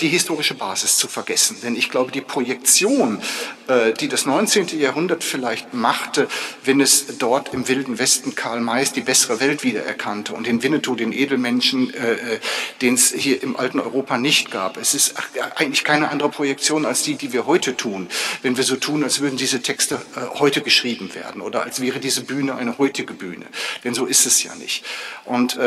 [0.00, 1.56] die historische Basis zu vergessen.
[1.62, 3.20] Denn ich glaube, die Projektion,
[3.68, 4.78] äh, die das 19.
[4.78, 6.28] Jahrhundert vielleicht machte,
[6.64, 10.94] wenn es dort im Wilden Westen Karl Mays die bessere Welt wiedererkannte und den Winnetou,
[10.94, 12.38] den Edelmenschen, äh,
[12.80, 14.76] den es hier im alten Europa nicht gab.
[14.76, 15.14] Es ist
[15.56, 18.08] eigentlich keine andere Projektion als die, die wir heute tun,
[18.42, 20.00] wenn wir so tun, als würden diese Texte
[20.34, 23.46] heute geschrieben werden oder als wäre diese Bühne eine heutige Bühne.
[23.84, 24.84] Denn so ist es ja nicht.
[25.24, 25.58] Und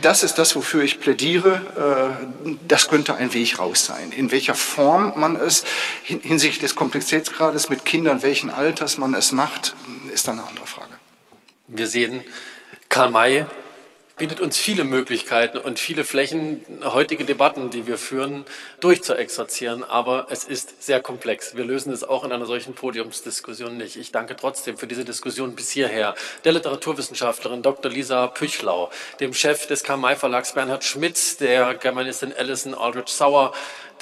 [0.00, 2.26] das ist das, wofür ich plädiere.
[2.68, 4.12] Das könnte ein Weg raus sein.
[4.12, 5.64] In welcher Form man es
[6.04, 9.74] hinsichtlich des Komplexitätsgrades mit Kindern, welchen Alters man es macht,
[10.12, 10.92] ist dann eine andere Frage.
[11.68, 12.24] Wir sehen,
[12.88, 13.46] Karl May
[14.22, 18.44] bietet uns viele Möglichkeiten und viele Flächen, heutige Debatten, die wir führen,
[18.78, 19.82] durchzuexerzieren.
[19.82, 21.56] Aber es ist sehr komplex.
[21.56, 23.96] Wir lösen es auch in einer solchen Podiumsdiskussion nicht.
[23.96, 27.90] Ich danke trotzdem für diese Diskussion bis hierher der Literaturwissenschaftlerin Dr.
[27.90, 33.52] Lisa Püchlau, dem Chef des Karl-May Verlags Bernhard Schmitz, der Germanistin Alison Aldrich Sauer,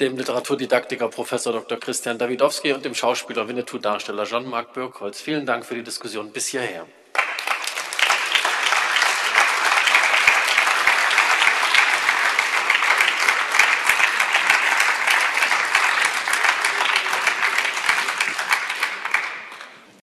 [0.01, 1.81] dem Literaturdidaktiker Professor Dr.
[1.81, 5.23] Christian Dawidowski und dem Schauspieler Winnetou-Darsteller Jean-Marc Birkholz.
[5.23, 6.85] Vielen Dank für die Diskussion bis hierher.